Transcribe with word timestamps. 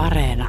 Areena. 0.00 0.48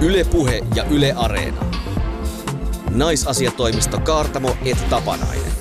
Ylepuhe 0.00 0.62
ja 0.74 0.84
Yle 0.84 1.12
Areena. 1.16 1.60
Naisasiatoimisto 2.90 4.00
Kaartamo 4.00 4.56
et 4.64 4.88
Tapanainen. 4.90 5.52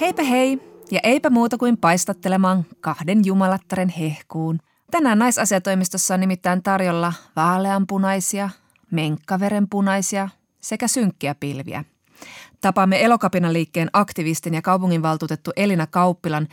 Heipä 0.00 0.22
hei, 0.22 0.58
ja 0.90 1.00
eipä 1.02 1.30
muuta 1.30 1.58
kuin 1.58 1.76
paistattelemaan 1.76 2.66
kahden 2.80 3.24
jumalattaren 3.24 3.88
hehkuun. 3.88 4.58
Tänään 4.90 5.18
naisasiatoimistossa 5.18 6.14
on 6.14 6.20
nimittäin 6.20 6.62
tarjolla 6.62 7.12
vaaleanpunaisia, 7.36 8.50
menkkaverenpunaisia 8.90 10.28
sekä 10.60 10.88
synkkiä 10.88 11.34
pilviä. 11.34 11.84
Tapaamme 12.64 13.04
Elokapina-liikkeen 13.04 13.90
aktivistin 13.92 14.54
ja 14.54 14.62
kaupunginvaltuutettu 14.62 15.50
Elina 15.56 15.86
Kauppilan. 15.86 16.48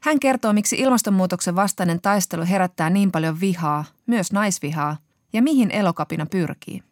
Hän 0.00 0.20
kertoo, 0.20 0.52
miksi 0.52 0.78
ilmastonmuutoksen 0.78 1.56
vastainen 1.56 2.00
taistelu 2.00 2.44
herättää 2.50 2.90
niin 2.90 3.10
paljon 3.10 3.40
vihaa, 3.40 3.84
myös 4.06 4.32
naisvihaa, 4.32 4.96
ja 5.32 5.42
mihin 5.42 5.70
Elokapina 5.70 6.26
pyrkii. 6.26 6.82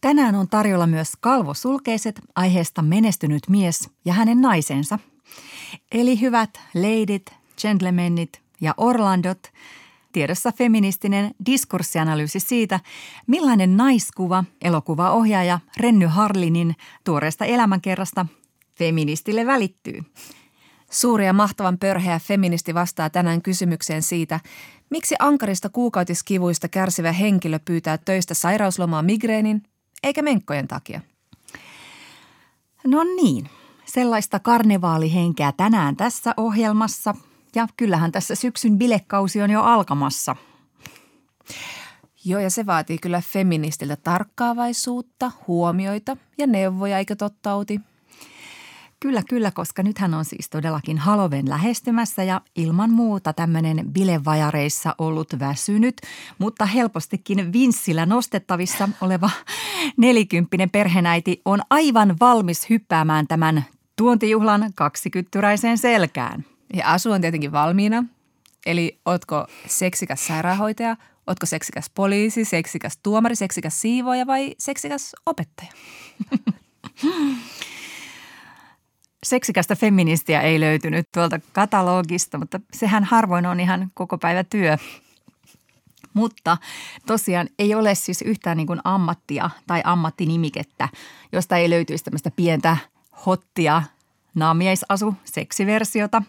Tänään 0.00 0.34
on 0.34 0.48
tarjolla 0.48 0.86
myös 0.86 1.12
kalvosulkeiset 1.20 2.20
aiheesta 2.36 2.82
menestynyt 2.82 3.42
mies 3.48 3.90
ja 4.04 4.12
hänen 4.12 4.40
naisensa. 4.40 4.98
Eli 5.92 6.20
hyvät 6.20 6.60
leidit, 6.74 7.26
gentlemanit 7.62 8.42
ja 8.60 8.74
Orlandot, 8.76 9.42
tiedossa 10.12 10.52
feministinen 10.52 11.34
diskurssianalyysi 11.46 12.40
siitä, 12.40 12.80
millainen 13.26 13.76
naiskuva 13.76 14.44
elokuvaohjaaja 14.62 15.60
Renny 15.76 16.06
Harlinin 16.06 16.76
tuoreesta 17.04 17.44
elämänkerrasta 17.44 18.26
feministille 18.78 19.46
välittyy. 19.46 20.00
Suuri 20.90 21.26
ja 21.26 21.32
mahtavan 21.32 21.78
pörheä 21.78 22.18
feministi 22.18 22.74
vastaa 22.74 23.10
tänään 23.10 23.42
kysymykseen 23.42 24.02
siitä, 24.02 24.40
miksi 24.90 25.14
ankarista 25.18 25.68
kuukautiskivuista 25.68 26.68
kärsivä 26.68 27.12
henkilö 27.12 27.58
pyytää 27.64 27.98
töistä 27.98 28.34
sairauslomaa 28.34 29.02
migreenin 29.02 29.62
eikä 30.02 30.22
menkkojen 30.22 30.68
takia. 30.68 31.00
No 32.84 33.04
niin, 33.04 33.50
sellaista 33.84 34.38
karnevaalihenkeä 34.40 35.52
tänään 35.52 35.96
tässä 35.96 36.34
ohjelmassa 36.36 37.14
ja 37.56 37.66
kyllähän 37.76 38.12
tässä 38.12 38.34
syksyn 38.34 38.78
bilekausi 38.78 39.42
on 39.42 39.50
jo 39.50 39.62
alkamassa. 39.62 40.36
Joo, 42.24 42.40
ja 42.40 42.50
se 42.50 42.66
vaatii 42.66 42.98
kyllä 42.98 43.22
feministiltä 43.32 43.96
tarkkaavaisuutta, 43.96 45.32
huomioita 45.46 46.16
ja 46.38 46.46
neuvoja, 46.46 46.98
eikö 46.98 47.16
totta 47.16 47.54
Outi? 47.54 47.80
Kyllä, 49.00 49.22
kyllä, 49.28 49.50
koska 49.50 49.82
nythän 49.82 50.14
on 50.14 50.24
siis 50.24 50.50
todellakin 50.50 50.98
Haloven 50.98 51.48
lähestymässä 51.48 52.22
ja 52.22 52.40
ilman 52.56 52.90
muuta 52.90 53.32
tämmöinen 53.32 53.92
bilevajareissa 53.92 54.94
ollut 54.98 55.38
väsynyt, 55.38 56.00
mutta 56.38 56.66
helpostikin 56.66 57.52
vinssillä 57.52 58.06
nostettavissa 58.06 58.88
oleva 59.00 59.30
nelikymppinen 59.96 60.70
perhenäiti 60.70 61.40
on 61.44 61.60
aivan 61.70 62.16
valmis 62.20 62.70
hyppäämään 62.70 63.26
tämän 63.26 63.64
tuontijuhlan 63.96 64.70
kaksikyttyräiseen 64.74 65.78
selkään. 65.78 66.51
Ja 66.72 66.92
asu 66.92 67.12
on 67.12 67.20
tietenkin 67.20 67.52
valmiina. 67.52 68.04
Eli 68.66 69.00
ootko 69.04 69.46
seksikäs 69.66 70.26
sairaanhoitaja, 70.26 70.96
ootko 71.26 71.46
seksikäs 71.46 71.90
poliisi, 71.94 72.44
seksikäs 72.44 72.98
tuomari, 73.02 73.36
seksikäs 73.36 73.80
siivoja 73.80 74.26
vai 74.26 74.54
seksikäs 74.58 75.16
opettaja? 75.26 75.72
Seksikästä 79.26 79.76
feministiä 79.76 80.40
ei 80.40 80.60
löytynyt 80.60 81.08
tuolta 81.14 81.40
katalogista, 81.52 82.38
mutta 82.38 82.60
sehän 82.72 83.04
harvoin 83.04 83.46
on 83.46 83.60
ihan 83.60 83.90
koko 83.94 84.18
päivä 84.18 84.44
työ. 84.44 84.76
Mutta 86.14 86.56
tosiaan 87.06 87.48
ei 87.58 87.74
ole 87.74 87.94
siis 87.94 88.22
yhtään 88.22 88.56
niin 88.56 88.66
kuin 88.66 88.80
ammattia 88.84 89.50
tai 89.66 89.80
ammattinimikettä, 89.84 90.88
josta 91.32 91.56
ei 91.56 91.70
löytyisi 91.70 92.04
tämmöistä 92.04 92.30
pientä 92.30 92.76
hottia 93.26 93.82
naamiesasu 94.34 95.14
seksiversiota, 95.24 96.22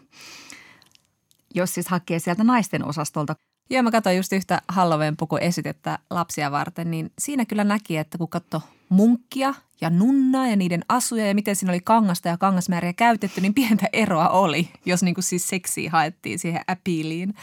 jos 1.56 1.74
siis 1.74 1.88
hakee 1.88 2.20
sieltä 2.20 2.44
naisten 2.44 2.86
osastolta. 2.86 3.36
Joo, 3.70 3.84
mä 3.84 3.92
katsoin 3.92 4.18
just 4.18 4.34
yhtä 4.34 4.62
Halloween 4.68 5.18
puku 5.18 5.38
esitettä 5.38 6.00
lapsia 6.10 6.52
varten, 6.52 6.92
niin 6.92 7.12
siinä 7.20 7.46
kyllä 7.46 7.64
näki, 7.64 7.98
että 7.98 8.18
kun 8.18 8.30
katsoi 8.30 8.62
munkkia 8.90 9.54
ja 9.82 9.90
nunnaa 9.90 10.48
ja 10.48 10.56
niiden 10.56 10.86
asuja 10.90 11.28
ja 11.28 11.36
miten 11.36 11.56
siinä 11.56 11.72
oli 11.72 11.80
kangasta 11.80 12.30
ja 12.30 12.38
kangasmääriä 12.38 12.94
käytetty, 12.94 13.42
niin 13.42 13.54
pientä 13.54 13.90
eroa 13.94 14.30
oli, 14.30 14.70
jos 14.86 15.04
niin 15.04 15.16
kuin 15.16 15.24
siis 15.24 15.48
seksiä 15.48 15.92
haettiin 15.92 16.40
siihen 16.40 16.62
appealiin. 16.68 17.34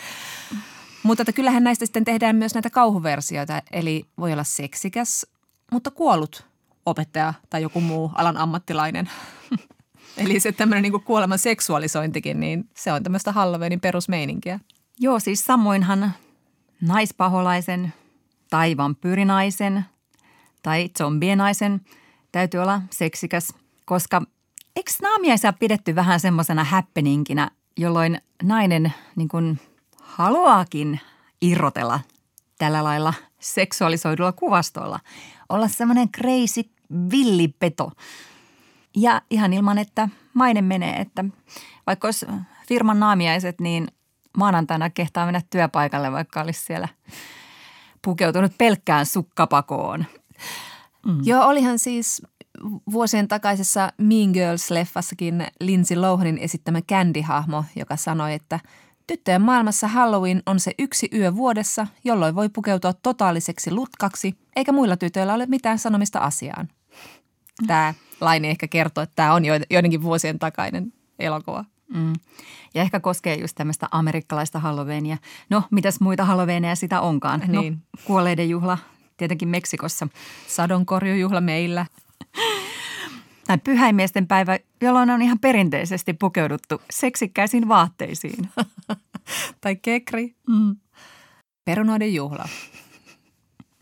Mutta 1.03 1.23
että 1.23 1.33
kyllähän 1.33 1.65
näistä 1.65 1.87
sitten 1.87 2.05
tehdään 2.05 2.37
myös 2.37 2.55
näitä 2.55 2.71
kauhuversioita, 2.71 3.63
eli 3.73 4.05
voi 4.19 4.33
olla 4.33 4.45
seksikäs, 4.45 5.27
mutta 5.73 5.91
kuollut 5.91 6.47
opettaja 6.87 7.35
tai 7.51 7.63
joku 7.63 7.81
muu 7.81 8.11
alan 8.15 8.37
ammattilainen. 8.37 9.11
Eli 10.17 10.41
se 10.41 10.53
tämmöinen 10.53 10.83
niin 10.83 11.03
kuoleman 11.03 11.39
seksuaalisointikin, 11.39 12.41
niin 12.41 12.69
se 12.77 12.93
on 12.93 13.03
tämmöistä 13.03 13.33
Halloweenin 13.33 13.81
perusmeininkiä. 13.81 14.61
Joo, 14.99 15.21
siis 15.21 15.45
samoinhan 15.45 16.13
naispaholaisen 16.81 17.93
tai 18.51 18.77
vampyyrinaisen 18.77 19.85
tai 20.63 20.91
zombienaisen 20.99 21.81
täytyy 22.33 22.61
olla 22.61 22.83
seksikäs, 22.91 23.55
koska 23.85 24.23
eikö 24.77 24.91
naamiaisia 25.03 25.53
pidetty 25.53 25.95
vähän 25.95 26.21
semmoisena 26.21 26.65
happeninginä, 26.65 27.51
jolloin 27.77 28.21
nainen 28.43 28.93
niin 29.17 29.29
kuin 29.29 29.61
haluaakin 30.03 31.01
irrotella 31.41 32.01
tällä 32.59 32.85
lailla 32.85 33.15
seksuaalisoidulla 33.39 34.33
kuvastolla. 34.33 35.01
Olla 35.49 35.69
semmoinen 35.69 36.09
crazy 36.09 36.63
villipeto. 37.11 37.93
Ja 38.97 39.23
ihan 39.31 39.53
ilman, 39.53 39.79
että 39.79 40.09
maine 40.35 40.63
menee, 40.63 41.01
että 41.01 41.25
vaikka 41.87 42.09
olisi 42.09 42.27
firman 42.69 43.01
naamiaiset, 43.01 43.61
niin 43.61 43.89
maanantaina 44.37 44.91
kehtaa 44.91 45.25
mennä 45.25 45.41
työpaikalle, 45.51 46.13
vaikka 46.13 46.41
olisi 46.41 46.61
siellä 46.61 46.89
pukeutunut 48.05 48.53
pelkkään 48.59 49.07
sukkapakoon. 49.07 50.05
Mm. 51.07 51.19
Joo, 51.23 51.47
olihan 51.47 51.79
siis 51.79 52.23
vuosien 52.93 53.29
takaisessa 53.29 53.93
Mean 53.99 54.31
Girls-leffassakin 54.31 55.47
Lindsay 55.61 55.97
Lohanin 55.97 56.39
esittämä 56.39 56.81
Candy-hahmo, 56.81 57.65
joka 57.77 57.97
sanoi, 57.97 58.35
että 58.35 58.61
tyttöjen 59.07 59.43
maailmassa 59.43 59.89
Halloween 59.89 60.43
on 60.47 60.61
se 60.61 60.73
yksi 60.79 61.09
yö 61.15 61.35
vuodessa, 61.37 61.87
jolloin 62.05 62.35
voi 62.35 62.49
pukeutua 62.49 62.93
totaaliseksi 62.93 63.71
lutkaksi, 63.71 64.35
eikä 64.57 64.73
muilla 64.73 64.97
tytöillä 64.97 65.35
ole 65.35 65.47
mitään 65.47 65.79
sanomista 65.79 66.19
asiaan. 66.19 66.69
Tämä 67.67 67.95
laini 68.21 68.49
ehkä 68.49 68.69
kertoo, 68.69 69.03
että 69.03 69.17
tämä 69.17 69.35
on 69.35 69.45
joidenkin 69.45 70.03
vuosien 70.03 70.39
takainen 70.39 70.93
elokuva. 71.19 71.65
Mm. 71.95 72.13
Ja 72.75 72.83
ehkä 72.83 73.01
koskee 73.01 73.35
just 73.35 73.55
tämmöistä 73.55 73.89
amerikkalaista 73.91 74.59
Halloweenia. 74.59 75.17
No, 75.51 75.63
mitäs 75.71 76.01
muita 76.01 76.25
Halloweeneja 76.25 76.75
sitä 76.75 77.01
onkaan? 77.01 77.43
No, 77.49 77.61
niin. 77.61 77.79
Kuolleiden 78.05 78.51
juhla 78.51 78.79
tietenkin 79.17 79.49
Meksikossa. 79.49 80.09
Sadonkorjujuhla 80.47 81.41
meillä. 81.41 81.87
Tai 83.47 83.59
pyhäimiesten 83.59 84.27
päivä, 84.27 84.59
jolloin 84.81 85.11
on 85.11 85.23
ihan 85.23 85.39
perinteisesti 85.39 86.13
pukeuduttu 86.13 86.83
seksikkäisiin 86.91 87.69
vaatteisiin. 87.69 88.49
tai 89.61 89.77
kekri. 89.77 90.35
Mm. 90.49 90.77
Perunoiden 91.65 92.15
juhla. 92.15 92.49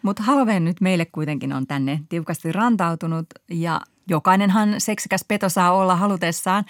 Mutta 0.03 0.23
Halloween 0.23 0.65
nyt 0.65 0.81
meille 0.81 1.05
kuitenkin 1.05 1.53
on 1.53 1.67
tänne 1.67 2.01
tiukasti 2.09 2.53
rantautunut 2.53 3.27
ja 3.51 3.81
jokainenhan 4.09 4.75
seksikäs 4.81 5.25
peto 5.29 5.49
saa 5.49 5.73
olla 5.73 5.97
halutessaan. 5.97 6.65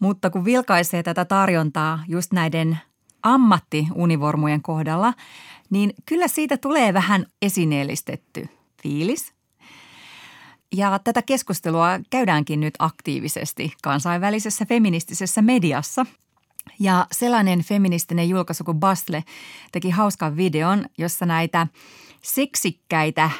Mutta 0.00 0.30
kun 0.30 0.44
vilkaisee 0.44 1.02
tätä 1.02 1.24
tarjontaa 1.24 2.04
just 2.08 2.32
näiden 2.32 2.78
ammattiunivormujen 3.22 4.62
kohdalla, 4.62 5.14
niin 5.70 5.94
kyllä 6.06 6.28
siitä 6.28 6.56
tulee 6.56 6.94
vähän 6.94 7.26
esineellistetty 7.42 8.48
fiilis. 8.82 9.32
Ja 10.72 10.98
tätä 10.98 11.22
keskustelua 11.22 11.88
käydäänkin 12.10 12.60
nyt 12.60 12.74
aktiivisesti 12.78 13.72
kansainvälisessä 13.82 14.66
feministisessä 14.66 15.42
mediassa. 15.42 16.06
Ja 16.80 17.06
sellainen 17.12 17.62
feministinen 17.62 18.28
julkaisu 18.28 18.64
kuin 18.64 18.80
Bastle 18.80 19.24
teki 19.72 19.90
hauskan 19.90 20.36
videon, 20.36 20.86
jossa 20.98 21.26
näitä 21.26 21.66
seksikkäitä 22.26 23.30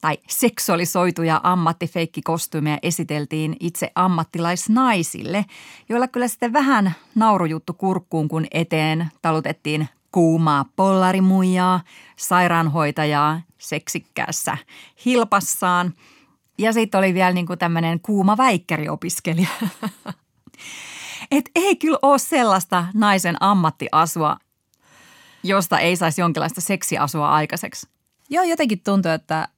tai 0.00 0.18
seksuaalisoituja 0.28 1.40
ammattifeikkikostyymejä 1.42 2.78
esiteltiin 2.82 3.56
itse 3.60 3.90
ammattilaisnaisille, 3.94 5.44
joilla 5.88 6.08
kyllä 6.08 6.28
sitten 6.28 6.52
vähän 6.52 6.94
naurujuttu 7.14 7.72
kurkkuun, 7.72 8.28
kun 8.28 8.46
eteen 8.50 9.10
talutettiin 9.22 9.88
kuumaa 10.12 10.64
pollarimuijaa, 10.76 11.80
sairaanhoitajaa 12.16 13.40
seksikkäässä 13.58 14.56
hilpassaan 15.04 15.94
ja 16.58 16.72
sitten 16.72 16.98
oli 16.98 17.14
vielä 17.14 17.32
niin 17.32 17.46
kuin 17.46 17.58
tämmöinen 17.58 18.00
kuuma 18.00 18.36
väikkäriopiskelija. 18.36 19.48
että 21.30 21.50
ei 21.54 21.76
kyllä 21.76 21.98
ole 22.02 22.18
sellaista 22.18 22.86
naisen 22.94 23.36
ammattiasua, 23.40 24.36
josta 25.42 25.78
ei 25.78 25.96
saisi 25.96 26.20
jonkinlaista 26.20 26.60
seksiasua 26.60 27.30
aikaiseksi. 27.30 27.95
Joo, 28.30 28.44
jotenkin 28.44 28.80
tuntuu, 28.84 29.12
että 29.12 29.48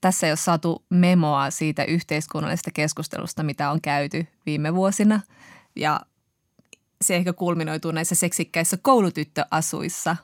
tässä 0.00 0.26
ei 0.26 0.30
ole 0.30 0.36
saatu 0.36 0.84
memoa 0.90 1.50
siitä 1.50 1.84
yhteiskunnallisesta 1.84 2.70
keskustelusta, 2.70 3.42
mitä 3.42 3.70
on 3.70 3.80
käyty 3.80 4.26
viime 4.46 4.74
vuosina. 4.74 5.20
Ja 5.76 6.00
se 7.04 7.16
ehkä 7.16 7.32
kulminoituu 7.32 7.90
näissä 7.90 8.14
seksikkäissä 8.14 8.76
koulutyttöasuissa. 8.76 10.16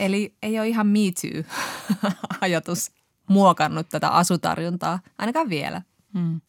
Eli 0.00 0.34
ei 0.42 0.58
ole 0.58 0.68
ihan 0.68 0.86
me 0.86 0.98
too-ajatus 1.20 2.90
muokannut 3.30 3.88
tätä 3.88 4.08
asutarjontaa, 4.08 5.00
ainakaan 5.18 5.48
vielä. 5.48 5.82
Hmm. 6.14 6.40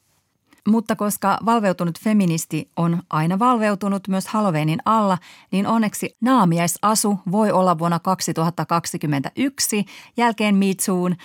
Mutta 0.67 0.95
koska 0.95 1.37
valveutunut 1.45 1.99
feministi 1.99 2.71
on 2.75 3.03
aina 3.09 3.39
valveutunut 3.39 4.07
myös 4.07 4.27
Halloweenin 4.27 4.79
alla, 4.85 5.17
niin 5.51 5.67
onneksi 5.67 6.15
naamiaisasu 6.21 7.19
voi 7.31 7.51
olla 7.51 7.79
vuonna 7.79 7.99
2021 7.99 9.85
jälkeen 10.17 10.55
Me 10.55 10.65
Toon, 10.85 11.15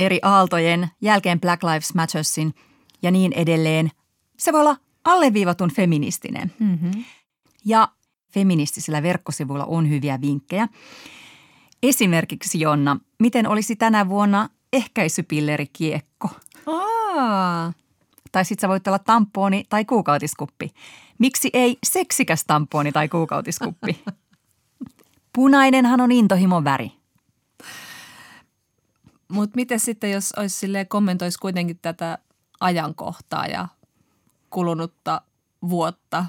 eri 0.00 0.18
aaltojen, 0.22 0.90
jälkeen 1.00 1.40
Black 1.40 1.62
Lives 1.62 1.94
Mattersin 1.94 2.54
ja 3.02 3.10
niin 3.10 3.32
edelleen. 3.32 3.90
Se 4.38 4.52
voi 4.52 4.60
olla 4.60 4.76
alleviivatun 5.04 5.70
feministinen. 5.72 6.52
Mm-hmm. 6.58 7.04
Ja 7.64 7.88
feministisillä 8.34 9.02
verkkosivuilla 9.02 9.64
on 9.64 9.88
hyviä 9.88 10.20
vinkkejä. 10.20 10.68
Esimerkiksi 11.82 12.60
Jonna, 12.60 12.96
miten 13.18 13.48
olisi 13.48 13.76
tänä 13.76 14.08
vuonna 14.08 14.48
ehkäisypillerikiekko? 14.72 16.30
Aa. 16.66 17.72
Tai 18.32 18.44
sitten 18.44 18.60
sä 18.60 18.68
voit 18.68 18.86
olla 18.86 18.98
tamponi 18.98 19.64
tai 19.68 19.84
kuukautiskuppi. 19.84 20.74
Miksi 21.18 21.50
ei 21.52 21.78
seksikäs 21.84 22.44
tamponi 22.46 22.92
tai 22.92 23.08
kuukautiskuppi? 23.08 24.04
Punainenhan 25.34 26.00
on 26.00 26.12
intohimon 26.12 26.64
väri. 26.64 26.92
Mutta 29.28 29.56
miten 29.56 29.80
sitten, 29.80 30.12
jos 30.12 30.32
olisi 30.36 30.58
silleen, 30.58 30.88
kommentoisi 30.88 31.38
kuitenkin 31.38 31.78
tätä 31.82 32.18
ajankohtaa 32.60 33.46
ja 33.46 33.68
kulunutta 34.50 35.22
vuotta 35.68 36.24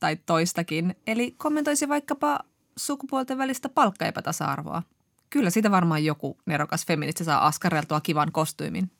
tai 0.00 0.16
toistakin. 0.26 0.96
Eli 1.06 1.30
kommentoisi 1.30 1.88
vaikkapa 1.88 2.40
sukupuolten 2.76 3.38
välistä 3.38 3.68
palkkaepätasa-arvoa. 3.68 4.82
Kyllä 5.30 5.50
siitä 5.50 5.70
varmaan 5.70 6.04
joku 6.04 6.36
nerokas 6.46 6.86
feministi 6.86 7.24
saa 7.24 7.46
askareltua 7.46 8.00
kivan 8.00 8.32
kostyymin. 8.32 8.90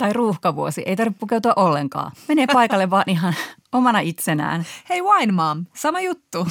Tai 0.00 0.12
ruuhkavuosi. 0.12 0.82
Ei 0.86 0.96
tarvitse 0.96 1.18
pukeutua 1.18 1.52
ollenkaan. 1.56 2.12
Menee 2.28 2.46
paikalle 2.52 2.90
vaan 2.90 3.04
ihan 3.06 3.34
omana 3.72 4.00
itsenään. 4.00 4.66
Hei 4.88 5.02
wine 5.02 5.32
mom, 5.32 5.66
sama 5.74 6.00
juttu. 6.00 6.46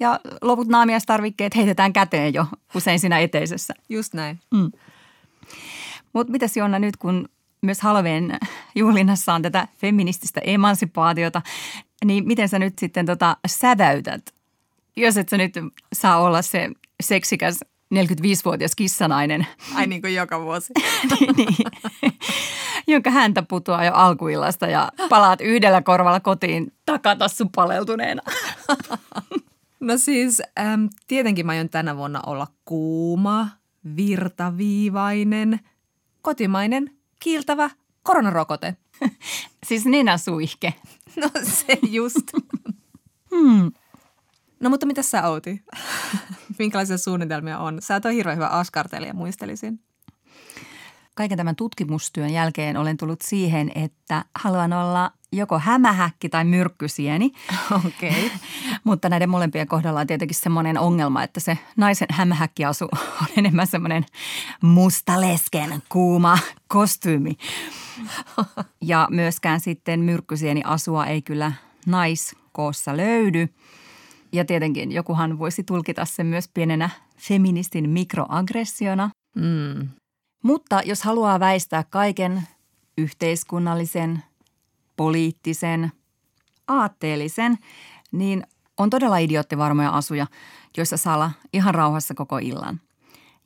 Ja 0.00 0.20
loput 0.42 0.68
naamiastarvikkeet 0.68 1.56
heitetään 1.56 1.92
käteen 1.92 2.34
jo 2.34 2.46
usein 2.74 3.00
siinä 3.00 3.18
eteisessä. 3.18 3.74
Just 3.88 4.14
näin. 4.14 4.40
Mm. 4.54 4.72
Mutta 6.12 6.32
mitäs 6.32 6.56
Jonna 6.56 6.78
nyt, 6.78 6.96
kun 6.96 7.28
myös 7.62 7.80
Halloween 7.80 8.38
juhlinnassa 8.74 9.34
on 9.34 9.42
tätä 9.42 9.68
feminististä 9.78 10.40
emansipaatiota, 10.44 11.42
niin 12.04 12.26
miten 12.26 12.48
sä 12.48 12.58
nyt 12.58 12.78
sitten 12.78 13.06
tota 13.06 13.36
säväytät, 13.46 14.34
jos 14.96 15.16
et 15.16 15.28
sä 15.28 15.36
nyt 15.36 15.54
saa 15.92 16.18
olla 16.20 16.42
se 16.42 16.70
seksikäs 17.02 17.60
45-vuotias 17.96 18.74
kissanainen. 18.74 19.46
Ai 19.74 19.86
niin 19.86 20.00
kuin 20.00 20.14
joka 20.14 20.40
vuosi. 20.40 20.72
niin, 21.36 21.56
jonka 22.86 23.10
häntä 23.10 23.42
putoaa 23.42 23.84
jo 23.84 23.92
alkuillasta 23.92 24.66
ja 24.66 24.92
palaat 25.08 25.40
yhdellä 25.40 25.82
korvalla 25.82 26.20
kotiin 26.20 26.72
takatassu 26.86 27.50
paleltuneena. 27.54 28.22
no 29.80 29.98
siis 29.98 30.42
äm, 30.60 30.88
tietenkin 31.06 31.46
mä 31.46 31.52
aion 31.52 31.68
tänä 31.68 31.96
vuonna 31.96 32.20
olla 32.26 32.46
kuuma, 32.64 33.48
virtaviivainen, 33.96 35.60
kotimainen, 36.22 36.90
kiiltävä 37.20 37.70
koronarokote. 38.02 38.76
siis 39.66 39.84
nenäsuihke. 39.86 40.74
No 41.16 41.30
se 41.42 41.78
just. 41.90 42.32
hmm. 43.30 43.72
No 44.60 44.70
mutta 44.70 44.86
mitä 44.86 45.02
sä 45.02 45.28
Outi? 45.28 45.62
Minkälaisia 46.58 46.98
suunnitelmia 46.98 47.58
on? 47.58 47.82
Sä 47.82 47.94
oot 47.94 48.04
hirveän 48.14 48.36
hyvä 48.36 48.46
askartelija, 48.46 49.14
muistelisin. 49.14 49.80
Kaiken 51.14 51.38
tämän 51.38 51.56
tutkimustyön 51.56 52.30
jälkeen 52.30 52.76
olen 52.76 52.96
tullut 52.96 53.22
siihen, 53.22 53.72
että 53.74 54.24
haluan 54.34 54.72
olla 54.72 55.10
joko 55.32 55.58
hämähäkki 55.58 56.28
tai 56.28 56.44
myrkkysieni. 56.44 57.32
Okei. 57.86 58.26
Okay. 58.26 58.38
Mutta 58.84 59.08
näiden 59.08 59.30
molempien 59.30 59.68
kohdalla 59.68 60.00
on 60.00 60.06
tietenkin 60.06 60.34
semmoinen 60.34 60.78
ongelma, 60.78 61.22
että 61.22 61.40
se 61.40 61.58
naisen 61.76 62.08
hämähäkkiasu 62.10 62.84
on 63.22 63.28
enemmän 63.36 63.66
semmoinen 63.66 64.04
mustalesken 64.62 65.82
kuuma 65.88 66.38
kostyymi. 66.68 67.36
Ja 68.80 69.08
myöskään 69.10 69.60
sitten 69.60 70.00
myrkkysieni 70.00 70.62
asua 70.64 71.06
ei 71.06 71.22
kyllä 71.22 71.52
naiskoossa 71.86 72.96
löydy– 72.96 73.48
ja 74.34 74.44
tietenkin 74.44 74.92
jokuhan 74.92 75.38
voisi 75.38 75.64
tulkita 75.64 76.04
sen 76.04 76.26
myös 76.26 76.48
pienenä 76.54 76.90
feministin 77.18 77.90
mikroaggressiona. 77.90 79.10
Mm. 79.36 79.88
Mutta 80.42 80.82
jos 80.84 81.02
haluaa 81.02 81.40
väistää 81.40 81.84
kaiken 81.90 82.42
yhteiskunnallisen, 82.98 84.22
poliittisen, 84.96 85.92
aatteellisen, 86.68 87.58
niin 88.12 88.46
on 88.76 88.90
todella 88.90 89.18
idioottivarmoja 89.18 89.90
asuja, 89.90 90.26
joissa 90.76 90.96
saa 90.96 91.14
olla 91.14 91.30
ihan 91.52 91.74
rauhassa 91.74 92.14
koko 92.14 92.38
illan. 92.38 92.80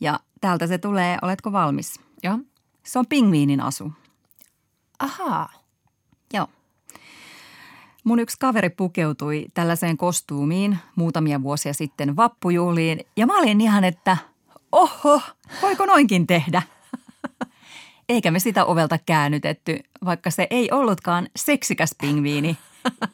Ja 0.00 0.20
täältä 0.40 0.66
se 0.66 0.78
tulee, 0.78 1.18
oletko 1.22 1.52
valmis? 1.52 2.00
Joo. 2.22 2.38
Se 2.86 2.98
on 2.98 3.06
pingviinin 3.06 3.60
asu. 3.60 3.92
Ahaa. 4.98 5.57
Mun 8.08 8.20
yksi 8.20 8.36
kaveri 8.40 8.70
pukeutui 8.70 9.46
tällaiseen 9.54 9.96
kostuumiin 9.96 10.78
muutamia 10.96 11.42
vuosia 11.42 11.72
sitten 11.72 12.16
vappujuhliin 12.16 13.00
ja 13.16 13.26
mä 13.26 13.38
olin 13.38 13.60
ihan, 13.60 13.84
että 13.84 14.16
oho, 14.72 15.20
voiko 15.62 15.86
noinkin 15.86 16.26
tehdä? 16.26 16.62
Eikä 18.08 18.30
me 18.30 18.38
sitä 18.38 18.64
ovelta 18.64 18.98
käännytetty, 19.06 19.80
vaikka 20.04 20.30
se 20.30 20.46
ei 20.50 20.70
ollutkaan 20.72 21.28
seksikäs 21.36 21.94
pingviini, 22.00 22.56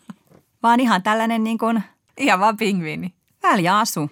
vaan 0.63 0.81
ihan 0.81 1.03
tällainen 1.03 1.44
niin 1.44 1.58
kuin... 1.58 1.82
Ihan 2.19 2.41
vaan 2.41 2.56
pingviini. 2.56 3.15
Väliä 3.43 3.79
asu. 3.79 4.10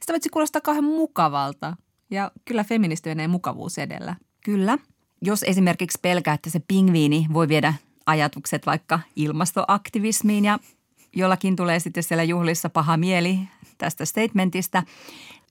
Sitä 0.00 0.12
voisi 0.12 0.28
kuulostaa 0.28 0.60
kauhean 0.60 0.84
mukavalta 0.84 1.76
ja 2.10 2.30
kyllä 2.44 2.64
feministi 2.64 3.08
menee 3.08 3.28
mukavuus 3.28 3.78
edellä. 3.78 4.16
Kyllä. 4.44 4.78
Jos 5.22 5.42
esimerkiksi 5.42 5.98
pelkää, 6.02 6.34
että 6.34 6.50
se 6.50 6.60
pingviini 6.68 7.26
voi 7.32 7.48
viedä 7.48 7.74
ajatukset 8.06 8.66
vaikka 8.66 9.00
ilmastoaktivismiin 9.16 10.44
ja 10.44 10.58
jollakin 11.16 11.56
tulee 11.56 11.80
sitten 11.80 12.02
siellä 12.02 12.22
juhlissa 12.22 12.68
paha 12.68 12.96
mieli 12.96 13.38
tästä 13.78 14.04
statementista, 14.04 14.82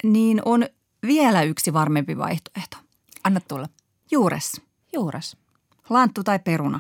niin 0.04 0.42
on 0.46 0.66
vielä 1.06 1.44
yksi 1.44 1.74
varmempi 1.74 2.18
vaihtoehto. 2.18 2.78
Anna 3.24 3.40
tulla. 3.40 3.68
Juures. 4.12 4.62
Juures. 4.94 5.38
Lanttu 5.90 6.24
tai 6.24 6.40
peruna. 6.40 6.80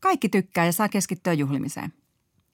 Kaikki 0.00 0.28
tykkää 0.28 0.66
ja 0.66 0.72
saa 0.72 0.88
keskittyä 0.88 1.32
juhlimiseen. 1.32 1.92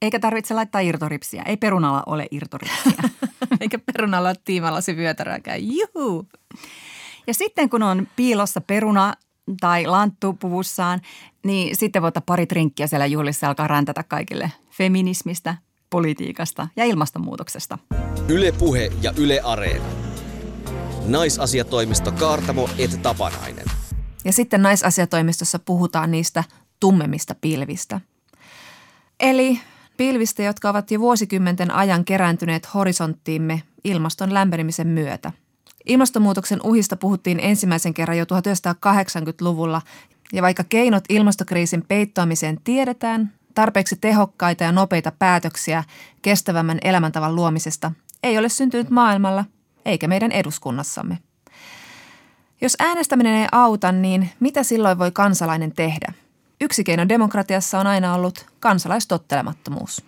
Eikä 0.03 0.19
tarvitse 0.19 0.55
laittaa 0.55 0.81
irtoripsiä. 0.81 1.43
Ei 1.43 1.57
perunalla 1.57 2.03
ole 2.07 2.27
irtoripsiä. 2.31 2.93
Eikä 3.61 3.79
perunalla 3.79 4.29
ole 4.29 4.37
tiimalasi 4.45 4.97
vyötärääkään. 4.97 5.61
Juhu! 5.63 6.29
Ja 7.27 7.35
sitten 7.35 7.71
kun 7.71 7.83
on 7.83 8.09
piilossa 8.17 8.61
peruna 8.61 9.15
tai 9.61 9.87
lanttu 9.87 10.33
puvussaan, 10.33 11.01
niin 11.45 11.77
sitten 11.77 12.03
voi 12.03 12.09
ottaa 12.09 12.23
pari 12.27 12.47
trinkkiä 12.47 12.87
siellä 12.87 13.07
juhlissa 13.07 13.47
ja 13.47 13.49
alkaa 13.49 13.69
räntätä 13.69 14.03
kaikille 14.03 14.53
feminismistä, 14.71 15.55
politiikasta 15.91 16.69
ja 16.77 16.85
ilmastonmuutoksesta. 16.85 17.79
Yle 18.29 18.53
Puhe 18.53 18.93
ja 19.03 19.13
Yle 19.17 19.41
Areena. 19.41 19.85
Naisasiatoimisto 21.07 22.13
Kaartamo 22.13 22.69
et 22.79 23.03
Tapanainen. 23.03 23.65
Ja 24.25 24.33
sitten 24.33 24.63
naisasiatoimistossa 24.63 25.59
puhutaan 25.59 26.11
niistä 26.11 26.45
tummemmista 26.81 27.35
pilvistä. 27.41 28.01
Eli 29.21 29.61
pilvistä, 29.97 30.43
jotka 30.43 30.71
ovat 30.71 30.91
jo 30.91 31.01
vuosikymmenten 31.01 31.71
ajan 31.71 32.05
kerääntyneet 32.05 32.75
horisonttiimme 32.75 33.63
ilmaston 33.85 34.35
lämpenemisen 34.35 34.87
myötä– 34.87 35.33
Ilmastonmuutoksen 35.87 36.61
uhista 36.65 36.97
puhuttiin 36.97 37.41
ensimmäisen 37.41 37.95
kerran 37.95 38.19
jo 38.19 38.25
1980-luvulla, 38.25 39.83
ja 40.33 40.43
vaikka 40.43 40.65
keinot 40.65 41.05
ilmastokriisin 41.09 41.85
peittoamiseen 41.89 42.61
tiedetään, 42.65 43.33
tarpeeksi 43.55 43.97
tehokkaita 43.97 44.65
ja 44.65 44.73
nopeita 44.73 45.13
päätöksiä 45.19 45.85
kestävämmän 46.23 46.79
elämäntavan 46.85 47.35
luomisesta 47.35 47.93
ei 48.23 48.39
ole 48.39 48.49
syntynyt 48.49 48.91
maailmalla 48.91 49.45
eikä 49.85 50.09
meidän 50.09 50.33
eduskunnassamme. 50.33 51.19
Jos 52.61 52.77
äänestäminen 52.81 53.35
ei 53.35 53.49
auta, 53.53 53.93
niin 53.93 54.31
mitä 54.41 54.63
silloin 54.63 54.99
voi 54.99 55.11
kansalainen 55.11 55.73
tehdä? 55.73 56.13
Yksi 56.61 56.85
keino 56.85 57.09
demokratiassa 57.09 57.81
on 57.81 57.87
aina 57.87 58.15
ollut 58.15 58.47
kansalaistottelemattomuus. 58.61 60.05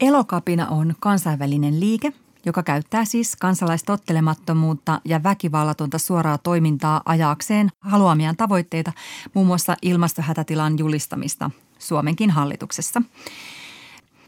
Elokapina 0.00 0.68
on 0.68 0.94
kansainvälinen 1.00 1.80
liike, 1.80 2.12
joka 2.46 2.62
käyttää 2.62 3.04
siis 3.04 3.36
kansalaistottelemattomuutta 3.36 5.00
ja 5.04 5.22
väkivallatonta 5.22 5.98
suoraa 5.98 6.38
toimintaa 6.38 7.02
ajaakseen 7.04 7.70
haluamiaan 7.80 8.36
tavoitteita, 8.36 8.92
muun 9.34 9.46
muassa 9.46 9.76
ilmastohätätilan 9.82 10.78
julistamista 10.78 11.50
Suomenkin 11.78 12.30
hallituksessa. 12.30 13.02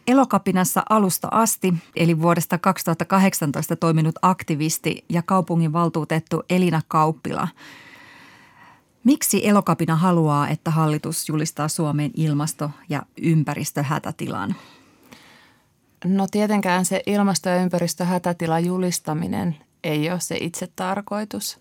Elokapinassa 0.06 0.82
alusta 0.90 1.28
asti, 1.30 1.74
eli 1.96 2.22
vuodesta 2.22 2.58
2018 2.58 3.76
toiminut 3.76 4.14
aktivisti 4.22 5.04
ja 5.08 5.22
kaupungin 5.22 5.72
valtuutettu 5.72 6.42
Elina 6.50 6.80
Kauppila. 6.88 7.48
Miksi 9.04 9.48
Elokapina 9.48 9.96
haluaa, 9.96 10.48
että 10.48 10.70
hallitus 10.70 11.28
julistaa 11.28 11.68
Suomen 11.68 12.10
ilmasto- 12.14 12.70
ja 12.88 13.02
ympäristöhätätilan? 13.22 14.54
No 16.06 16.26
tietenkään 16.30 16.84
se 16.84 17.02
ilmasto- 17.06 17.48
ja 17.48 17.56
ympäristöhätätilan 17.62 18.64
julistaminen 18.64 19.56
ei 19.84 20.10
ole 20.10 20.20
se 20.20 20.36
itse 20.40 20.68
tarkoitus, 20.76 21.58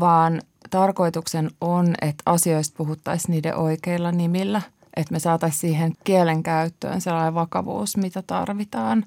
vaan 0.00 0.40
tarkoituksen 0.70 1.50
on, 1.60 1.94
että 2.00 2.22
asioista 2.26 2.76
puhuttaisiin 2.76 3.32
niiden 3.32 3.56
oikeilla 3.56 4.12
nimillä– 4.12 4.62
että 4.96 5.12
me 5.12 5.18
saataisiin 5.18 5.60
siihen 5.60 5.92
kielen 6.04 6.42
käyttöön 6.42 7.00
sellainen 7.00 7.34
vakavuus, 7.34 7.96
mitä 7.96 8.22
tarvitaan. 8.22 9.06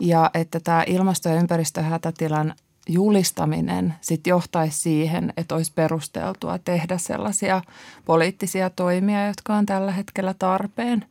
Ja 0.00 0.30
että 0.34 0.60
tämä 0.60 0.84
ilmasto- 0.86 1.28
ja 1.28 1.34
ympäristöhätätilan 1.34 2.54
julistaminen 2.88 3.94
sitten 4.00 4.30
johtaisi 4.30 4.78
siihen, 4.78 5.32
että 5.36 5.54
olisi 5.54 5.72
perusteltua 5.74 6.58
tehdä 6.58 6.98
sellaisia 6.98 7.62
poliittisia 8.04 8.70
toimia, 8.70 9.26
jotka 9.26 9.54
on 9.54 9.66
tällä 9.66 9.92
hetkellä 9.92 10.34
tarpeen. 10.38 11.04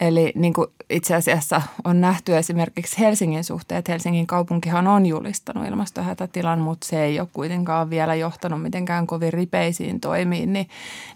Eli 0.00 0.32
niin 0.34 0.52
kuin 0.52 0.66
itse 0.90 1.14
asiassa 1.14 1.62
on 1.84 2.00
nähty 2.00 2.36
esimerkiksi 2.36 2.98
Helsingin 2.98 3.44
suhteen, 3.44 3.78
että 3.78 3.92
Helsingin 3.92 4.26
kaupunkihan 4.26 4.86
on 4.86 5.06
julistanut 5.06 5.66
ilmastohätätilan, 5.66 6.58
mutta 6.58 6.86
se 6.86 7.04
ei 7.04 7.20
ole 7.20 7.28
kuitenkaan 7.32 7.90
vielä 7.90 8.14
johtanut 8.14 8.62
mitenkään 8.62 9.06
kovin 9.06 9.32
ripeisiin 9.32 10.00
toimiin, 10.00 10.52
niin, 10.52 10.68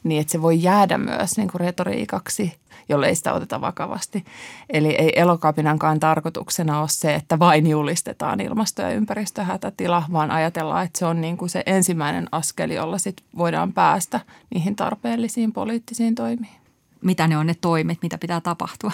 niin 0.04 0.20
että 0.20 0.32
se 0.32 0.42
voi 0.42 0.62
jäädä 0.62 0.98
myös 0.98 1.36
niin 1.36 1.48
kuin 1.48 1.60
retoriikaksi, 1.60 2.52
jollei 2.88 3.14
sitä 3.14 3.32
oteta 3.32 3.60
vakavasti. 3.60 4.24
Eli 4.70 4.94
ei 4.94 5.20
elokapinankaan 5.20 6.00
tarkoituksena 6.00 6.80
ole 6.80 6.88
se, 6.88 7.14
että 7.14 7.38
vain 7.38 7.66
julistetaan 7.66 8.40
ilmasto- 8.40 8.82
ja 8.82 8.90
ympäristöhätätila, 8.90 10.02
vaan 10.12 10.30
ajatellaan, 10.30 10.84
että 10.84 10.98
se 10.98 11.06
on 11.06 11.20
niin 11.20 11.36
kuin 11.36 11.48
se 11.48 11.62
ensimmäinen 11.66 12.28
askel, 12.32 12.70
jolla 12.70 12.98
sit 12.98 13.16
voidaan 13.36 13.72
päästä 13.72 14.20
niihin 14.54 14.76
tarpeellisiin 14.76 15.52
poliittisiin 15.52 16.14
toimiin 16.14 16.59
mitä 17.04 17.28
ne 17.28 17.38
on 17.38 17.46
ne 17.46 17.54
toimet, 17.60 17.98
mitä 18.02 18.18
pitää 18.18 18.40
tapahtua? 18.40 18.92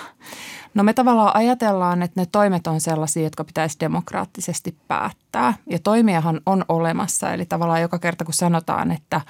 No 0.75 0.85
me 0.85 0.93
tavallaan 0.93 1.37
ajatellaan, 1.37 2.03
että 2.03 2.21
ne 2.21 2.27
toimet 2.33 2.67
on 2.67 2.81
sellaisia, 2.81 3.23
jotka 3.23 3.45
pitäisi 3.45 3.77
demokraattisesti 3.81 4.77
päättää. 4.89 5.55
Ja 5.71 5.79
toimijahan 5.79 6.41
on 6.47 6.65
olemassa, 6.69 7.33
eli 7.33 7.47
tavallaan 7.47 7.83
joka 7.83 7.99
kerta 7.99 8.25
kun 8.25 8.35
sanotaan, 8.35 8.91
että 8.91 9.21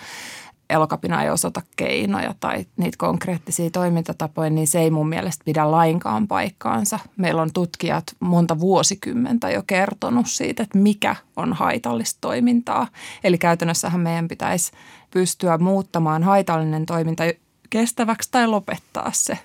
elokapina 0.71 1.23
ei 1.23 1.31
osoita 1.31 1.63
keinoja 1.77 2.35
tai 2.41 2.67
niitä 2.77 2.97
konkreettisia 2.99 3.71
toimintatapoja, 3.71 4.51
niin 4.51 4.67
se 4.67 4.81
ei 4.81 4.91
mun 4.91 5.09
mielestä 5.09 5.45
pidä 5.45 5.71
lainkaan 5.71 6.29
paikkaansa. 6.29 6.99
Meillä 7.17 7.43
on 7.43 7.53
tutkijat 7.53 8.05
monta 8.21 8.61
vuosikymmentä 8.61 9.51
jo 9.51 9.63
kertonut 9.67 10.27
siitä, 10.27 10.63
että 10.63 10.79
mikä 10.79 11.17
on 11.37 11.53
haitallista 11.53 12.19
toimintaa. 12.21 12.89
Eli 13.25 13.39
käytännössähän 13.39 14.01
meidän 14.01 14.29
pitäisi 14.29 14.73
pystyä 15.11 15.59
muuttamaan 15.59 16.23
haitallinen 16.23 16.87
toiminta 16.87 17.25
kestäväksi 17.71 18.29
tai 18.31 18.47
lopettaa 18.47 19.11
se. 19.13 19.39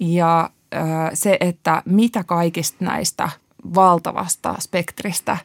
Ja 0.00 0.50
se, 1.14 1.36
että 1.40 1.82
mitä 1.84 2.24
kaikista 2.24 2.84
näistä 2.84 3.28
valtavasta 3.74 4.54
spektristä 4.60 5.36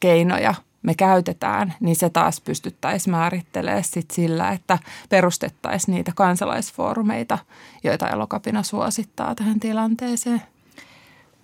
keinoja 0.00 0.54
me 0.82 0.94
käytetään, 0.94 1.74
niin 1.80 1.96
se 1.96 2.10
taas 2.10 2.40
pystyttäisiin 2.40 3.10
määrittelemään 3.10 3.84
sit 3.84 4.10
sillä, 4.10 4.50
että 4.50 4.78
perustettaisiin 5.08 5.94
niitä 5.94 6.12
kansalaisfoorumeita, 6.14 7.38
joita 7.84 8.08
elokapina 8.08 8.62
suosittaa 8.62 9.34
tähän 9.34 9.60
tilanteeseen. 9.60 10.42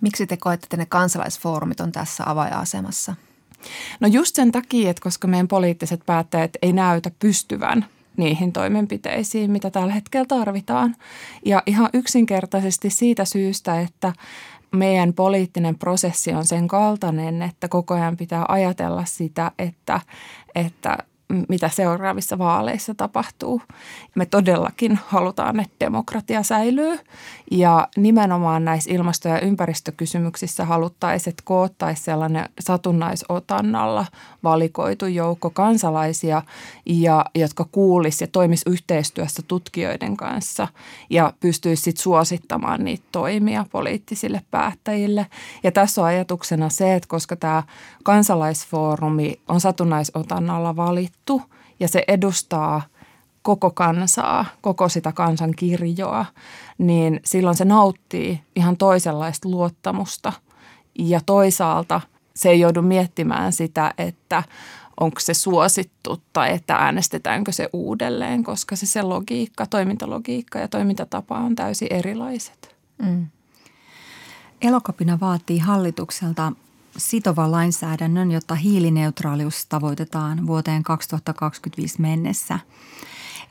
Miksi 0.01 0.27
te 0.27 0.37
koette, 0.37 0.65
että 0.65 0.77
ne 0.77 0.85
kansalaisfoorumit 0.85 1.79
on 1.79 1.91
tässä 1.91 2.23
avainasemassa? 2.27 3.15
No 3.99 4.07
just 4.07 4.35
sen 4.35 4.51
takia, 4.51 4.89
että 4.89 5.01
koska 5.01 5.27
meidän 5.27 5.47
poliittiset 5.47 6.01
päättäjät 6.05 6.51
ei 6.61 6.73
näytä 6.73 7.11
pystyvän– 7.19 7.85
niihin 8.17 8.53
toimenpiteisiin, 8.53 9.51
mitä 9.51 9.69
tällä 9.69 9.93
hetkellä 9.93 10.25
tarvitaan. 10.25 10.95
Ja 11.45 11.63
ihan 11.65 11.89
yksinkertaisesti 11.93 12.89
siitä 12.89 13.25
syystä, 13.25 13.81
että 13.81 14.13
meidän 14.71 15.13
poliittinen 15.13 15.77
prosessi 15.77 16.33
on 16.33 16.45
sen 16.45 16.67
kaltainen, 16.67 17.41
että 17.41 17.67
koko 17.67 17.93
ajan 17.93 18.17
pitää 18.17 18.45
ajatella 18.47 19.05
sitä, 19.05 19.51
että, 19.59 20.01
että 20.55 20.97
mitä 21.49 21.69
seuraavissa 21.69 22.37
vaaleissa 22.37 22.95
tapahtuu. 22.95 23.61
Me 24.15 24.25
todellakin 24.25 24.99
halutaan, 25.07 25.59
että 25.59 25.75
demokratia 25.79 26.43
säilyy 26.43 26.99
ja 27.51 27.87
nimenomaan 27.97 28.65
näissä 28.65 28.91
ilmasto- 28.93 29.27
ja 29.29 29.39
ympäristökysymyksissä 29.39 30.65
haluttaisiin, 30.65 31.31
että 31.31 31.43
koottaisiin 31.45 32.05
sellainen 32.05 32.49
satunnaisotannalla 32.59 34.05
valikoitu 34.43 35.05
joukko 35.05 35.49
kansalaisia, 35.49 36.41
ja, 36.85 37.25
jotka 37.35 37.65
kuulisi 37.71 38.23
ja 38.23 38.27
toimisi 38.27 38.69
yhteistyössä 38.69 39.41
tutkijoiden 39.47 40.17
kanssa 40.17 40.67
ja 41.09 41.33
pystyisi 41.39 41.83
sitten 41.83 42.03
suosittamaan 42.03 42.83
niitä 42.83 43.05
toimia 43.11 43.65
poliittisille 43.71 44.41
päättäjille. 44.51 45.27
Ja 45.63 45.71
tässä 45.71 46.01
on 46.01 46.07
ajatuksena 46.07 46.69
se, 46.69 46.95
että 46.95 47.07
koska 47.07 47.35
tämä 47.35 47.63
kansalaisfoorumi 48.03 49.39
on 49.47 49.61
satunnaisotannalla 49.61 50.75
valittu 50.75 51.16
ja 51.79 51.87
se 51.87 52.03
edustaa 52.07 52.81
koko 53.41 53.71
kansaa, 53.71 54.45
koko 54.61 54.89
sitä 54.89 55.11
kansan 55.11 55.51
kirjoa, 55.55 56.25
niin 56.77 57.19
silloin 57.25 57.55
se 57.55 57.65
nauttii 57.65 58.41
ihan 58.55 58.77
toisenlaista 58.77 59.49
luottamusta. 59.49 60.33
Ja 60.99 61.19
toisaalta 61.25 62.01
se 62.35 62.49
ei 62.49 62.59
joudu 62.59 62.81
miettimään 62.81 63.53
sitä, 63.53 63.93
että 63.97 64.43
onko 64.99 65.19
se 65.19 65.33
suosittu 65.33 66.21
tai 66.33 66.53
että 66.53 66.75
äänestetäänkö 66.75 67.51
se 67.51 67.69
uudelleen, 67.73 68.43
koska 68.43 68.75
se, 68.75 68.85
se 68.85 69.01
logiikka, 69.01 69.65
toimintalogiikka 69.65 70.59
ja 70.59 70.67
toimintatapa 70.67 71.37
on 71.37 71.55
täysin 71.55 71.87
erilaiset. 71.93 72.75
Mm. 73.01 73.27
Elokapina 74.61 75.19
vaatii 75.19 75.59
hallitukselta 75.59 76.51
sitovan 76.97 77.51
lainsäädännön, 77.51 78.31
jotta 78.31 78.55
hiilineutraalius 78.55 79.65
tavoitetaan 79.65 80.47
vuoteen 80.47 80.83
2025 80.83 82.01
mennessä. 82.01 82.59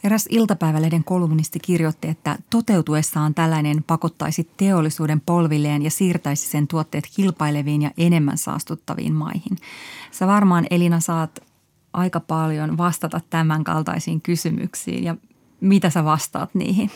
Eräs 0.05 0.27
iltapäivälehden 0.31 1.05
kolumnisti 1.05 1.59
kirjoitti, 1.59 2.09
että 2.09 2.39
toteutuessaan 2.51 3.35
tällainen 3.35 3.85
pakottaisi 3.87 4.51
teollisuuden 4.57 5.21
polvilleen 5.21 5.83
ja 5.83 5.91
siirtäisi 5.91 6.49
sen 6.49 6.67
tuotteet 6.67 7.05
kilpaileviin 7.17 7.83
ja 7.83 7.91
enemmän 7.99 8.39
saastuttaviin 8.39 9.13
maihin. 9.13 9.57
Sä 10.11 10.27
varmaan 10.27 10.67
Elina 10.71 11.01
saat 11.01 11.41
aika 11.93 12.21
paljon 12.21 12.77
vastata 12.77 13.21
tämän 13.31 13.65
kaltaisiin 13.65 14.21
kysymyksiin 14.21 15.05
ja 15.05 15.17
mitä 15.61 15.91
sä 15.91 16.05
vastaat 16.05 16.55
niihin? 16.55 16.91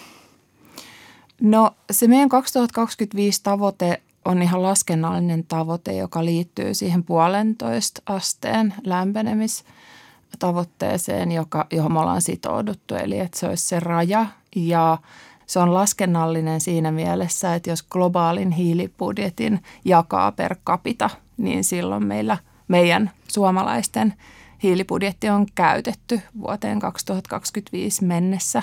No 1.40 1.74
se 1.90 2.08
meidän 2.08 2.28
2025 2.28 3.40
tavoite 3.42 4.02
on 4.24 4.42
ihan 4.42 4.62
laskennallinen 4.62 5.44
tavoite, 5.44 5.92
joka 5.92 6.24
liittyy 6.24 6.74
siihen 6.74 7.04
puolentoista 7.04 8.02
asteen 8.06 8.74
lämpenemistavoitteeseen, 8.84 11.32
joka, 11.32 11.66
johon 11.72 11.92
me 11.92 12.00
ollaan 12.00 12.22
sitouduttu. 12.22 12.94
Eli 12.94 13.18
että 13.18 13.38
se 13.38 13.46
olisi 13.46 13.68
se 13.68 13.80
raja 13.80 14.26
ja 14.56 14.98
se 15.46 15.58
on 15.58 15.74
laskennallinen 15.74 16.60
siinä 16.60 16.92
mielessä, 16.92 17.54
että 17.54 17.70
jos 17.70 17.82
globaalin 17.82 18.50
hiilibudjetin 18.50 19.62
jakaa 19.84 20.32
per 20.32 20.56
capita, 20.66 21.10
niin 21.36 21.64
silloin 21.64 22.06
meillä 22.06 22.38
meidän 22.68 23.10
suomalaisten 23.28 24.14
hiilibudjetti 24.62 25.28
on 25.28 25.46
käytetty 25.54 26.20
vuoteen 26.40 26.80
2025 26.80 28.04
mennessä. 28.04 28.62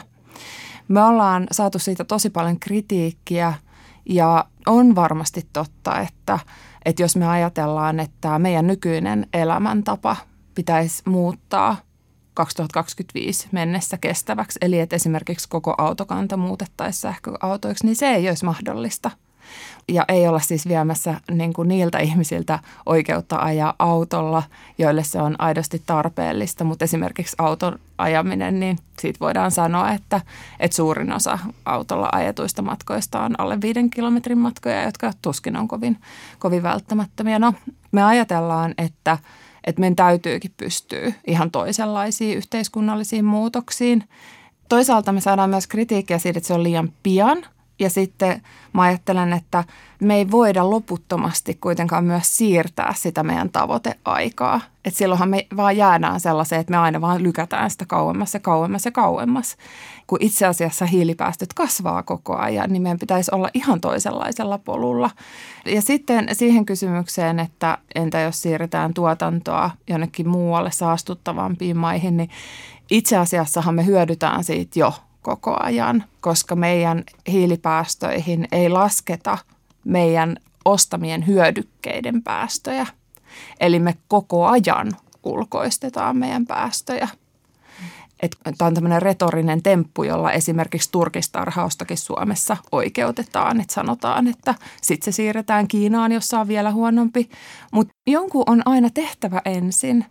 Me 0.87 1.03
ollaan 1.03 1.47
saatu 1.51 1.79
siitä 1.79 2.03
tosi 2.03 2.29
paljon 2.29 2.59
kritiikkiä– 2.59 3.53
ja 4.09 4.45
on 4.65 4.95
varmasti 4.95 5.47
totta, 5.53 5.99
että, 5.99 6.39
että 6.85 7.01
jos 7.01 7.15
me 7.15 7.27
ajatellaan, 7.27 7.99
että 7.99 8.39
meidän 8.39 8.67
nykyinen 8.67 9.27
elämäntapa 9.33 10.15
pitäisi 10.55 11.03
muuttaa 11.05 11.77
2025 12.33 13.47
mennessä 13.51 13.97
kestäväksi, 13.97 14.59
eli 14.61 14.79
että 14.79 14.95
esimerkiksi 14.95 15.49
koko 15.49 15.75
autokanta 15.77 16.37
muutettaisiin 16.37 17.01
sähköautoiksi, 17.01 17.85
niin 17.85 17.95
se 17.95 18.07
ei 18.07 18.29
olisi 18.29 18.45
mahdollista. 18.45 19.11
Ja 19.91 20.05
ei 20.07 20.27
olla 20.27 20.39
siis 20.39 20.67
viemässä 20.67 21.21
niin 21.31 21.53
kuin 21.53 21.67
niiltä 21.67 21.99
ihmisiltä 21.99 22.59
oikeutta 22.85 23.35
ajaa 23.35 23.73
autolla, 23.79 24.43
joille 24.77 25.03
se 25.03 25.21
on 25.21 25.35
aidosti 25.39 25.81
tarpeellista. 25.85 26.63
Mutta 26.63 26.85
esimerkiksi 26.85 27.35
auton 27.39 27.79
ajaminen, 27.97 28.59
niin 28.59 28.79
siitä 28.99 29.19
voidaan 29.19 29.51
sanoa, 29.51 29.91
että, 29.91 30.21
että 30.59 30.75
suurin 30.75 31.13
osa 31.13 31.39
autolla 31.65 32.09
ajetuista 32.11 32.61
matkoista 32.61 33.21
on 33.21 33.39
alle 33.39 33.61
viiden 33.61 33.89
kilometrin 33.89 34.37
matkoja, 34.37 34.83
jotka 34.83 35.11
tuskin 35.21 35.57
on 35.57 35.67
kovin, 35.67 35.97
kovin 36.39 36.63
välttämättömiä. 36.63 37.39
No, 37.39 37.53
me 37.91 38.03
ajatellaan, 38.03 38.73
että, 38.77 39.17
että 39.63 39.79
meidän 39.79 39.95
täytyykin 39.95 40.53
pystyä 40.57 41.13
ihan 41.27 41.51
toisenlaisiin 41.51 42.37
yhteiskunnallisiin 42.37 43.25
muutoksiin. 43.25 44.03
Toisaalta 44.69 45.11
me 45.11 45.21
saadaan 45.21 45.49
myös 45.49 45.67
kritiikkiä 45.67 46.17
siitä, 46.17 46.37
että 46.39 46.47
se 46.47 46.53
on 46.53 46.63
liian 46.63 46.93
pian– 47.03 47.45
ja 47.79 47.89
sitten 47.89 48.41
mä 48.73 48.81
ajattelen, 48.81 49.33
että 49.33 49.63
me 49.99 50.15
ei 50.15 50.31
voida 50.31 50.69
loputtomasti 50.69 51.57
kuitenkaan 51.61 52.03
myös 52.03 52.37
siirtää 52.37 52.93
sitä 52.97 53.23
meidän 53.23 53.49
tavoiteaikaa. 53.49 54.61
Että 54.85 54.97
silloinhan 54.97 55.29
me 55.29 55.47
vaan 55.57 55.77
jäädään 55.77 56.19
sellaiseen, 56.19 56.61
että 56.61 56.71
me 56.71 56.77
aina 56.77 57.01
vaan 57.01 57.23
lykätään 57.23 57.69
sitä 57.69 57.85
kauemmas 57.85 58.33
ja 58.33 58.39
kauemmas 58.39 58.85
ja 58.85 58.91
kauemmas. 58.91 59.57
Kun 60.07 60.17
itse 60.21 60.45
asiassa 60.45 60.85
hiilipäästöt 60.85 61.53
kasvaa 61.53 62.03
koko 62.03 62.35
ajan, 62.35 62.69
niin 62.69 62.81
meidän 62.81 62.99
pitäisi 62.99 63.31
olla 63.33 63.49
ihan 63.53 63.81
toisenlaisella 63.81 64.57
polulla. 64.57 65.09
Ja 65.65 65.81
sitten 65.81 66.27
siihen 66.33 66.65
kysymykseen, 66.65 67.39
että 67.39 67.77
entä 67.95 68.19
jos 68.19 68.41
siirretään 68.41 68.93
tuotantoa 68.93 69.71
jonnekin 69.87 70.29
muualle 70.29 70.71
saastuttavampiin 70.71 71.77
maihin, 71.77 72.17
niin 72.17 72.29
itse 72.91 73.17
asiassahan 73.17 73.75
me 73.75 73.85
hyödytään 73.85 74.43
siitä 74.43 74.79
jo– 74.79 74.93
koko 75.27 75.57
ajan, 75.59 76.03
koska 76.21 76.55
meidän 76.55 77.03
hiilipäästöihin 77.27 78.47
ei 78.51 78.69
lasketa 78.69 79.37
meidän 79.85 80.37
ostamien 80.65 81.27
hyödykkeiden 81.27 82.23
päästöjä. 82.23 82.87
Eli 83.59 83.79
me 83.79 83.95
koko 84.07 84.45
ajan 84.45 84.91
ulkoistetaan 85.23 86.17
meidän 86.17 86.45
päästöjä. 86.45 87.07
Tämä 88.57 88.67
on 88.67 88.73
tämmöinen 88.73 89.01
retorinen 89.01 89.63
temppu, 89.63 90.03
jolla 90.03 90.31
esimerkiksi 90.31 90.91
turkistarhaustakin 90.91 91.97
Suomessa 91.97 92.57
oikeutetaan. 92.71 93.61
Että 93.61 93.73
sanotaan, 93.73 94.27
että 94.27 94.55
sitten 94.81 95.13
se 95.13 95.15
siirretään 95.15 95.67
Kiinaan, 95.67 96.11
jossa 96.11 96.39
on 96.39 96.47
vielä 96.47 96.71
huonompi. 96.71 97.29
Mutta 97.71 97.93
jonkun 98.07 98.43
on 98.47 98.61
aina 98.65 98.89
tehtävä 98.89 99.41
ensin. 99.45 100.05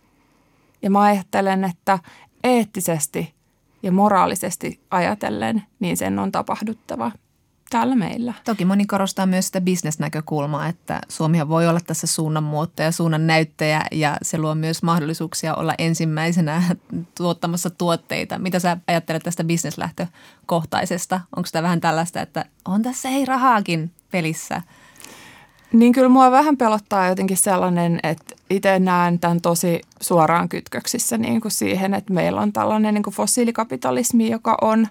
Ja 0.81 0.89
mä 0.89 1.01
ajattelen, 1.01 1.63
että 1.63 1.99
eettisesti 2.43 3.36
ja 3.83 3.91
moraalisesti 3.91 4.81
ajatellen, 4.91 5.63
niin 5.79 5.97
sen 5.97 6.19
on 6.19 6.31
tapahduttava 6.31 7.11
täällä 7.69 7.95
meillä. 7.95 8.33
Toki 8.43 8.65
moni 8.65 8.85
korostaa 8.85 9.25
myös 9.25 9.45
sitä 9.45 9.61
bisnesnäkökulmaa, 9.61 10.67
että 10.67 11.01
Suomi 11.09 11.49
voi 11.49 11.67
olla 11.67 11.79
tässä 11.87 12.07
suunnanmuuttaja, 12.07 12.91
suunnan 12.91 13.27
näyttäjä 13.27 13.81
ja 13.91 14.17
se 14.21 14.37
luo 14.37 14.55
myös 14.55 14.83
mahdollisuuksia 14.83 15.55
olla 15.55 15.73
ensimmäisenä 15.77 16.63
tuottamassa 17.17 17.69
tuotteita. 17.69 18.39
Mitä 18.39 18.59
sä 18.59 18.77
ajattelet 18.87 19.23
tästä 19.23 19.43
bisneslähtökohtaisesta? 19.43 21.21
Onko 21.35 21.49
tämä 21.51 21.63
vähän 21.63 21.81
tällaista, 21.81 22.21
että 22.21 22.45
on 22.65 22.81
tässä 22.81 23.09
ei 23.09 23.25
rahaakin 23.25 23.91
pelissä? 24.11 24.61
Niin 25.73 25.93
kyllä 25.93 26.09
mua 26.09 26.31
vähän 26.31 26.57
pelottaa 26.57 27.07
jotenkin 27.07 27.37
sellainen, 27.37 27.99
että 28.03 28.35
itse 28.49 28.79
näen 28.79 29.19
tämän 29.19 29.41
tosi 29.41 29.81
suoraan 30.01 30.49
kytköksissä 30.49 31.17
niin 31.17 31.41
kuin 31.41 31.51
siihen, 31.51 31.93
että 31.93 32.13
meillä 32.13 32.41
on 32.41 32.53
tällainen 32.53 32.93
niin 32.93 33.03
kuin 33.03 33.13
fossiilikapitalismi, 33.13 34.29
joka 34.29 34.57
on 34.61 34.87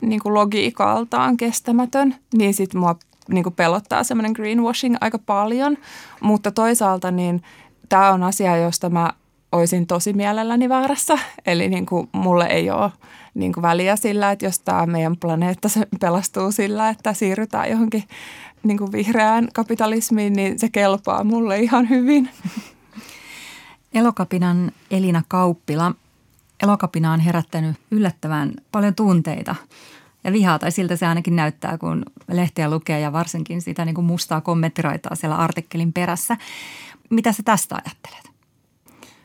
niin 0.00 0.20
kuin 0.20 0.34
logiikaltaan 0.34 1.36
kestämätön, 1.36 2.14
niin 2.34 2.54
sitten 2.54 2.80
mua 2.80 2.96
niin 3.28 3.44
kuin 3.44 3.54
pelottaa 3.54 4.04
semmoinen 4.04 4.32
greenwashing 4.32 4.96
aika 5.00 5.18
paljon, 5.18 5.76
mutta 6.20 6.50
toisaalta 6.50 7.10
niin 7.10 7.42
tämä 7.88 8.12
on 8.12 8.22
asia, 8.22 8.56
josta 8.56 8.90
mä 8.90 9.12
olisin 9.52 9.86
tosi 9.86 10.12
mielelläni 10.12 10.68
väärässä, 10.68 11.18
eli 11.46 11.68
niin 11.68 11.86
kuin 11.86 12.08
mulle 12.12 12.46
ei 12.46 12.70
ole 12.70 12.90
niin 13.34 13.52
kuin 13.52 13.62
väliä 13.62 13.96
sillä, 13.96 14.30
että 14.30 14.44
jos 14.44 14.58
tämä 14.58 14.86
meidän 14.86 15.16
planeetta 15.16 15.68
pelastuu 16.00 16.52
sillä, 16.52 16.88
että 16.88 17.12
siirrytään 17.12 17.70
johonkin 17.70 18.04
niin 18.62 18.78
kuin 18.78 18.92
vihreään 18.92 19.48
kapitalismiin, 19.54 20.32
niin 20.32 20.58
se 20.58 20.68
kelpaa 20.68 21.24
mulle 21.24 21.58
ihan 21.58 21.88
hyvin. 21.88 22.28
Elokapinan 23.94 24.72
Elina 24.90 25.22
Kauppila. 25.28 25.92
Elokapina 26.62 27.12
on 27.12 27.20
herättänyt 27.20 27.76
yllättävän 27.90 28.52
paljon 28.72 28.94
tunteita 28.94 29.54
ja 30.24 30.32
vihaa, 30.32 30.58
tai 30.58 30.72
siltä 30.72 30.96
se 30.96 31.06
ainakin 31.06 31.36
näyttää, 31.36 31.78
kun 31.78 32.02
lehtiä 32.32 32.70
lukee 32.70 33.00
ja 33.00 33.12
varsinkin 33.12 33.62
sitä 33.62 33.84
niin 33.84 33.94
kuin 33.94 34.04
mustaa 34.04 34.40
kommenttiraitaa 34.40 35.14
siellä 35.14 35.36
artikkelin 35.36 35.92
perässä. 35.92 36.36
Mitä 37.10 37.32
sä 37.32 37.42
tästä 37.42 37.74
ajattelet? 37.74 38.29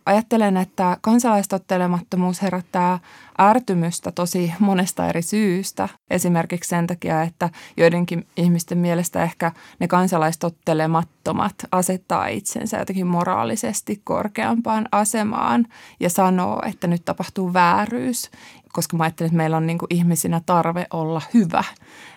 Ajattelen, 0.06 0.58
että 0.58 0.98
kansalaistottelemattomuus 1.02 2.42
herättää 2.42 3.00
ärtymystä 3.42 4.12
tosi 4.12 4.54
monesta 4.60 5.08
eri 5.08 5.22
syystä. 5.22 5.90
Esimerkiksi 6.10 6.70
sen 6.70 6.88
takia, 6.88 7.22
että 7.22 7.50
joidenkin 7.78 8.28
ihmisten 8.38 8.78
mielestä 8.78 9.24
ehkä 9.24 9.52
ne 9.80 9.88
kansalaistottelemattomat 9.88 11.56
asettaa 11.72 12.28
itsensä 12.28 12.78
jotenkin 12.78 13.08
moraalisesti 13.08 14.02
korkeampaan 14.04 14.88
asemaan 14.92 15.66
ja 16.00 16.10
sanoo, 16.10 16.62
että 16.66 16.88
nyt 16.88 17.06
tapahtuu 17.06 17.54
vääryys. 17.54 18.32
Koska 18.74 18.98
mä 18.98 19.04
ajattelen, 19.04 19.28
että 19.28 19.38
meillä 19.38 19.58
on 19.58 19.68
niin 19.68 19.78
ihmisinä 19.90 20.42
tarve 20.46 20.88
olla 20.94 21.22
hyvä, 21.34 21.64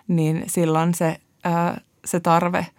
niin 0.08 0.44
silloin 0.46 0.94
se, 0.94 1.20
ää, 1.44 1.80
se 2.04 2.20
tarve– 2.20 2.66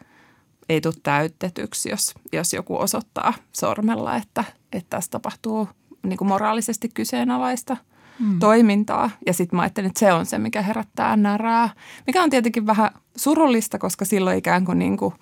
ei 0.69 0.81
tule 0.81 0.93
täytetyksi, 1.03 1.89
jos, 1.89 2.13
jos 2.33 2.53
joku 2.53 2.77
osoittaa 2.77 3.33
sormella, 3.53 4.15
että, 4.15 4.43
että 4.71 4.89
tässä 4.89 5.11
tapahtuu 5.11 5.69
niin 6.03 6.17
kuin 6.17 6.27
moraalisesti 6.27 6.89
kyseenalaista 6.93 7.77
mm. 8.19 8.39
toimintaa. 8.39 9.09
Ja 9.25 9.33
sitten 9.33 9.57
mä 9.57 9.61
ajattelin, 9.61 9.87
että 9.87 9.99
se 9.99 10.13
on 10.13 10.25
se, 10.25 10.37
mikä 10.37 10.61
herättää 10.61 11.15
närää, 11.15 11.69
mikä 12.07 12.23
on 12.23 12.29
tietenkin 12.29 12.65
vähän 12.67 12.91
surullista, 13.15 13.79
koska 13.79 14.05
silloin 14.05 14.37
ikään 14.37 14.65
kuin, 14.65 14.79
niin 14.79 14.97
kuin 14.97 15.13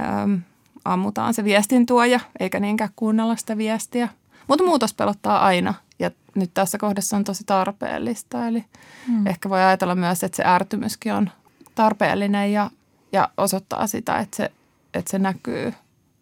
äm, 0.00 0.40
ammutaan 0.84 1.34
se 1.34 1.44
viestin 1.44 1.86
tuoja, 1.86 2.20
eikä 2.40 2.60
niinkään 2.60 2.90
kuunnella 2.96 3.36
sitä 3.36 3.58
viestiä. 3.58 4.08
Mutta 4.48 4.64
muutos 4.64 4.94
pelottaa 4.94 5.44
aina 5.44 5.74
ja 5.98 6.10
nyt 6.34 6.50
tässä 6.54 6.78
kohdassa 6.78 7.16
on 7.16 7.24
tosi 7.24 7.44
tarpeellista. 7.44 8.46
Eli 8.48 8.64
mm. 9.08 9.26
ehkä 9.26 9.48
voi 9.48 9.62
ajatella 9.62 9.94
myös, 9.94 10.24
että 10.24 10.36
se 10.36 10.44
ärtymyskin 10.46 11.12
on 11.12 11.30
tarpeellinen 11.74 12.52
ja, 12.52 12.70
ja 13.12 13.28
osoittaa 13.36 13.86
sitä, 13.86 14.18
että 14.18 14.36
se 14.36 14.50
että 14.94 15.10
se 15.10 15.18
näkyy 15.18 15.74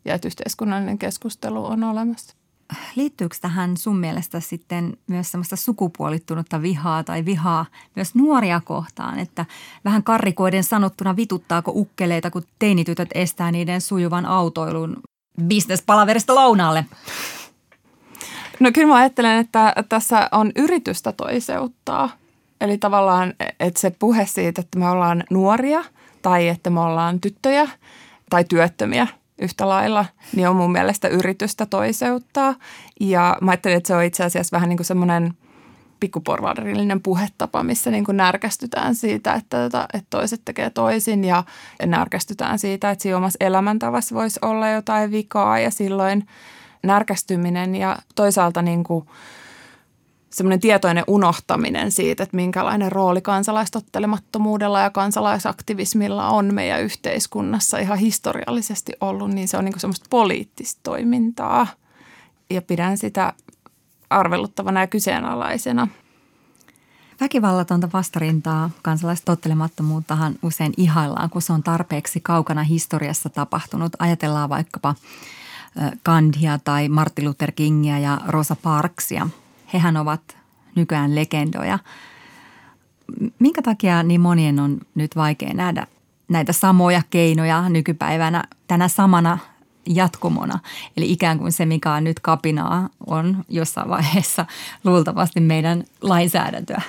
ja 0.05 0.15
että 0.15 0.29
yhteiskunnallinen 0.29 0.99
keskustelu 0.99 1.67
on 1.67 1.85
olemassa. 1.85 2.37
Liittyykö 2.97 3.37
tähän 3.41 3.77
sun 3.77 3.99
mielestä 3.99 4.41
sitten 4.41 4.97
myös 5.07 5.31
semmoista 5.31 5.57
sukupuolittunutta 5.57 6.63
vihaa 6.63 7.05
tai 7.05 7.25
vihaa 7.25 7.67
myös 7.97 8.15
nuoria 8.15 8.61
kohtaan, 8.65 9.19
että 9.19 9.47
vähän 9.85 10.03
karrikoiden 10.03 10.65
sanottuna 10.65 11.17
vituttaako 11.17 11.73
ukkeleita, 11.75 12.31
kun 12.31 12.43
teinitytöt 12.59 13.09
estää 13.15 13.53
niiden 13.53 13.81
sujuvan 13.81 14.27
autoilun 14.27 14.97
bisnespalaverista 15.43 16.35
lounaalle? 16.35 16.85
No 18.61 18.71
kyllä 18.75 18.89
mä 18.89 18.95
ajattelen, 18.95 19.39
että 19.39 19.75
tässä 19.89 20.29
on 20.33 20.53
yritystä 20.57 21.13
toiseuttaa. 21.13 22.11
Eli 22.61 22.79
tavallaan, 22.79 23.35
että 23.61 23.81
se 23.81 23.91
puhe 23.99 24.27
siitä, 24.27 24.61
että 24.61 24.79
me 24.79 24.89
ollaan 24.89 25.25
nuoria 25.31 25.85
tai 26.23 26.49
että 26.49 26.71
me 26.71 26.81
ollaan 26.81 27.21
tyttöjä– 27.21 27.69
tai 28.33 28.45
työttömiä 28.45 29.07
yhtä 29.43 29.69
lailla, 29.69 30.05
niin 30.37 30.49
on 30.49 30.57
mun 30.57 30.73
mielestä 30.73 31.09
yritystä 31.09 31.67
toiseuttaa. 31.67 32.55
Ja 33.01 33.39
mä 33.41 33.51
ajattelin, 33.51 33.77
että 33.77 33.89
se 33.89 33.97
on 33.97 34.03
itse 34.03 34.25
asiassa 34.25 34.57
vähän 34.57 34.69
niin 34.69 34.77
kuin 34.77 34.87
semmoinen 34.87 35.35
pikkuporvarillinen 36.01 37.03
puhetapa, 37.03 37.63
missä 37.63 37.91
niin 37.91 38.05
kuin 38.05 38.17
närkästytään 38.17 38.95
siitä, 38.95 39.35
että, 39.35 39.57
tota, 39.63 39.89
että 39.95 40.07
toiset 40.11 40.41
tekee 40.45 40.71
toisin 40.71 41.25
ja 41.25 41.45
närkästytään 41.87 42.59
siitä, 42.59 42.91
että 42.91 43.03
siinä 43.03 43.17
omassa 43.17 43.37
elämäntavassa 43.41 44.15
voisi 44.15 44.39
olla 44.43 44.69
jotain 44.69 45.11
vikaa 45.11 45.59
ja 45.59 45.71
silloin 45.71 46.27
närkästyminen 46.83 47.75
ja 47.75 47.97
toisaalta 48.15 48.63
niin 48.63 48.85
kuin– 48.85 49.07
semmoinen 50.33 50.61
tietoinen 50.61 51.05
unohtaminen 51.07 51.91
siitä, 51.91 52.23
että 52.23 52.37
minkälainen 52.37 52.93
rooli 52.93 53.21
kansalaistottelemattomuudella 53.21 54.81
ja 54.81 54.91
kansalaisaktivismilla 54.91 56.29
on 56.29 56.55
meidän 56.55 56.83
yhteiskunnassa 56.83 57.79
ihan 57.79 57.99
historiallisesti 57.99 58.93
ollut, 59.01 59.31
niin 59.31 59.49
se 59.49 59.57
on 59.57 59.65
niin 59.65 59.81
semmoista 59.81 60.07
poliittista 60.11 60.81
toimintaa 60.83 61.67
ja 62.51 62.63
pidän 62.63 62.99
sitä 62.99 63.33
arveluttavana 64.11 64.81
ja 64.81 64.87
kyseenalaisena. 64.87 65.89
Väkivallatonta 67.21 67.89
vastarintaa 67.93 68.71
kansalaistottelemattomuuttahan 68.83 70.35
usein 70.43 70.73
ihaillaan, 70.77 71.31
kun 71.31 71.43
se 71.43 71.53
on 71.53 71.63
tarpeeksi 71.63 72.21
kaukana 72.21 72.63
historiassa 72.63 73.29
tapahtunut. 73.29 73.93
Ajatellaan 73.99 74.49
vaikkapa 74.49 74.95
Gandhia 76.05 76.59
tai 76.65 76.89
Martin 76.89 77.25
Luther 77.25 77.53
Kingia 77.53 77.99
ja 77.99 78.21
Rosa 78.27 78.57
Parksia– 78.63 79.29
hehän 79.73 79.97
ovat 79.97 80.37
nykyään 80.75 81.15
legendoja. 81.15 81.79
Minkä 83.39 83.63
takia 83.63 84.03
niin 84.03 84.21
monien 84.21 84.61
on 84.61 84.81
nyt 84.95 85.17
vaikea 85.17 85.55
nähdä, 85.55 85.87
näitä 86.29 86.53
samoja 86.53 87.03
keinoja 87.11 87.69
nykypäivänä 87.69 88.45
tänä 88.69 88.89
samana 88.89 89.39
jatkumona. 89.87 90.59
Eli 90.97 91.13
ikään 91.13 91.39
kuin 91.39 91.53
se, 91.53 91.67
mikä 91.67 91.93
on 91.93 92.05
nyt 92.05 92.21
kapinaa, 92.21 92.89
on 93.07 93.45
jossain 93.49 93.89
vaiheessa 93.89 94.47
luultavasti 94.85 95.41
meidän 95.41 95.85
lainsäädäntöä. 96.01 96.83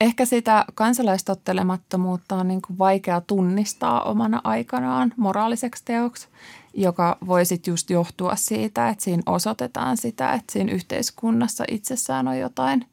Ehkä 0.00 0.24
sitä 0.24 0.64
kansalaistottelemattomuutta 0.74 2.34
on 2.34 2.48
niin 2.48 2.62
kuin 2.62 2.78
vaikea 2.78 3.20
tunnistaa 3.20 4.02
omana 4.02 4.40
aikanaan 4.44 5.12
moraaliseksi 5.16 5.82
teoksi, 5.84 6.28
joka 6.76 7.18
voisi 7.26 7.62
just 7.66 7.90
johtua 7.90 8.36
siitä, 8.36 8.88
että 8.88 9.04
siinä 9.04 9.22
osoitetaan 9.26 9.96
sitä, 9.96 10.32
että 10.32 10.52
siinä 10.52 10.72
yhteiskunnassa 10.72 11.64
itsessään 11.70 12.28
on 12.28 12.38
jotain 12.38 12.86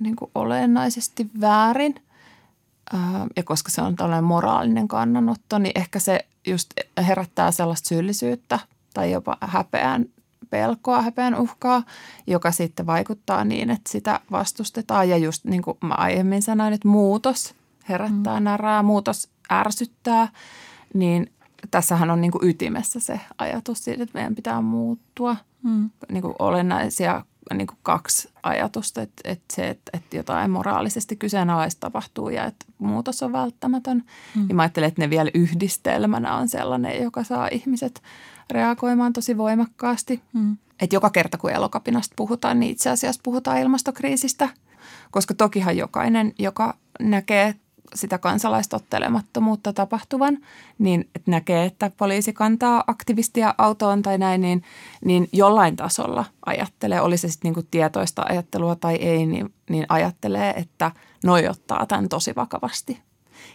niin 0.00 0.16
kuin 0.16 0.30
olennaisesti 0.34 1.30
väärin. 1.40 1.94
Ja 3.36 3.42
koska 3.42 3.70
se 3.70 3.82
on 3.82 3.96
tällainen 3.96 4.24
moraalinen 4.24 4.88
kannanotto, 4.88 5.58
niin 5.58 5.72
ehkä 5.74 5.98
se 5.98 6.26
just 6.46 6.70
herättää 7.06 7.50
sellaista 7.50 7.88
syyllisyyttä 7.88 8.58
tai 8.94 9.12
jopa 9.12 9.36
häpeän 9.40 10.06
pelkoa, 10.50 11.02
häpeän 11.02 11.34
uhkaa, 11.34 11.82
joka 12.26 12.50
sitten 12.50 12.86
vaikuttaa 12.86 13.44
niin, 13.44 13.70
että 13.70 13.92
sitä 13.92 14.20
vastustetaan. 14.30 15.08
Ja 15.08 15.16
just 15.16 15.44
niin 15.44 15.62
kuin 15.62 15.78
mä 15.80 15.94
aiemmin 15.94 16.42
sanoin, 16.42 16.72
että 16.72 16.88
muutos 16.88 17.54
herättää 17.88 18.40
mm. 18.40 18.44
närää, 18.44 18.82
muutos 18.82 19.28
ärsyttää, 19.52 20.28
niin 20.94 21.32
tässähän 21.70 22.10
on 22.10 22.20
niin 22.20 22.30
kuin 22.30 22.48
ytimessä 22.48 23.00
se 23.00 23.20
ajatus 23.38 23.84
siitä, 23.84 24.02
että 24.02 24.18
meidän 24.18 24.34
pitää 24.34 24.60
muuttua. 24.60 25.36
Mm. 25.62 25.90
Niin 26.12 26.22
kuin 26.22 26.34
olennaisia 26.38 27.24
niin 27.54 27.66
kuin 27.66 27.78
kaksi 27.82 28.28
ajatusta, 28.42 29.02
että, 29.02 29.22
että 29.24 29.54
se, 29.54 29.68
että, 29.68 29.90
että 29.94 30.16
jotain 30.16 30.50
moraalisesti 30.50 31.16
kyseenalaista 31.16 31.80
tapahtuu 31.80 32.28
ja 32.28 32.44
että 32.44 32.66
muutos 32.78 33.22
on 33.22 33.32
välttämätön. 33.32 34.04
Mm. 34.36 34.46
Ja 34.48 34.54
mä 34.54 34.62
ajattelen, 34.62 34.88
että 34.88 35.02
ne 35.02 35.10
vielä 35.10 35.30
yhdistelmänä 35.34 36.36
on 36.36 36.48
sellainen, 36.48 37.02
joka 37.02 37.24
saa 37.24 37.48
ihmiset 37.52 38.02
reagoimaan 38.50 39.12
tosi 39.12 39.36
voimakkaasti. 39.36 40.22
Mm. 40.32 40.56
Että 40.80 40.96
joka 40.96 41.10
kerta, 41.10 41.38
kun 41.38 41.50
elokapinasta 41.50 42.14
puhutaan, 42.16 42.60
niin 42.60 42.72
itse 42.72 42.90
asiassa 42.90 43.20
puhutaan 43.24 43.58
ilmastokriisistä. 43.58 44.48
Koska 45.10 45.34
tokihan 45.34 45.76
jokainen, 45.76 46.32
joka 46.38 46.76
näkee 47.00 47.54
sitä 47.94 48.18
kansalaistottelemattomuutta 48.18 49.72
tapahtuvan, 49.72 50.38
niin 50.78 51.00
että 51.14 51.30
näkee, 51.30 51.64
että 51.64 51.90
poliisi 51.96 52.32
kantaa 52.32 52.84
aktivistia 52.86 53.54
autoon 53.58 54.02
tai 54.02 54.18
näin, 54.18 54.40
niin, 54.40 54.62
niin 55.04 55.28
jollain 55.32 55.76
tasolla 55.76 56.24
ajattelee, 56.46 57.00
oli 57.00 57.16
se 57.16 57.28
sitten 57.28 57.48
niinku 57.48 57.68
tietoista 57.70 58.22
ajattelua 58.28 58.76
tai 58.76 58.94
ei, 58.94 59.26
niin, 59.26 59.54
niin 59.70 59.86
ajattelee, 59.88 60.50
että 60.50 60.90
noi 61.24 61.48
ottaa 61.48 61.86
tämän 61.86 62.08
tosi 62.08 62.32
vakavasti. 62.36 63.02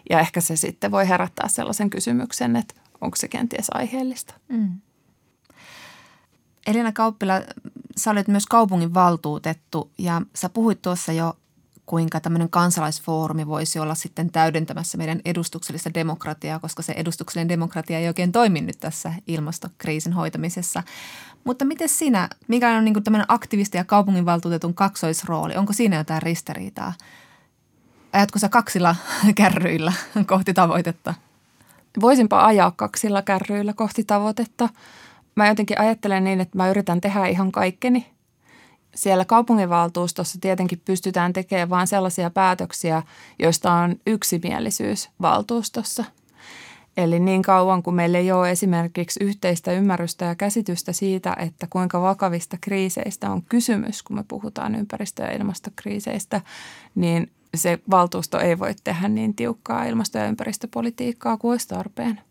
Ja 0.10 0.20
ehkä 0.20 0.42
se 0.42 0.56
sitten 0.56 0.92
voi 0.92 1.10
herättää 1.10 1.48
sellaisen 1.48 1.90
kysymyksen, 1.90 2.56
että 2.56 2.74
onko 3.02 3.16
se 3.16 3.28
kenties 3.28 3.68
aiheellista. 3.74 4.34
Mm. 4.48 4.80
Elina 6.68 6.92
Kauppila, 6.92 7.34
sä 7.98 8.12
olet 8.12 8.28
myös 8.28 8.46
kaupungin 8.46 8.94
valtuutettu 8.94 9.92
ja 9.98 10.22
sä 10.36 10.50
puhuit 10.50 10.82
tuossa 10.82 11.12
jo 11.12 11.38
kuinka 11.90 12.20
tämmöinen 12.20 12.50
kansalaisfoorumi 12.50 13.48
voisi 13.48 13.80
olla 13.80 13.96
sitten 13.96 14.32
täydentämässä 14.32 14.98
meidän 14.98 15.22
edustuksellista 15.26 15.94
demokratiaa, 15.94 16.60
koska 16.60 16.82
se 16.82 16.94
edustuksellinen 16.94 17.50
demokratia 17.50 18.00
ei 18.00 18.08
oikein 18.08 18.32
toimi 18.32 18.62
nyt 18.62 18.80
tässä 18.80 19.14
ilmastokriisin 19.28 20.14
hoitamisessa. 20.14 20.84
Mutta 21.44 21.66
miten 21.66 21.90
sinä, 21.90 22.30
mikä 22.48 22.70
on 22.70 22.86
niin 22.86 23.04
tämmöinen 23.04 23.26
aktivisti 23.28 23.78
ja 23.78 23.84
kaupunginvaltuutetun 23.84 24.74
kaksoisrooli? 24.74 25.56
Onko 25.56 25.74
siinä 25.74 25.98
jotain 25.98 26.22
ristiriitaa? 26.22 26.94
Ajatko 28.14 28.40
sä 28.40 28.50
kaksilla 28.50 28.96
kärryillä 29.36 29.94
kohti 30.26 30.54
tavoitetta? 30.54 31.14
Voisinpa 32.02 32.46
ajaa 32.46 32.72
kaksilla 32.72 33.22
kärryillä 33.22 33.74
kohti 33.74 34.04
tavoitetta. 34.04 34.70
Mä 35.36 35.48
jotenkin 35.48 35.80
ajattelen 35.80 36.24
niin, 36.24 36.42
että 36.42 36.58
mä 36.58 36.70
yritän 36.70 37.02
tehdä 37.02 37.26
ihan 37.26 37.52
kaikkeni– 37.52 38.06
siellä 39.00 39.26
kaupunginvaltuustossa 39.26 40.38
tietenkin 40.42 40.82
pystytään 40.86 41.34
tekemään 41.34 41.70
vain 41.70 41.88
sellaisia 41.88 42.30
päätöksiä, 42.30 43.04
joista 43.40 43.74
on 43.74 43.96
yksimielisyys 44.08 45.10
valtuustossa. 45.22 46.04
Eli 46.98 47.20
niin 47.20 47.42
kauan 47.42 47.84
kuin 47.84 47.96
meillä 47.96 48.18
ei 48.18 48.32
ole 48.32 48.52
esimerkiksi 48.52 49.24
yhteistä 49.24 49.72
ymmärrystä 49.72 50.26
ja 50.26 50.36
käsitystä 50.36 50.94
siitä, 50.94 51.36
että 51.40 51.68
kuinka 51.70 52.02
vakavista 52.02 52.58
kriiseistä 52.62 53.32
on 53.32 53.42
kysymys, 53.44 54.04
kun 54.04 54.16
me 54.16 54.24
puhutaan 54.28 54.76
ympäristö- 54.76 55.24
ja 55.24 55.32
ilmastokriiseistä, 55.32 56.42
niin 56.96 57.32
se 57.56 57.80
valtuusto 57.92 58.40
ei 58.40 58.60
voi 58.60 58.76
tehdä 58.84 59.08
niin 59.08 59.36
tiukkaa 59.36 59.86
ilmasto- 59.86 60.18
ja 60.18 60.28
ympäristöpolitiikkaa 60.28 61.38
kuin 61.38 61.52
olisi 61.52 61.68
tarpeen. 61.68 62.22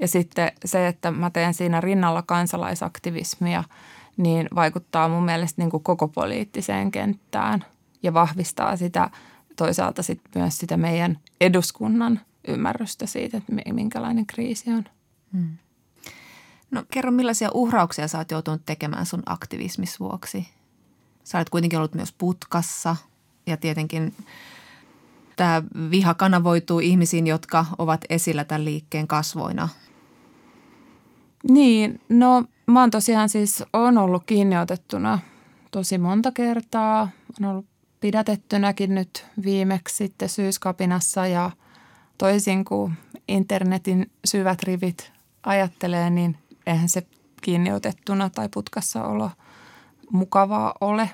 Ja 0.00 0.08
sitten 0.08 0.52
se, 0.64 0.88
että 0.88 1.10
mä 1.10 1.30
teen 1.30 1.54
siinä 1.54 1.80
rinnalla 1.80 2.22
kansalaisaktivismia– 2.22 3.64
niin 4.16 4.48
vaikuttaa 4.54 5.08
mun 5.08 5.24
mielestä 5.24 5.62
niin 5.62 5.70
kuin 5.70 5.82
koko 5.82 6.08
poliittiseen 6.08 6.90
kenttään 6.90 7.64
ja 8.02 8.14
vahvistaa 8.14 8.76
sitä 8.76 9.10
toisaalta 9.56 10.02
sit 10.02 10.20
myös 10.34 10.58
sitä 10.58 10.76
meidän 10.76 11.18
eduskunnan 11.40 12.20
ymmärrystä 12.48 13.06
siitä, 13.06 13.36
että 13.36 13.52
minkälainen 13.72 14.26
kriisi 14.26 14.70
on. 14.70 14.84
Hmm. 15.32 15.56
No 16.70 16.84
kerro, 16.90 17.10
millaisia 17.10 17.50
uhrauksia 17.54 18.08
sä 18.08 18.18
oot 18.18 18.30
joutunut 18.30 18.62
tekemään 18.66 19.06
sun 19.06 19.22
aktivismis 19.26 20.00
vuoksi? 20.00 20.48
Sä 21.24 21.38
olet 21.38 21.50
kuitenkin 21.50 21.78
ollut 21.78 21.94
myös 21.94 22.12
putkassa 22.12 22.96
ja 23.46 23.56
tietenkin 23.56 24.14
tämä 25.36 25.62
viha 25.90 26.14
kanavoituu 26.14 26.80
ihmisiin, 26.80 27.26
jotka 27.26 27.66
ovat 27.78 28.00
esillä 28.10 28.44
tämän 28.44 28.64
liikkeen 28.64 29.06
kasvoina. 29.06 29.68
Niin, 31.50 32.00
no 32.08 32.44
Mä 32.66 32.80
oon 32.80 32.90
tosiaan 32.90 33.28
siis 33.28 33.64
on 33.72 33.98
ollut 33.98 34.22
kiinniotettuna 34.26 35.18
tosi 35.70 35.98
monta 35.98 36.32
kertaa. 36.32 37.08
On 37.40 37.48
ollut 37.50 37.66
pidätettynäkin 38.00 38.94
nyt 38.94 39.26
viimeksi 39.44 39.96
sitten 39.96 40.28
syyskapinassa 40.28 41.26
ja 41.26 41.50
toisin 42.18 42.64
kuin 42.64 42.92
internetin 43.28 44.10
syvät 44.24 44.62
rivit 44.62 45.12
ajattelee, 45.42 46.10
niin 46.10 46.36
eihän 46.66 46.88
se 46.88 47.02
kiinniotettuna 47.42 48.30
tai 48.30 48.48
putkassa 48.48 49.04
olo 49.04 49.30
mukavaa 50.10 50.74
ole. 50.80 51.10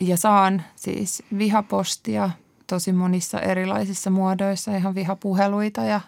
Ja 0.00 0.16
saan 0.16 0.62
siis 0.76 1.22
vihapostia 1.38 2.30
tosi 2.66 2.92
monissa 2.92 3.40
erilaisissa 3.40 4.10
muodoissa, 4.10 4.76
ihan 4.76 4.94
vihapuheluita 4.94 5.84
ja, 5.84 6.00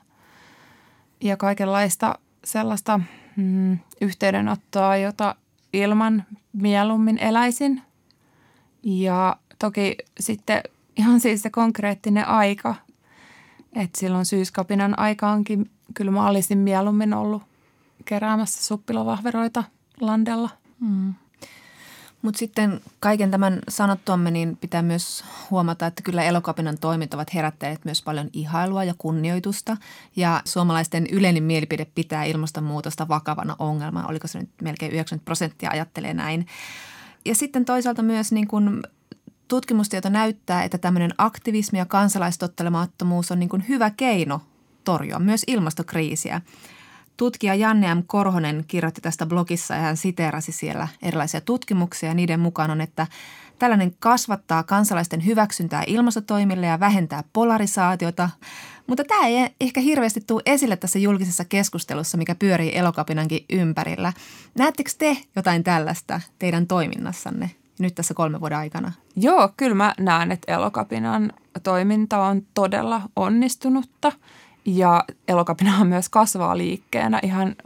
ja 1.20 1.36
kaikenlaista 1.36 2.18
sellaista– 2.44 3.00
mm, 3.38 3.78
yhteydenottoa, 4.00 4.96
jota 4.96 5.34
ilman 5.72 6.24
mieluummin 6.52 7.18
eläisin. 7.18 7.82
Ja 8.82 9.36
toki 9.58 9.96
sitten 10.20 10.62
ihan 10.96 11.20
siis 11.20 11.42
se 11.42 11.50
konkreettinen 11.50 12.28
aika, 12.28 12.74
että 13.76 14.00
silloin 14.00 14.26
syyskapinan 14.26 14.98
aikaankin 14.98 15.70
kyllä 15.94 16.10
mä 16.10 16.28
olisin 16.28 16.58
mieluummin 16.58 17.14
ollut 17.14 17.42
keräämässä 18.04 18.64
suppilovahveroita 18.64 19.64
landella. 20.00 20.50
Mm. 20.80 21.14
Mutta 22.22 22.38
sitten 22.38 22.80
kaiken 23.00 23.30
tämän 23.30 23.58
sanottuamme 23.68 24.30
niin 24.30 24.56
pitää 24.56 24.82
myös 24.82 25.24
huomata, 25.50 25.86
että 25.86 26.02
kyllä 26.02 26.22
elokapinan 26.22 26.78
toimit 26.78 27.14
ovat 27.14 27.34
herättäneet 27.34 27.84
myös 27.84 28.02
paljon 28.02 28.30
ihailua 28.32 28.84
ja 28.84 28.94
kunnioitusta. 28.98 29.76
Ja 30.16 30.42
suomalaisten 30.44 31.06
yleinen 31.06 31.42
mielipide 31.42 31.86
pitää 31.94 32.24
ilmastonmuutosta 32.24 33.08
vakavana 33.08 33.56
ongelmana. 33.58 34.08
Oliko 34.08 34.28
se 34.28 34.38
nyt 34.38 34.50
melkein 34.62 34.92
90 34.92 35.24
prosenttia 35.24 35.70
ajattelee 35.70 36.14
näin. 36.14 36.46
Ja 37.24 37.34
sitten 37.34 37.64
toisaalta 37.64 38.02
myös 38.02 38.32
niin 38.32 38.48
kuin 38.48 38.82
tutkimustieto 39.48 40.08
näyttää, 40.08 40.64
että 40.64 40.78
tämmöinen 40.78 41.14
aktivismi 41.18 41.78
ja 41.78 41.86
kansalaistottelemaattomuus 41.86 43.30
on 43.30 43.38
niin 43.38 43.68
hyvä 43.68 43.90
keino 43.90 44.40
torjua 44.84 45.18
myös 45.18 45.42
ilmastokriisiä. 45.46 46.40
Tutkija 47.18 47.54
Janne 47.54 47.94
M. 47.94 48.02
Korhonen 48.06 48.64
kirjoitti 48.68 49.00
tästä 49.00 49.26
blogissa 49.26 49.74
ja 49.74 49.80
hän 49.80 49.96
siteerasi 49.96 50.52
siellä 50.52 50.88
erilaisia 51.02 51.40
tutkimuksia. 51.40 52.14
Niiden 52.14 52.40
mukaan 52.40 52.70
on, 52.70 52.80
että 52.80 53.06
tällainen 53.58 53.94
kasvattaa 53.98 54.62
kansalaisten 54.62 55.26
hyväksyntää 55.26 55.84
ilmastotoimille 55.86 56.66
ja 56.66 56.80
vähentää 56.80 57.24
polarisaatiota. 57.32 58.30
Mutta 58.86 59.04
tämä 59.04 59.26
ei 59.26 59.50
ehkä 59.60 59.80
hirveästi 59.80 60.20
tule 60.26 60.42
esille 60.46 60.76
tässä 60.76 60.98
julkisessa 60.98 61.44
keskustelussa, 61.44 62.18
mikä 62.18 62.34
pyörii 62.34 62.76
elokapinankin 62.78 63.44
ympärillä. 63.50 64.12
Näettekö 64.54 64.90
te 64.98 65.16
jotain 65.36 65.64
tällaista 65.64 66.20
teidän 66.38 66.66
toiminnassanne 66.66 67.50
nyt 67.78 67.94
tässä 67.94 68.14
kolmen 68.14 68.40
vuoden 68.40 68.58
aikana? 68.58 68.92
Joo, 69.16 69.50
kyllä 69.56 69.74
mä 69.74 69.94
näen, 70.00 70.32
että 70.32 70.52
elokapinan 70.54 71.32
toiminta 71.62 72.18
on 72.18 72.42
todella 72.54 73.02
onnistunutta– 73.16 74.12
ja 74.64 75.04
elokapinahan 75.28 75.86
myös 75.86 76.08
kasvaa 76.08 76.58
liikkeenä 76.58 77.20
ihan 77.22 77.56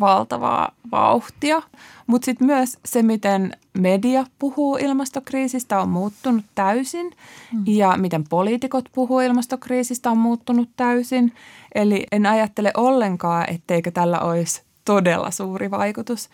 valtavaa 0.00 0.72
vauhtia. 0.92 1.62
Mutta 2.06 2.24
sitten 2.24 2.46
myös 2.46 2.78
se, 2.84 3.02
miten 3.02 3.56
media 3.78 4.26
puhuu 4.38 4.76
ilmastokriisistä 4.76 5.80
on 5.80 5.88
muuttunut 5.88 6.44
täysin 6.54 7.10
mm. 7.52 7.62
ja 7.66 7.94
miten 7.96 8.24
poliitikot 8.28 8.84
puhuu 8.92 9.20
ilmastokriisistä 9.20 10.10
on 10.10 10.18
muuttunut 10.18 10.68
täysin. 10.76 11.32
Eli 11.74 12.06
en 12.12 12.26
ajattele 12.26 12.70
ollenkaan, 12.76 13.50
etteikö 13.50 13.90
tällä 13.90 14.20
olisi 14.20 14.62
todella 14.84 15.30
suuri 15.30 15.70
vaikutus. 15.70 16.28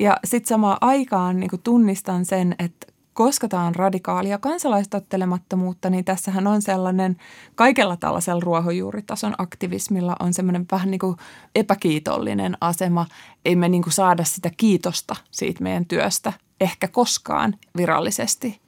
Ja 0.00 0.16
sitten 0.24 0.48
samaan 0.48 0.78
aikaan 0.80 1.40
niin 1.40 1.50
tunnistan 1.64 2.24
sen, 2.24 2.54
että 2.58 2.86
koska 3.18 3.48
tämä 3.48 3.64
on 3.64 3.74
radikaalia 3.74 4.38
kansalaistottelemattomuutta, 4.38 5.90
niin 5.90 6.04
tässähän 6.04 6.46
on 6.46 6.62
sellainen, 6.62 7.16
kaikella 7.54 7.96
tällaisella 7.96 8.40
ruohonjuuritason 8.44 9.34
aktivismilla 9.38 10.16
on 10.20 10.34
semmoinen 10.34 10.66
vähän 10.72 10.90
niin 10.90 10.98
kuin 10.98 11.16
epäkiitollinen 11.54 12.56
asema. 12.60 13.06
Ei 13.44 13.56
me 13.56 13.68
niin 13.68 13.82
kuin 13.82 13.92
saada 13.92 14.24
sitä 14.24 14.50
kiitosta 14.56 15.16
siitä 15.30 15.62
meidän 15.62 15.86
työstä 15.86 16.32
ehkä 16.60 16.88
koskaan 16.88 17.54
virallisesti. 17.76 18.60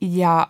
Ja 0.00 0.48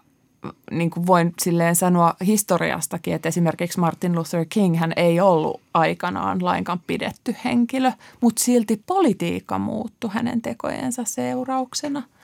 niin 0.71 0.91
kuin 0.91 1.07
voin 1.07 1.33
silleen 1.43 1.77
sanoa 1.77 2.15
historiastakin, 2.27 3.15
että 3.15 3.29
esimerkiksi 3.29 3.81
Martin 3.81 4.15
Luther 4.15 4.47
King 4.49 4.79
hän 4.79 4.93
ei 4.97 5.21
ollut 5.21 5.61
aikanaan 5.75 6.45
lainkaan 6.45 6.81
pidetty 6.87 7.37
henkilö, 7.45 7.93
mutta 8.21 8.43
silti 8.43 8.83
politiikka 8.87 9.59
muuttui 9.59 10.11
hänen 10.13 10.43
tekojensa 10.43 11.05
seurauksena– 11.05 12.03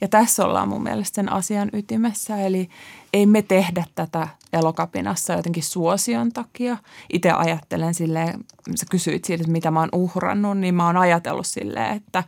ja 0.00 0.08
tässä 0.08 0.46
ollaan 0.46 0.68
mun 0.68 0.82
mielestä 0.82 1.14
sen 1.14 1.32
asian 1.32 1.70
ytimessä, 1.72 2.36
eli 2.36 2.68
ei 3.12 3.26
me 3.26 3.42
tehdä 3.42 3.84
tätä 3.94 4.28
elokapinassa 4.52 5.32
jotenkin 5.32 5.62
suosion 5.62 6.32
takia. 6.32 6.76
Itse 7.12 7.30
ajattelen 7.30 7.94
silleen, 7.94 8.44
sä 8.74 8.86
kysyit 8.90 9.24
siitä, 9.24 9.42
että 9.42 9.52
mitä 9.52 9.70
mä 9.70 9.80
oon 9.80 9.88
uhrannut, 9.92 10.58
niin 10.58 10.74
mä 10.74 10.86
oon 10.86 10.96
ajatellut 10.96 11.46
silleen, 11.46 11.96
että, 11.96 12.24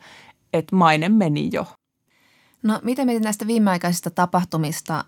että 0.53 0.77
maine 0.77 1.09
meni 1.09 1.51
jo. 1.53 1.67
No 2.63 2.81
miten 2.83 3.07
mietit 3.07 3.25
näistä 3.25 3.47
viimeaikaisista 3.47 4.11
tapahtumista? 4.11 5.05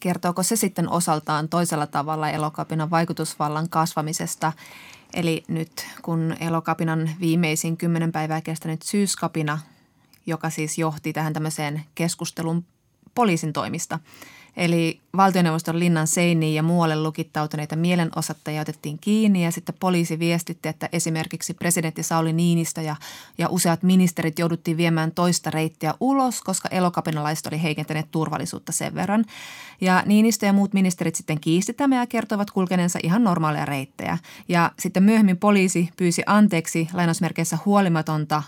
Kertooko 0.00 0.42
se 0.42 0.56
sitten 0.56 0.88
osaltaan 0.88 1.48
toisella 1.48 1.86
tavalla 1.86 2.30
elokapinan 2.30 2.90
vaikutusvallan 2.90 3.68
kasvamisesta? 3.68 4.52
Eli 5.14 5.44
nyt 5.48 5.86
kun 6.02 6.36
elokapinan 6.40 7.10
viimeisin 7.20 7.76
kymmenen 7.76 8.12
päivää 8.12 8.40
kestänyt 8.40 8.82
syyskapina– 8.82 9.58
joka 10.26 10.50
siis 10.50 10.78
johti 10.78 11.12
tähän 11.12 11.32
tämmöiseen 11.32 11.82
keskustelun 11.94 12.64
poliisin 13.14 13.52
toimista. 13.52 13.98
Eli 14.56 15.00
valtioneuvoston 15.16 15.78
linnan 15.78 16.06
seiniin 16.06 16.54
ja 16.54 16.62
muualle 16.62 17.02
lukittautuneita 17.02 17.76
mielenosoittajia 17.76 18.60
otettiin 18.60 18.98
kiinni 18.98 19.44
ja 19.44 19.50
sitten 19.50 19.74
poliisi 19.80 20.18
viestitti, 20.18 20.68
että 20.68 20.88
esimerkiksi 20.92 21.54
presidentti 21.54 22.02
Sauli 22.02 22.32
Niinistä 22.32 22.82
ja, 22.82 22.96
ja 23.38 23.48
useat 23.48 23.82
ministerit 23.82 24.38
jouduttiin 24.38 24.76
viemään 24.76 25.12
toista 25.12 25.50
reittiä 25.50 25.94
ulos, 26.00 26.42
koska 26.42 26.68
elokapinalaiset 26.68 27.46
oli 27.46 27.62
heikentäneet 27.62 28.10
turvallisuutta 28.10 28.72
sen 28.72 28.94
verran. 28.94 29.24
Ja 29.80 30.02
Niinistä 30.06 30.46
ja 30.46 30.52
muut 30.52 30.72
ministerit 30.72 31.14
sitten 31.14 31.40
kiisti 31.40 31.72
tämä 31.72 31.96
ja 31.96 32.06
kertoivat 32.06 32.50
kulkeneensa 32.50 32.98
ihan 33.02 33.24
normaaleja 33.24 33.64
reittejä. 33.64 34.18
Ja 34.48 34.72
sitten 34.78 35.02
myöhemmin 35.02 35.36
poliisi 35.36 35.88
pyysi 35.96 36.22
anteeksi 36.26 36.88
lainausmerkeissä 36.92 37.58
huolimatonta 37.64 38.42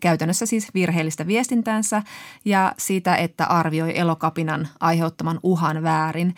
käytännössä 0.00 0.46
siis 0.46 0.68
virheellistä 0.74 1.26
viestintäänsä 1.26 2.02
ja 2.44 2.74
siitä, 2.78 3.16
että 3.16 3.46
arvioi 3.46 3.98
elokapinan 3.98 4.68
aiheuttaman 4.80 5.40
uhan 5.42 5.82
väärin. 5.82 6.34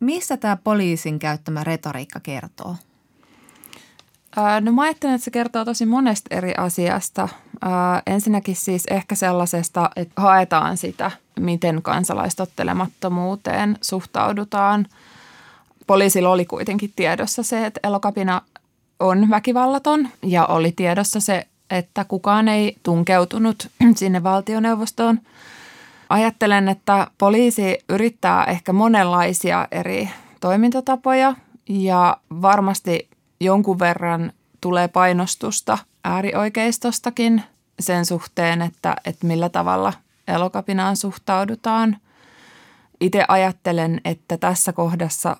Mistä 0.00 0.36
tämä 0.36 0.56
poliisin 0.56 1.18
käyttämä 1.18 1.64
retoriikka 1.64 2.20
kertoo? 2.20 2.76
No 4.60 4.72
mä 4.72 4.82
ajattelen, 4.82 5.14
että 5.14 5.24
se 5.24 5.30
kertoo 5.30 5.64
tosi 5.64 5.86
monesta 5.86 6.34
eri 6.36 6.54
asiasta. 6.56 7.28
Ensinnäkin 8.06 8.56
siis 8.56 8.84
ehkä 8.90 9.14
sellaisesta, 9.14 9.90
että 9.96 10.22
haetaan 10.22 10.76
sitä, 10.76 11.10
miten 11.40 11.82
kansalaistottelemattomuuteen 11.82 13.78
suhtaudutaan. 13.80 14.86
Poliisilla 15.86 16.30
oli 16.30 16.44
kuitenkin 16.44 16.92
tiedossa 16.96 17.42
se, 17.42 17.66
että 17.66 17.80
elokapina 17.84 18.42
on 19.00 19.30
väkivallaton 19.30 20.08
ja 20.22 20.46
oli 20.46 20.72
tiedossa 20.72 21.20
se 21.20 21.46
että 21.70 22.04
kukaan 22.04 22.48
ei 22.48 22.76
tunkeutunut 22.82 23.70
sinne 23.96 24.22
valtioneuvostoon. 24.22 25.18
Ajattelen, 26.08 26.68
että 26.68 27.06
poliisi 27.18 27.78
yrittää 27.88 28.44
ehkä 28.44 28.72
monenlaisia 28.72 29.68
eri 29.70 30.10
toimintatapoja 30.40 31.34
ja 31.68 32.16
varmasti 32.30 33.08
jonkun 33.40 33.78
verran 33.78 34.32
tulee 34.60 34.88
painostusta 34.88 35.78
äärioikeistostakin 36.04 37.42
sen 37.80 38.06
suhteen, 38.06 38.62
että, 38.62 38.96
että 39.04 39.26
millä 39.26 39.48
tavalla 39.48 39.92
elokapinaan 40.28 40.96
suhtaudutaan. 40.96 41.96
Itse 43.00 43.24
ajattelen, 43.28 44.00
että 44.04 44.36
tässä 44.36 44.72
kohdassa 44.72 45.36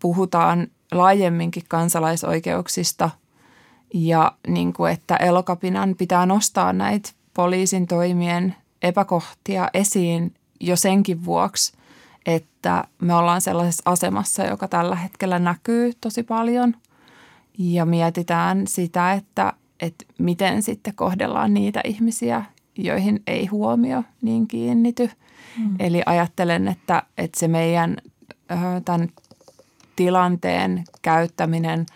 puhutaan 0.00 0.66
laajemminkin 0.92 1.64
kansalaisoikeuksista– 1.68 3.10
ja 3.94 4.32
niin 4.48 4.72
kuin, 4.72 4.92
että 4.92 5.16
elokapinan 5.16 5.94
pitää 5.98 6.26
nostaa 6.26 6.72
näitä 6.72 7.10
poliisin 7.34 7.86
toimien 7.86 8.54
epäkohtia 8.82 9.68
esiin 9.74 10.34
jo 10.60 10.76
senkin 10.76 11.24
vuoksi, 11.24 11.72
että 12.26 12.84
me 13.02 13.14
ollaan 13.14 13.40
sellaisessa 13.40 13.82
asemassa, 13.84 14.44
joka 14.44 14.68
tällä 14.68 14.96
hetkellä 14.96 15.38
näkyy 15.38 15.92
tosi 16.00 16.22
paljon 16.22 16.74
ja 17.58 17.84
mietitään 17.84 18.66
sitä, 18.66 19.12
että, 19.12 19.52
että 19.80 20.04
miten 20.18 20.62
sitten 20.62 20.94
kohdellaan 20.94 21.54
niitä 21.54 21.80
ihmisiä, 21.84 22.44
joihin 22.78 23.22
ei 23.26 23.46
huomio 23.46 24.02
niin 24.22 24.48
kiinnity. 24.48 25.10
Mm. 25.58 25.76
Eli 25.78 26.02
ajattelen, 26.06 26.68
että, 26.68 27.02
että 27.18 27.40
se 27.40 27.48
meidän 27.48 27.96
tämän 28.84 29.08
tilanteen 29.96 30.84
käyttäminen– 31.02 31.86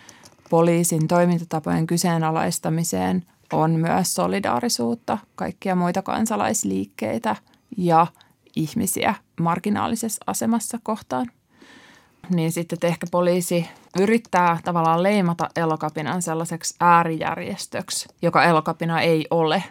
poliisin 0.49 1.07
toimintatapojen 1.07 1.87
kyseenalaistamiseen 1.87 3.25
on 3.53 3.71
myös 3.71 4.13
solidaarisuutta 4.13 5.17
kaikkia 5.35 5.75
muita 5.75 6.01
kansalaisliikkeitä 6.01 7.35
ja 7.77 8.07
ihmisiä 8.55 9.15
marginaalisessa 9.39 10.23
asemassa 10.27 10.79
kohtaan. 10.83 11.31
Niin 12.29 12.51
sitten 12.51 12.77
ehkä 12.83 13.07
poliisi 13.11 13.67
yrittää 13.99 14.59
tavallaan 14.63 15.03
leimata 15.03 15.49
elokapinan 15.55 16.21
sellaiseksi 16.21 16.75
äärijärjestöksi, 16.79 18.09
joka 18.21 18.43
elokapina 18.43 19.01
ei 19.01 19.27
ole, 19.31 19.63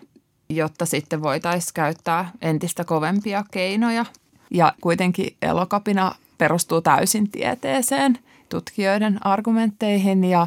jotta 0.49 0.87
sitten 0.87 1.23
voitaisiin 1.23 1.75
käyttää 1.75 2.31
entistä 2.43 2.85
kovempia 2.85 3.45
keinoja. 3.51 4.05
Ja 4.51 4.73
kuitenkin 4.81 5.37
elokapina 5.43 6.15
perustuu 6.39 6.81
täysin 6.81 7.31
tieteeseen– 7.31 8.19
tutkijoiden 8.49 9.27
argumentteihin 9.27 10.25
ja 10.25 10.47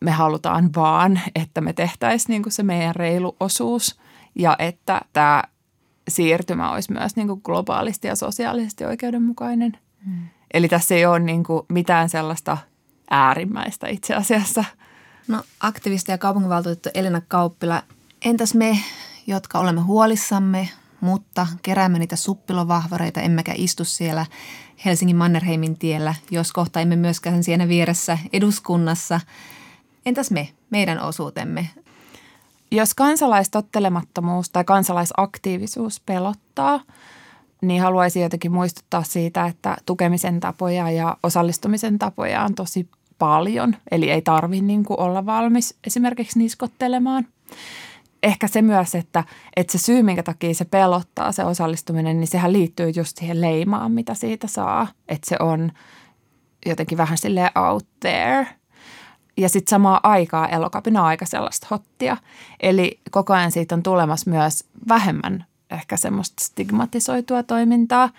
me 0.00 0.10
halutaan 0.10 0.70
vaan, 0.76 1.20
että 1.34 1.60
me 1.60 1.72
tehtäisiin 1.72 2.32
niin 2.32 2.42
kuin 2.42 2.52
se 2.52 2.62
meidän 2.62 2.96
reilu 2.96 3.36
osuus 3.40 4.00
ja 4.34 4.56
että 4.58 5.00
tämä 5.12 5.42
siirtymä 6.08 6.72
olisi 6.72 6.92
myös 6.92 7.16
niin 7.16 7.28
kuin 7.28 7.40
globaalisti 7.44 8.08
ja 8.08 8.16
sosiaalisesti 8.16 8.84
oikeudenmukainen. 8.84 9.78
Hmm. 10.04 10.28
Eli 10.54 10.68
tässä 10.68 10.94
ei 10.94 11.06
ole 11.06 11.18
niin 11.18 11.44
kuin 11.44 11.62
mitään 11.68 12.08
sellaista 12.08 12.58
äärimmäistä 13.10 13.88
itse 13.88 14.14
asiassa. 14.14 14.64
No 15.28 15.42
aktivisti 15.60 16.12
ja 16.12 16.18
kaupunginvaltuutettu 16.18 16.88
Elina 16.94 17.20
Kauppila, 17.28 17.82
entäs 18.24 18.54
me, 18.54 18.78
jotka 19.26 19.58
olemme 19.58 19.80
huolissamme, 19.80 20.68
mutta 21.00 21.46
keräämme 21.62 21.98
niitä 21.98 22.16
suppilovahvareita, 22.16 23.20
emmekä 23.20 23.52
istu 23.56 23.84
siellä 23.84 24.26
Helsingin 24.84 25.16
Mannerheimin 25.16 25.78
tiellä, 25.78 26.14
jos 26.30 26.52
kohta 26.52 26.80
emme 26.80 26.96
myöskään 26.96 27.44
siinä 27.44 27.68
vieressä 27.68 28.18
eduskunnassa. 28.32 29.20
Entäs 30.06 30.30
me, 30.30 30.48
meidän 30.70 31.00
osuutemme? 31.00 31.68
Jos 32.70 32.94
kansalaistottelemattomuus 32.94 34.50
tai 34.50 34.64
kansalaisaktiivisuus 34.64 36.00
pelottaa, 36.00 36.80
niin 37.62 37.82
haluaisin 37.82 38.22
jotenkin 38.22 38.52
muistuttaa 38.52 39.02
siitä, 39.02 39.46
että 39.46 39.76
tukemisen 39.86 40.40
tapoja 40.40 40.90
ja 40.90 41.16
osallistumisen 41.22 41.98
tapoja 41.98 42.42
on 42.42 42.54
tosi 42.54 42.88
paljon. 43.18 43.76
Eli 43.90 44.10
ei 44.10 44.22
tarvitse 44.22 44.64
niin 44.64 44.84
olla 44.88 45.26
valmis 45.26 45.74
esimerkiksi 45.86 46.38
niskottelemaan 46.38 47.26
ehkä 48.26 48.48
se 48.48 48.62
myös, 48.62 48.94
että, 48.94 49.24
että 49.56 49.72
se 49.72 49.78
syy, 49.78 50.02
minkä 50.02 50.22
takia 50.22 50.54
se 50.54 50.64
pelottaa 50.64 51.32
se 51.32 51.44
osallistuminen, 51.44 52.20
niin 52.20 52.28
sehän 52.28 52.52
liittyy 52.52 52.90
just 52.90 53.16
siihen 53.16 53.40
leimaan, 53.40 53.92
mitä 53.92 54.14
siitä 54.14 54.46
saa. 54.46 54.86
Että 55.08 55.28
se 55.28 55.36
on 55.40 55.72
jotenkin 56.66 56.98
vähän 56.98 57.18
sille 57.18 57.50
out 57.68 57.86
there. 58.00 58.46
Ja 59.36 59.48
sitten 59.48 59.70
samaan 59.70 60.00
aikaan 60.02 60.50
elokapina 60.50 61.06
aika 61.06 61.26
sellaista 61.26 61.66
hottia. 61.70 62.16
Eli 62.60 63.00
koko 63.10 63.34
ajan 63.34 63.52
siitä 63.52 63.74
on 63.74 63.82
tulemassa 63.82 64.30
myös 64.30 64.64
vähemmän 64.88 65.44
ehkä 65.70 65.96
semmoista 65.96 66.44
stigmatisoitua 66.44 67.42
toimintaa. 67.42 68.10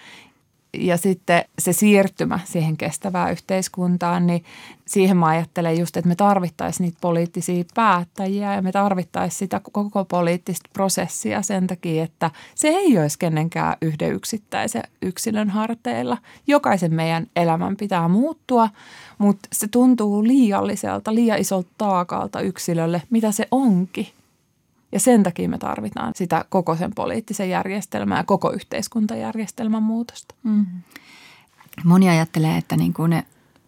Ja 0.78 0.98
sitten 0.98 1.44
se 1.60 1.74
siirtymä 1.74 2.40
siihen 2.46 2.78
kestävään 2.78 3.32
yhteiskuntaan, 3.32 4.28
niin 4.28 4.44
siihen 4.86 5.18
mä 5.18 5.26
ajattelen 5.26 5.80
just, 5.80 5.98
että 5.98 6.08
me 6.08 6.16
tarvittaisiin 6.16 6.86
niitä 6.86 6.98
poliittisia 7.02 7.64
päättäjiä 7.76 8.56
ja 8.56 8.62
me 8.62 8.72
tarvittaisiin 8.72 9.40
sitä 9.40 9.62
koko 9.72 10.06
poliittista 10.06 10.70
prosessia 10.74 11.42
sen 11.42 11.68
takia, 11.68 12.04
että 12.04 12.32
se 12.56 12.68
ei 12.68 12.98
olisi 12.98 13.20
kenenkään 13.20 13.78
yhden 13.82 14.14
yksittäisen 14.14 14.84
yksilön 15.02 15.50
harteilla. 15.50 16.18
Jokaisen 16.48 16.94
meidän 16.94 17.28
elämän 17.36 17.78
pitää 17.78 18.08
muuttua, 18.08 18.70
mutta 19.18 19.50
se 19.54 19.68
tuntuu 19.68 20.24
liialliselta, 20.24 21.16
liian 21.16 21.40
isolta 21.40 21.70
taakalta 21.78 22.42
yksilölle, 22.42 23.02
mitä 23.10 23.32
se 23.32 23.48
onkin. 23.52 24.08
Ja 24.92 25.00
sen 25.00 25.24
takia 25.24 25.50
me 25.50 25.58
tarvitaan 25.58 26.14
sitä 26.16 26.46
koko 26.50 26.76
sen 26.76 26.92
poliittisen 26.96 27.50
järjestelmän 27.50 28.18
ja 28.18 28.24
koko 28.24 28.52
yhteiskuntajärjestelmän 28.52 29.84
muutosta. 29.84 30.36
Mm. 30.44 30.66
Moni 31.84 32.10
ajattelee, 32.10 32.58
että 32.58 32.78
niin 32.78 32.94
kuin 32.94 33.10
ne 33.10 33.26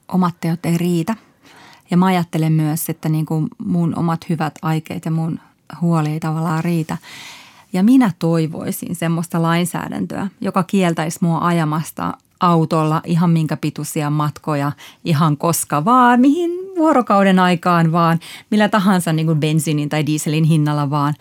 omat 0.08 0.36
teot 0.42 0.66
ei 0.66 0.78
riitä. 0.78 1.16
Ja 1.92 1.98
mä 1.98 2.06
ajattelen 2.06 2.54
myös, 2.54 2.90
että 2.90 3.10
niin 3.10 3.26
kuin 3.26 3.48
mun 3.58 3.98
omat 3.98 4.30
hyvät 4.30 4.54
aikeet 4.62 5.06
ja 5.06 5.12
mun 5.12 5.40
huoli 5.82 6.10
ei 6.10 6.20
tavallaan 6.20 6.64
riitä. 6.64 6.98
Ja 7.74 7.84
minä 7.84 8.12
toivoisin 8.20 8.96
semmoista 8.96 9.42
lainsäädäntöä, 9.42 10.28
joka 10.42 10.64
kieltäisi 10.64 11.20
mua 11.22 11.40
ajamasta 11.42 12.14
autolla 12.40 13.02
ihan 13.06 13.30
minkä 13.30 13.58
pituisia 13.58 14.10
matkoja, 14.10 14.72
ihan 15.06 15.38
koska 15.38 15.86
vaan, 15.86 16.20
mihin 16.20 16.52
vuorokauden 16.80 17.40
aikaan 17.40 17.92
vaan, 17.92 18.20
millä 18.52 18.70
tahansa 18.70 19.14
niin 19.14 19.26
kuin 19.26 19.40
bensiinin 19.40 19.90
tai 19.90 20.06
dieselin 20.06 20.44
hinnalla 20.44 20.90
vaan. 20.90 21.14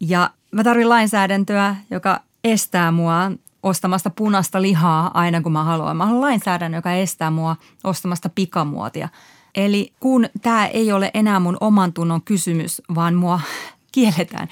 Ja 0.00 0.30
mä 0.52 0.64
tarvitsen 0.64 0.88
lainsäädäntöä, 0.88 1.76
joka 1.90 2.20
estää 2.44 2.92
mua 2.92 3.30
ostamasta 3.62 4.10
punaista 4.10 4.62
lihaa 4.62 5.10
aina 5.14 5.40
kun 5.40 5.52
mä 5.52 5.64
haluan. 5.64 5.96
Mä 5.96 6.06
haluan 6.06 6.20
lainsäädännön, 6.20 6.78
joka 6.78 6.92
estää 6.92 7.30
mua 7.30 7.56
ostamasta 7.84 8.28
pikamuotia. 8.28 9.08
Eli 9.54 9.92
kun 10.00 10.26
tämä 10.42 10.66
ei 10.66 10.92
ole 10.92 11.10
enää 11.14 11.40
mun 11.40 11.56
oman 11.60 11.92
tunnon 11.92 12.22
kysymys, 12.22 12.82
vaan 12.94 13.14
mua 13.14 13.40
kielletään. 13.94 14.48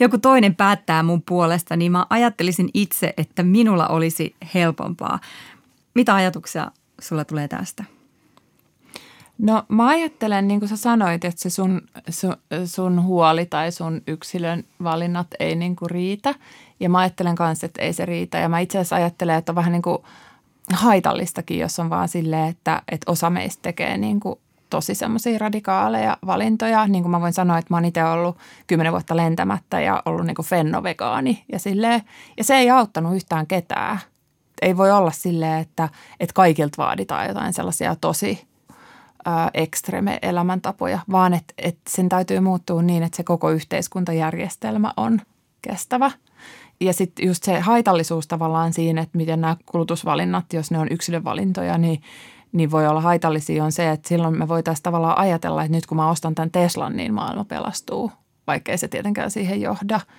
Joku 0.00 0.18
toinen 0.18 0.56
päättää 0.56 1.02
mun 1.02 1.22
puolesta, 1.22 1.76
niin 1.76 1.92
mä 1.92 2.06
ajattelisin 2.10 2.70
itse, 2.74 3.14
että 3.16 3.42
minulla 3.42 3.88
olisi 3.88 4.36
helpompaa. 4.54 5.18
Mitä 5.94 6.14
ajatuksia 6.14 6.70
sulla 7.00 7.24
tulee 7.24 7.48
tästä? 7.48 7.95
No 9.38 9.62
mä 9.68 9.88
ajattelen, 9.88 10.48
niin 10.48 10.60
kuin 10.60 10.68
sä 10.68 10.76
sanoit, 10.76 11.24
että 11.24 11.40
se 11.40 11.50
sun, 11.50 11.82
sun, 12.10 12.36
sun 12.64 13.02
huoli 13.02 13.46
tai 13.46 13.72
sun 13.72 14.02
yksilön 14.06 14.64
valinnat 14.82 15.26
ei 15.40 15.56
niin 15.56 15.76
kuin 15.76 15.90
riitä. 15.90 16.34
Ja 16.80 16.88
mä 16.88 16.98
ajattelen 16.98 17.34
kanssa, 17.34 17.66
että 17.66 17.82
ei 17.82 17.92
se 17.92 18.06
riitä. 18.06 18.38
Ja 18.38 18.48
mä 18.48 18.58
itse 18.58 18.78
asiassa 18.78 18.96
ajattelen, 18.96 19.36
että 19.36 19.52
on 19.52 19.56
vähän 19.56 19.72
niin 19.72 19.82
kuin 19.82 19.98
haitallistakin, 20.72 21.58
jos 21.58 21.78
on 21.78 21.90
vaan 21.90 22.08
silleen, 22.08 22.48
että, 22.48 22.82
että 22.92 23.12
osa 23.12 23.30
meistä 23.30 23.62
tekee 23.62 23.96
niin 23.96 24.20
kuin 24.20 24.38
tosi 24.70 24.94
semmoisia 24.94 25.38
radikaaleja 25.38 26.16
valintoja. 26.26 26.86
Niin 26.86 27.02
kuin 27.02 27.10
mä 27.10 27.20
voin 27.20 27.32
sanoa, 27.32 27.58
että 27.58 27.74
mä 27.74 27.76
oon 27.76 27.84
itse 27.84 28.04
ollut 28.04 28.36
kymmenen 28.66 28.92
vuotta 28.92 29.16
lentämättä 29.16 29.80
ja 29.80 30.02
ollut 30.04 30.26
niin 30.26 30.34
kuin 30.34 30.46
fennovegaani 30.46 31.44
ja 31.52 31.58
silleen. 31.58 32.02
Ja 32.36 32.44
se 32.44 32.54
ei 32.54 32.70
auttanut 32.70 33.16
yhtään 33.16 33.46
ketään. 33.46 33.98
Ei 34.62 34.76
voi 34.76 34.90
olla 34.90 35.10
silleen, 35.10 35.60
että, 35.60 35.88
että 36.20 36.34
kaikilta 36.34 36.82
vaaditaan 36.82 37.28
jotain 37.28 37.52
sellaisia 37.52 37.96
tosi 37.96 38.46
ekstreme 39.54 40.18
elämäntapoja, 40.22 40.98
vaan 41.10 41.34
että, 41.34 41.54
että 41.58 41.90
sen 41.90 42.08
täytyy 42.08 42.40
muuttua 42.40 42.82
niin, 42.82 43.02
että 43.02 43.16
se 43.16 43.24
koko 43.24 43.50
yhteiskuntajärjestelmä 43.50 44.92
on 44.96 45.20
kestävä. 45.62 46.10
Ja 46.80 46.92
sitten 46.92 47.26
just 47.26 47.42
se 47.42 47.60
haitallisuus 47.60 48.28
tavallaan 48.28 48.72
siinä, 48.72 49.00
että 49.00 49.18
miten 49.18 49.40
nämä 49.40 49.56
kulutusvalinnat, 49.66 50.52
jos 50.52 50.70
ne 50.70 50.78
on 50.78 50.88
yksilövalintoja, 50.90 51.78
niin, 51.78 52.02
niin 52.52 52.70
voi 52.70 52.86
olla 52.86 53.00
haitallisia 53.00 53.64
on 53.64 53.72
se, 53.72 53.90
että 53.90 54.08
silloin 54.08 54.38
me 54.38 54.48
voitaisiin 54.48 54.82
tavallaan 54.82 55.18
ajatella, 55.18 55.62
että 55.62 55.76
nyt 55.76 55.86
kun 55.86 55.96
mä 55.96 56.10
ostan 56.10 56.34
tämän 56.34 56.50
Teslan, 56.50 56.96
niin 56.96 57.14
maailma 57.14 57.44
pelastuu, 57.44 58.12
vaikkei 58.46 58.78
se 58.78 58.88
tietenkään 58.88 59.30
siihen 59.30 59.60
johda– 59.60 60.00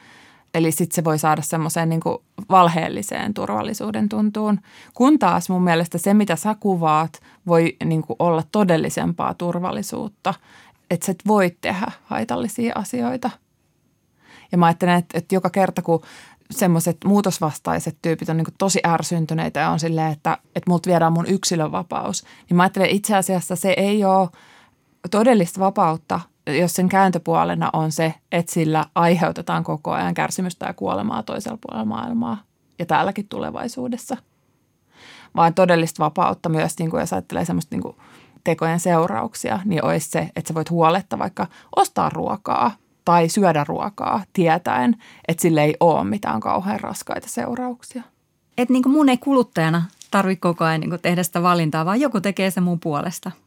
Eli 0.53 0.71
sitten 0.71 0.95
se 0.95 1.03
voi 1.03 1.19
saada 1.19 1.41
semmoiseen 1.41 1.89
niin 1.89 2.01
valheelliseen 2.49 3.33
turvallisuuden 3.33 4.09
tuntuun. 4.09 4.59
Kun 4.93 5.19
taas 5.19 5.49
mun 5.49 5.63
mielestä 5.63 5.97
se, 5.97 6.13
mitä 6.13 6.35
sä 6.35 6.55
kuvaat, 6.59 7.19
voi 7.47 7.77
niin 7.86 8.01
kuin 8.01 8.17
olla 8.19 8.43
todellisempaa 8.51 9.33
turvallisuutta. 9.33 10.33
Että 10.91 11.05
sä 11.05 11.12
et 11.12 11.23
voi 11.27 11.57
tehdä 11.62 11.91
haitallisia 12.05 12.73
asioita. 12.75 13.29
Ja 14.51 14.57
mä 14.57 14.65
ajattelen, 14.65 14.97
että, 14.97 15.17
että 15.17 15.36
joka 15.36 15.49
kerta 15.49 15.81
kun 15.81 16.01
semmoiset 16.51 16.97
muutosvastaiset 17.05 17.97
tyypit 18.01 18.29
on 18.29 18.38
niin 18.38 18.47
tosi 18.57 18.79
ärsyntyneitä 18.86 19.60
ja 19.60 19.69
on 19.69 19.79
silleen, 19.79 20.12
että, 20.12 20.38
että 20.55 20.71
multa 20.71 20.89
viedään 20.89 21.13
mun 21.13 21.27
yksilönvapaus, 21.27 22.23
niin 22.49 22.57
mä 22.57 22.63
ajattelen 22.63 22.89
itse 22.89 23.15
asiassa 23.15 23.55
se 23.55 23.73
ei 23.77 24.05
ole 24.05 24.29
todellista 25.12 25.60
vapautta, 25.60 26.19
jos 26.60 26.73
sen 26.73 26.89
kääntöpuolena 26.89 27.69
on 27.73 27.91
se, 27.91 28.13
että 28.31 28.53
sillä 28.53 28.86
aiheutetaan 28.95 29.63
koko 29.63 29.91
ajan 29.91 30.13
kärsimystä 30.13 30.65
ja 30.65 30.73
kuolemaa 30.73 31.23
toisella 31.23 31.57
puolella 31.62 31.86
maailmaa 31.86 32.38
ja 32.79 32.86
täälläkin 32.86 33.27
tulevaisuudessa. 33.27 34.17
Vaan 35.35 35.53
todellista 35.53 36.03
vapautta 36.03 36.49
myös, 36.49 36.79
niin 36.79 36.89
kuin 36.89 36.99
jos 36.99 37.13
ajattelee 37.13 37.45
semmoista 37.45 37.75
niin 37.75 37.83
kuin 37.83 37.95
tekojen 38.43 38.79
seurauksia, 38.79 39.59
niin 39.65 39.85
olisi 39.85 40.09
se, 40.09 40.29
että 40.35 40.47
sä 40.47 40.53
voit 40.53 40.69
huoletta 40.69 41.19
vaikka 41.19 41.47
ostaa 41.75 42.09
ruokaa 42.09 42.71
tai 43.05 43.29
syödä 43.29 43.65
ruokaa 43.67 44.23
tietäen, 44.33 44.95
että 45.27 45.41
sille 45.41 45.63
ei 45.63 45.75
ole 45.79 46.03
mitään 46.03 46.39
kauhean 46.39 46.79
raskaita 46.79 47.29
seurauksia. 47.29 48.03
Että 48.57 48.73
niin 48.73 48.83
kuin 48.83 48.93
mun 48.93 49.09
ei 49.09 49.17
kuluttajana 49.17 49.83
tarvitse 50.11 50.41
koko 50.41 50.63
ajan 50.63 50.81
niin 50.81 50.99
tehdä 51.01 51.23
sitä 51.23 51.43
valintaa, 51.43 51.85
vaan 51.85 52.01
joku 52.01 52.21
tekee 52.21 52.51
se 52.51 52.61
mun 52.61 52.79
puolesta– 52.79 53.31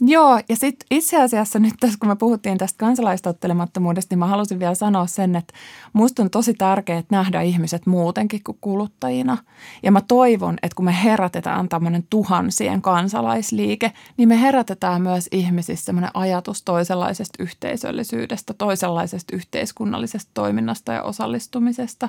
Joo, 0.00 0.40
ja 0.48 0.56
sitten 0.56 0.86
itse 0.90 1.22
asiassa 1.22 1.58
nyt 1.58 1.74
tässä, 1.80 1.98
kun 2.00 2.08
me 2.08 2.16
puhuttiin 2.16 2.58
tästä 2.58 2.78
kansalaistottelemattomuudesta, 2.78 4.12
niin 4.12 4.18
mä 4.18 4.26
halusin 4.26 4.58
vielä 4.58 4.74
sanoa 4.74 5.06
sen, 5.06 5.36
että 5.36 5.54
musta 5.92 6.22
on 6.22 6.30
tosi 6.30 6.54
tärkeää 6.54 7.02
nähdä 7.10 7.42
ihmiset 7.42 7.86
muutenkin 7.86 8.40
kuin 8.44 8.58
kuluttajina. 8.60 9.38
Ja 9.82 9.92
mä 9.92 10.00
toivon, 10.00 10.56
että 10.62 10.76
kun 10.76 10.84
me 10.84 11.02
herätetään 11.04 11.68
tämmöinen 11.68 12.04
tuhansien 12.10 12.82
kansalaisliike, 12.82 13.92
niin 14.16 14.28
me 14.28 14.40
herätetään 14.40 15.02
myös 15.02 15.28
ihmisissä 15.32 15.84
semmoinen 15.84 16.10
ajatus 16.14 16.62
toisenlaisesta 16.62 17.42
yhteisöllisyydestä, 17.42 18.54
toisenlaisesta 18.54 19.36
yhteiskunnallisesta 19.36 20.30
toiminnasta 20.34 20.92
ja 20.92 21.02
osallistumisesta, 21.02 22.08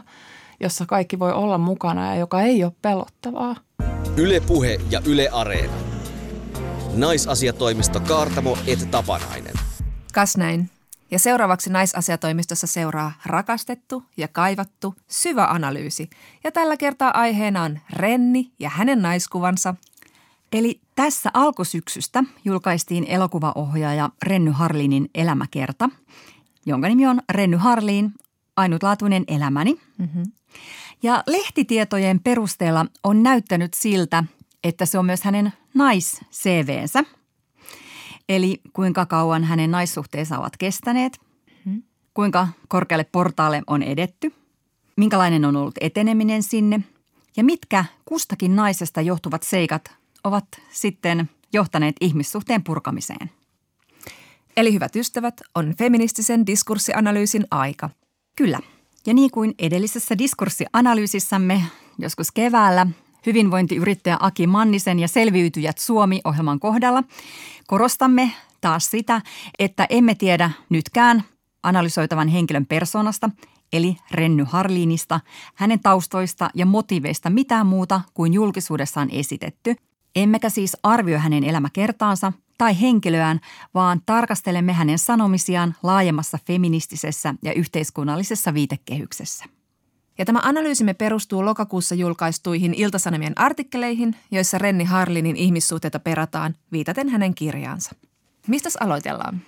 jossa 0.60 0.86
kaikki 0.86 1.20
voi 1.20 1.34
olla 1.34 1.58
mukana 1.58 2.08
ja 2.08 2.20
joka 2.20 2.42
ei 2.42 2.64
ole 2.64 2.74
pelottavaa. 2.82 3.56
Ylepuhe 4.18 4.78
ja 4.90 5.02
Yle 5.06 5.30
Areena. 5.32 5.91
Naisasiatoimisto 6.96 8.00
Kaartamo 8.00 8.58
et 8.68 8.92
Tapanainen. 8.92 9.54
Kas 10.14 10.38
näin. 10.38 10.70
Ja 11.12 11.20
seuraavaksi 11.20 11.70
naisasiatoimistossa 11.70 12.68
seuraa 12.68 13.12
rakastettu 13.26 14.04
ja 14.18 14.28
kaivattu 14.28 14.96
syvä 15.08 15.46
analyysi. 15.46 16.10
Ja 16.44 16.52
tällä 16.52 16.78
kertaa 16.78 17.12
aiheena 17.20 17.64
on 17.64 17.80
Renni 17.94 18.52
ja 18.60 18.70
hänen 18.70 19.02
naiskuvansa. 19.02 19.76
Eli 20.52 20.82
tässä 20.96 21.30
alkusyksystä 21.34 22.24
julkaistiin 22.46 23.04
elokuvaohjaaja 23.04 24.10
Renny 24.24 24.52
Harlinin 24.52 25.10
elämäkerta, 25.16 25.90
jonka 26.66 26.88
nimi 26.88 27.08
on 27.08 27.22
Renny 27.30 27.58
Harlin, 27.58 28.14
ainutlaatuinen 28.56 29.24
elämäni. 29.28 29.80
Mm-hmm. 29.98 30.24
Ja 31.04 31.24
lehtitietojen 31.28 32.20
perusteella 32.20 32.86
on 33.04 33.24
näyttänyt 33.24 33.74
siltä, 33.74 34.24
että 34.64 34.86
se 34.86 35.00
on 35.00 35.06
myös 35.06 35.24
hänen 35.24 35.54
nais-CVnsä. 35.74 37.04
Eli 38.30 38.62
kuinka 38.74 39.06
kauan 39.06 39.44
hänen 39.44 39.72
naissuhteensa 39.72 40.40
ovat 40.40 40.58
kestäneet, 40.58 41.20
hmm. 41.66 41.84
kuinka 42.14 42.48
korkealle 42.68 43.04
portaalle 43.04 43.62
on 43.68 43.84
edetty, 43.84 44.34
minkälainen 44.98 45.46
on 45.46 45.56
ollut 45.56 45.76
eteneminen 45.82 46.44
sinne 46.44 46.80
ja 47.38 47.44
mitkä 47.44 47.86
kustakin 48.06 48.56
naisesta 48.56 49.02
johtuvat 49.02 49.44
seikat 49.44 49.92
ovat 50.24 50.46
sitten 50.72 51.30
johtaneet 51.54 51.96
ihmissuhteen 52.02 52.64
purkamiseen. 52.64 53.32
Eli 54.58 54.74
hyvät 54.74 54.96
ystävät, 54.96 55.42
on 55.56 55.74
feministisen 55.78 56.48
diskurssianalyysin 56.48 57.48
aika. 57.52 57.90
Kyllä. 58.36 58.60
Ja 59.06 59.14
niin 59.14 59.32
kuin 59.32 59.56
edellisessä 59.60 60.18
diskurssianalyysissämme 60.18 61.64
joskus 62.00 62.32
keväällä 62.32 62.88
hyvinvointiyrittäjä 63.26 64.18
Aki 64.20 64.48
Mannisen 64.48 65.00
ja 65.00 65.08
Selviytyjät 65.08 65.78
Suomi-ohjelman 65.78 66.60
kohdalla 66.60 67.04
korostamme 67.68 68.32
taas 68.62 68.92
sitä, 68.92 69.22
että 69.60 69.88
emme 69.90 70.16
tiedä 70.16 70.52
nytkään 70.70 71.24
analysoitavan 71.64 72.28
henkilön 72.28 72.66
persoonasta, 72.66 73.30
eli 73.74 73.98
Renny 74.12 74.44
Harliinista, 74.44 75.20
hänen 75.56 75.80
taustoista 75.80 76.50
ja 76.54 76.66
motiveista 76.66 77.30
mitään 77.30 77.66
muuta 77.66 78.02
kuin 78.14 78.34
julkisuudessa 78.34 79.02
on 79.02 79.10
esitetty. 79.12 79.76
Emmekä 80.16 80.50
siis 80.50 80.78
arvioi 80.84 81.20
hänen 81.20 81.44
elämäkertaansa 81.44 82.34
tai 82.58 82.82
henkilöään, 82.82 83.40
vaan 83.74 84.02
tarkastelemme 84.06 84.74
hänen 84.74 85.00
sanomisiaan 85.00 85.76
laajemmassa 85.84 86.40
feministisessä 86.48 87.36
ja 87.44 87.54
yhteiskunnallisessa 87.54 88.54
viitekehyksessä. 88.54 89.46
Ja 90.22 90.26
tämä 90.26 90.40
analyysimme 90.44 90.94
perustuu 90.94 91.46
lokakuussa 91.46 91.96
julkaistuihin 91.96 92.74
Iltasanomien 92.74 93.34
artikkeleihin, 93.36 94.16
joissa 94.32 94.58
Renni 94.58 94.84
Harlinin 94.84 95.36
ihmissuhteita 95.36 96.00
perataan 96.00 96.56
viitaten 96.72 97.10
hänen 97.10 97.36
kirjaansa. 97.36 97.92
Mistäs 98.48 98.76
aloitellaan? 98.76 99.42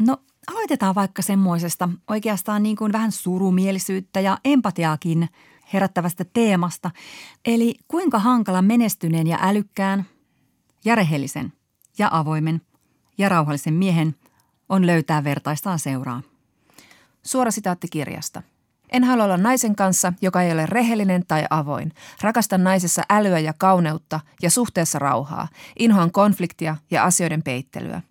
No 0.00 0.16
aloitetaan 0.46 0.94
vaikka 0.94 1.22
semmoisesta 1.22 1.88
oikeastaan 2.08 2.62
niin 2.62 2.76
kuin 2.76 2.92
vähän 2.92 3.12
surumielisyyttä 3.12 4.20
ja 4.20 4.38
empatiaakin 4.44 5.28
herättävästä 5.72 6.24
teemasta. 6.32 6.90
Eli 7.44 7.74
kuinka 7.88 8.18
hankala 8.18 8.62
menestyneen 8.62 9.26
ja 9.26 9.38
älykkään 9.42 10.06
ja 10.84 10.94
rehellisen 10.94 11.52
ja 11.98 12.08
avoimen 12.12 12.60
ja 13.18 13.28
rauhallisen 13.28 13.74
miehen 13.74 14.14
on 14.68 14.86
löytää 14.86 15.24
vertaistaan 15.24 15.78
seuraa. 15.78 16.22
Suora 17.22 17.50
sitaatti 17.50 17.88
kirjasta. 17.88 18.42
En 18.92 19.04
halua 19.04 19.24
olla 19.24 19.36
naisen 19.36 19.76
kanssa, 19.76 20.12
joka 20.22 20.42
ei 20.42 20.52
ole 20.52 20.66
rehellinen 20.66 21.24
tai 21.28 21.44
avoin. 21.50 21.92
Rakastan 22.20 22.64
naisessa 22.64 23.02
älyä 23.10 23.38
ja 23.38 23.52
kauneutta 23.58 24.20
ja 24.42 24.50
suhteessa 24.50 24.98
rauhaa. 24.98 25.48
Inhoan 25.78 26.10
konfliktia 26.10 26.76
ja 26.90 27.04
asioiden 27.04 27.42
peittelyä. 27.42 28.02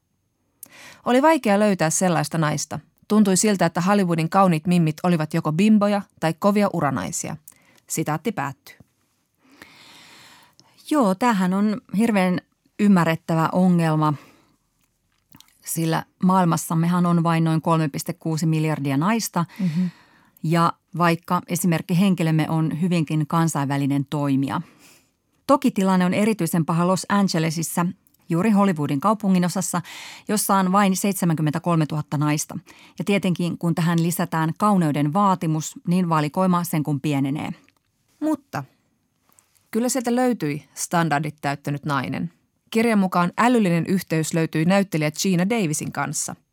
Oli 1.06 1.22
vaikea 1.22 1.60
löytää 1.60 1.90
sellaista 1.90 2.38
naista. 2.38 2.80
Tuntui 3.08 3.38
siltä, 3.38 3.66
että 3.66 3.82
Hollywoodin 3.82 4.30
kauniit 4.30 4.68
mimmit 4.68 4.98
olivat 5.04 5.34
joko 5.34 5.52
bimboja 5.52 6.02
tai 6.20 6.34
kovia 6.40 6.70
uranaisia. 6.74 7.38
Sitaatti 7.88 8.32
päättyy. 8.32 8.76
Joo, 10.90 11.16
tämähän 11.16 11.54
on 11.54 11.82
hirveän 11.98 12.40
ymmärrettävä 12.80 13.50
ongelma, 13.52 14.14
sillä 15.66 16.04
maailmassammehan 16.24 17.06
on 17.06 17.24
vain 17.24 17.44
noin 17.44 17.62
3,6 18.42 18.46
miljardia 18.46 18.98
naista. 18.98 19.46
Mm-hmm. 19.60 19.90
Ja 20.50 20.74
vaikka 20.98 21.42
esimerkki 21.48 22.00
henkilömme 22.00 22.50
on 22.50 22.82
hyvinkin 22.82 23.28
kansainvälinen 23.28 24.06
toimija. 24.10 24.62
Toki 25.48 25.72
tilanne 25.72 26.06
on 26.06 26.14
erityisen 26.14 26.66
paha 26.66 26.88
Los 26.88 27.06
Angelesissa, 27.10 27.86
juuri 28.30 28.52
Hollywoodin 28.52 29.00
kaupunginosassa, 29.00 29.82
jossa 30.28 30.56
on 30.56 30.72
vain 30.72 30.96
73 30.96 31.86
000 31.92 32.04
naista. 32.18 32.60
Ja 33.00 33.06
tietenkin 33.06 33.58
kun 33.58 33.76
tähän 33.76 34.04
lisätään 34.04 34.54
kauneuden 34.58 35.14
vaatimus, 35.14 35.80
niin 35.88 36.10
valikoima 36.10 36.64
sen 36.64 36.84
kun 36.84 37.02
pienenee. 37.02 37.50
Mutta 38.20 38.64
kyllä 39.72 39.90
sieltä 39.90 40.16
löytyi 40.16 40.66
standardit 40.74 41.36
täyttänyt 41.42 41.86
nainen. 41.86 42.32
Kirjan 42.70 43.00
mukaan 43.00 43.32
älyllinen 43.38 43.86
yhteys 43.88 44.34
löytyi 44.34 44.66
näyttelijä 44.66 45.12
Gina 45.12 45.50
Davisin 45.50 45.92
kanssa– 45.92 46.36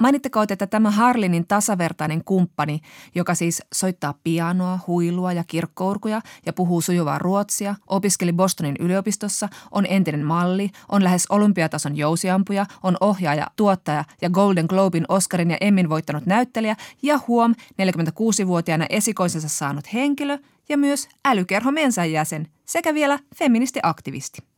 Mainittakoon, 0.00 0.46
että 0.50 0.66
tämä 0.66 0.90
Harlinin 0.90 1.46
tasavertainen 1.46 2.24
kumppani, 2.24 2.80
joka 3.14 3.34
siis 3.34 3.62
soittaa 3.74 4.14
pianoa, 4.24 4.78
huilua 4.86 5.32
ja 5.32 5.44
kirkkourkuja 5.46 6.20
ja 6.46 6.52
puhuu 6.52 6.80
sujuvaa 6.80 7.18
ruotsia, 7.18 7.74
opiskeli 7.86 8.32
Bostonin 8.32 8.76
yliopistossa, 8.80 9.48
on 9.70 9.86
entinen 9.88 10.24
malli, 10.24 10.70
on 10.88 11.04
lähes 11.04 11.26
olympiatason 11.30 11.96
jousiampuja, 11.96 12.66
on 12.82 12.96
ohjaaja, 13.00 13.46
tuottaja 13.56 14.04
ja 14.22 14.30
Golden 14.30 14.66
Globin, 14.68 15.04
Oscarin 15.08 15.50
ja 15.50 15.56
Emmin 15.60 15.88
voittanut 15.88 16.26
näyttelijä 16.26 16.76
ja 17.02 17.20
huom 17.28 17.54
46-vuotiaana 17.82 18.86
esikoisensa 18.90 19.48
saanut 19.48 19.92
henkilö 19.92 20.38
ja 20.68 20.78
myös 20.78 21.08
älykerho 21.24 21.70
jäsen 22.10 22.48
sekä 22.64 22.94
vielä 22.94 23.18
feministiaktivisti. 23.36 24.55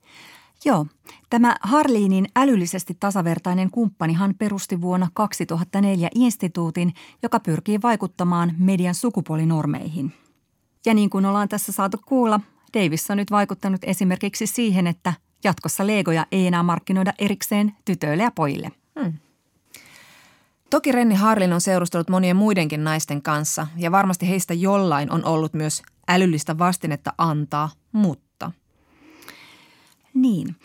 Joo, 0.65 0.87
tämä 1.31 1.57
Harliinin 1.63 2.27
älyllisesti 2.37 2.97
tasavertainen 3.01 3.71
kumppanihan 3.71 4.35
perusti 4.39 4.81
vuonna 4.81 5.09
2004 5.15 6.09
instituutin, 6.15 6.95
joka 7.23 7.41
pyrkii 7.41 7.83
vaikuttamaan 7.83 8.55
median 8.59 8.95
sukupuolinormeihin. 8.95 10.13
Ja 10.87 10.95
niin 10.95 11.11
kuin 11.11 11.27
ollaan 11.27 11.49
tässä 11.49 11.73
saatu 11.73 12.01
kuulla, 12.07 12.41
Davis 12.75 13.11
on 13.11 13.17
nyt 13.17 13.31
vaikuttanut 13.31 13.81
esimerkiksi 13.85 14.47
siihen, 14.47 14.87
että 14.87 15.13
jatkossa 15.45 15.87
legoja 15.87 16.27
ei 16.33 16.47
enää 16.47 16.63
markkinoida 16.63 17.13
erikseen 17.19 17.73
tytöille 17.85 18.23
ja 18.23 18.31
pojille. 18.31 18.73
Hmm. 19.01 19.13
Toki 20.71 20.93
Renni 20.93 21.15
Harlin 21.15 21.53
on 21.53 21.61
seurustellut 21.61 22.11
monien 22.11 22.37
muidenkin 22.37 22.85
naisten 22.85 23.23
kanssa 23.23 23.67
ja 23.77 23.93
varmasti 23.93 24.29
heistä 24.29 24.55
jollain 24.55 25.13
on 25.13 25.25
ollut 25.25 25.55
myös 25.55 25.83
älyllistä 26.09 26.59
vastinetta 26.59 27.13
antaa, 27.19 27.71
mutta 27.93 28.28
niin. 30.23 30.57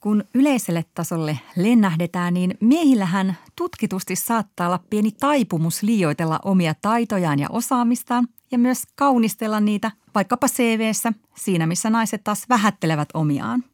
Kun 0.00 0.24
yleiselle 0.34 0.84
tasolle 0.94 1.38
lennähdetään, 1.56 2.34
niin 2.34 2.54
miehillähän 2.60 3.36
tutkitusti 3.56 4.16
saattaa 4.16 4.66
olla 4.66 4.80
pieni 4.90 5.12
taipumus 5.12 5.82
liioitella 5.82 6.38
omia 6.44 6.74
taitojaan 6.82 7.38
ja 7.38 7.46
osaamistaan 7.50 8.28
ja 8.50 8.58
myös 8.58 8.82
kaunistella 8.94 9.60
niitä 9.60 9.90
vaikkapa 10.14 10.48
CVssä 10.48 11.12
siinä, 11.36 11.66
missä 11.66 11.90
naiset 11.90 12.24
taas 12.24 12.48
vähättelevät 12.48 13.08
omiaan. 13.14 13.64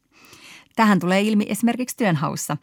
Tähän 0.75 0.99
tulee 0.99 1.21
ilmi 1.21 1.45
esimerkiksi 1.49 1.97
työnhaussa. 1.97 2.57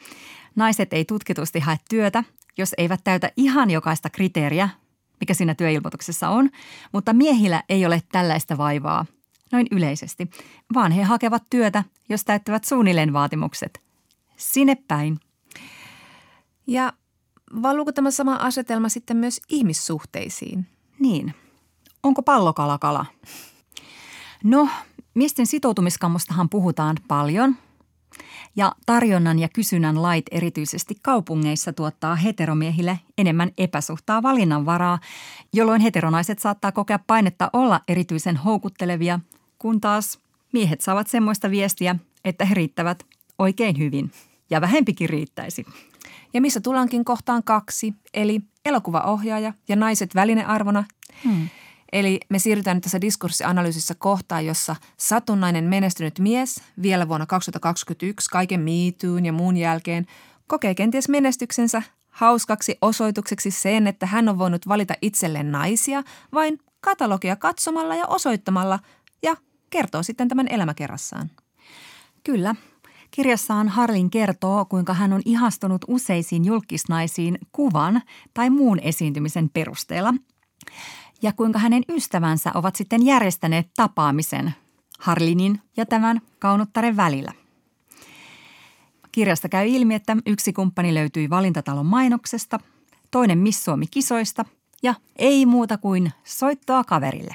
Naiset 0.57 0.93
ei 0.93 1.05
tutkitusti 1.05 1.61
hae 1.61 1.77
työtä, 1.91 2.25
jos 2.59 2.75
eivät 2.79 3.01
täytä 3.05 3.31
ihan 3.37 3.71
jokaista 3.71 4.11
kriteeriä, 4.11 4.69
mikä 5.21 5.35
siinä 5.35 5.55
työilmoituksessa 5.55 6.29
on, 6.29 6.51
mutta 6.93 7.13
miehillä 7.13 7.63
ei 7.69 7.87
ole 7.87 8.03
tällaista 8.13 8.59
vaivaa– 8.59 9.07
noin 9.53 9.67
yleisesti, 9.71 10.31
vaan 10.75 10.93
he 10.93 11.03
hakevat 11.03 11.43
työtä, 11.51 11.85
jos 12.09 12.25
täyttävät 12.25 12.65
suunnilleen 12.65 13.13
vaatimukset. 13.13 13.81
Sinne 14.37 14.75
päin. 14.89 15.21
Ja 16.67 16.93
valuuko 17.63 17.93
tämä 17.93 18.11
sama 18.11 18.35
asetelma 18.35 18.89
sitten 18.89 19.17
myös 19.17 19.41
ihmissuhteisiin? 19.49 20.67
Niin. 20.99 21.35
Onko 22.03 22.23
pallokala 22.23 22.79
kala? 22.79 23.07
No, 24.45 24.69
miesten 25.15 25.47
sitoutumiskammostahan 25.47 26.49
puhutaan 26.49 26.97
paljon. 27.09 27.57
Ja 28.57 28.73
tarjonnan 28.87 29.39
ja 29.39 29.49
kysynnän 29.49 30.03
lait 30.03 30.27
erityisesti 30.31 30.97
kaupungeissa 31.03 31.73
tuottaa 31.73 32.15
heteromiehille 32.17 33.01
enemmän 33.19 33.51
epäsuhtaa 33.59 34.23
valinnanvaraa, 34.23 34.99
jolloin 35.53 35.81
heteronaiset 35.81 36.39
saattaa 36.39 36.73
kokea 36.73 36.99
painetta 37.07 37.51
olla 37.53 37.81
erityisen 37.89 38.37
houkuttelevia 38.37 39.21
kun 39.65 39.81
taas 39.81 40.19
miehet 40.53 40.81
saavat 40.81 41.07
semmoista 41.07 41.51
viestiä, 41.51 41.97
että 42.25 42.45
he 42.45 42.55
riittävät 42.55 43.07
oikein 43.39 43.79
hyvin 43.79 44.13
ja 44.51 44.61
vähempikin 44.61 45.09
riittäisi. 45.09 45.67
Ja 46.35 46.41
missä 46.41 46.61
tullaankin 46.61 47.05
kohtaan 47.05 47.45
kaksi, 47.45 47.95
eli 48.15 48.41
elokuvaohjaaja 48.65 49.53
ja 49.69 49.77
naiset 49.77 50.15
välinearvona. 50.15 50.85
Hmm. 51.25 51.49
Eli 51.93 52.21
me 52.29 52.39
siirrytään 52.39 52.77
nyt 52.77 52.83
tässä 52.83 53.01
diskurssianalyysissä 53.01 53.95
kohtaan, 53.95 54.47
jossa 54.47 54.77
satunnainen 54.97 55.65
menestynyt 55.65 56.19
mies 56.19 56.61
vielä 56.83 57.09
vuonna 57.09 57.27
2021 57.27 58.31
kaiken 58.31 58.61
miituun 58.61 59.27
ja 59.27 59.33
muun 59.33 59.57
jälkeen 59.57 60.07
kokee 60.47 60.75
kenties 60.75 61.09
menestyksensä 61.09 61.83
hauskaksi 62.11 62.79
osoitukseksi 62.83 63.51
sen, 63.51 63.87
että 63.87 64.07
hän 64.07 64.29
on 64.29 64.39
voinut 64.39 64.69
valita 64.69 64.95
itselleen 65.03 65.53
naisia 65.53 66.03
vain 66.35 66.59
katalogia 66.81 67.37
katsomalla 67.37 67.95
ja 67.95 68.07
osoittamalla 68.07 68.79
ja 69.23 69.37
kertoo 69.71 70.03
sitten 70.03 70.29
tämän 70.29 70.49
elämäkerrassaan. 70.49 71.31
Kyllä. 72.25 72.55
Kirjassaan 73.11 73.69
Harlin 73.69 74.11
kertoo, 74.11 74.65
kuinka 74.65 74.95
hän 74.95 75.13
on 75.13 75.23
ihastunut 75.25 75.85
useisiin 75.89 76.45
julkisnaisiin 76.45 77.39
kuvan 77.53 78.03
tai 78.35 78.51
muun 78.51 78.79
esiintymisen 78.79 79.51
perusteella. 79.51 80.15
Ja 81.25 81.33
kuinka 81.33 81.59
hänen 81.59 81.83
ystävänsä 81.89 82.51
ovat 82.55 82.77
sitten 82.77 83.07
järjestäneet 83.07 83.67
tapaamisen 83.77 84.55
Harlinin 84.99 85.61
ja 85.77 85.87
tämän 85.87 86.21
kaunottaren 86.39 86.97
välillä. 86.97 87.33
Kirjasta 89.13 89.49
käy 89.49 89.67
ilmi, 89.69 89.95
että 89.95 90.17
yksi 90.27 90.53
kumppani 90.53 90.95
löytyi 90.95 91.31
valintatalon 91.31 91.87
mainoksesta, 91.87 92.61
toinen 93.11 93.39
Miss 93.39 93.65
Suomi-kisoista 93.65 94.45
ja 94.83 94.95
ei 95.17 95.47
muuta 95.47 95.79
kuin 95.79 96.13
soittoa 96.25 96.85
kaverille. 96.85 97.35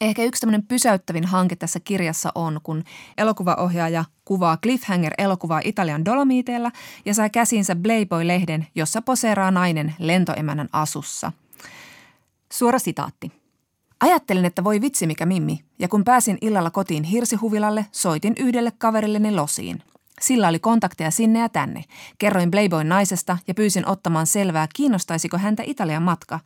Ehkä 0.00 0.24
yksi 0.24 0.40
tämmöinen 0.40 0.66
pysäyttävin 0.66 1.24
hanke 1.24 1.56
tässä 1.56 1.80
kirjassa 1.80 2.32
on, 2.34 2.60
kun 2.62 2.84
elokuvaohjaaja 3.16 4.04
kuvaa 4.24 4.56
Cliffhanger-elokuvaa 4.56 5.60
Italian 5.64 6.04
Dolomiteilla 6.04 6.70
ja 7.04 7.14
saa 7.14 7.28
käsinsä 7.28 7.76
Playboy-lehden, 7.76 8.66
jossa 8.74 9.02
poseeraa 9.02 9.50
nainen 9.50 9.94
lentoemännän 9.98 10.68
asussa. 10.72 11.32
Suora 12.52 12.78
sitaatti. 12.78 13.32
Ajattelin, 14.00 14.44
että 14.44 14.64
voi 14.64 14.80
vitsi 14.80 15.06
mikä 15.06 15.26
mimmi, 15.26 15.64
ja 15.78 15.88
kun 15.88 16.04
pääsin 16.04 16.38
illalla 16.40 16.70
kotiin 16.70 17.04
hirsihuvilalle, 17.04 17.86
soitin 17.92 18.32
yhdelle 18.38 18.72
kaverilleni 18.78 19.34
losiin. 19.34 19.82
Sillä 20.20 20.48
oli 20.48 20.58
kontakteja 20.58 21.10
sinne 21.10 21.38
ja 21.38 21.48
tänne. 21.48 21.84
Kerroin 22.18 22.50
Playboyn 22.50 22.88
naisesta 22.88 23.38
ja 23.48 23.54
pyysin 23.54 23.88
ottamaan 23.88 24.26
selvää, 24.26 24.68
kiinnostaisiko 24.74 25.38
häntä 25.38 25.62
Italian 25.66 26.02
matka. 26.02 26.40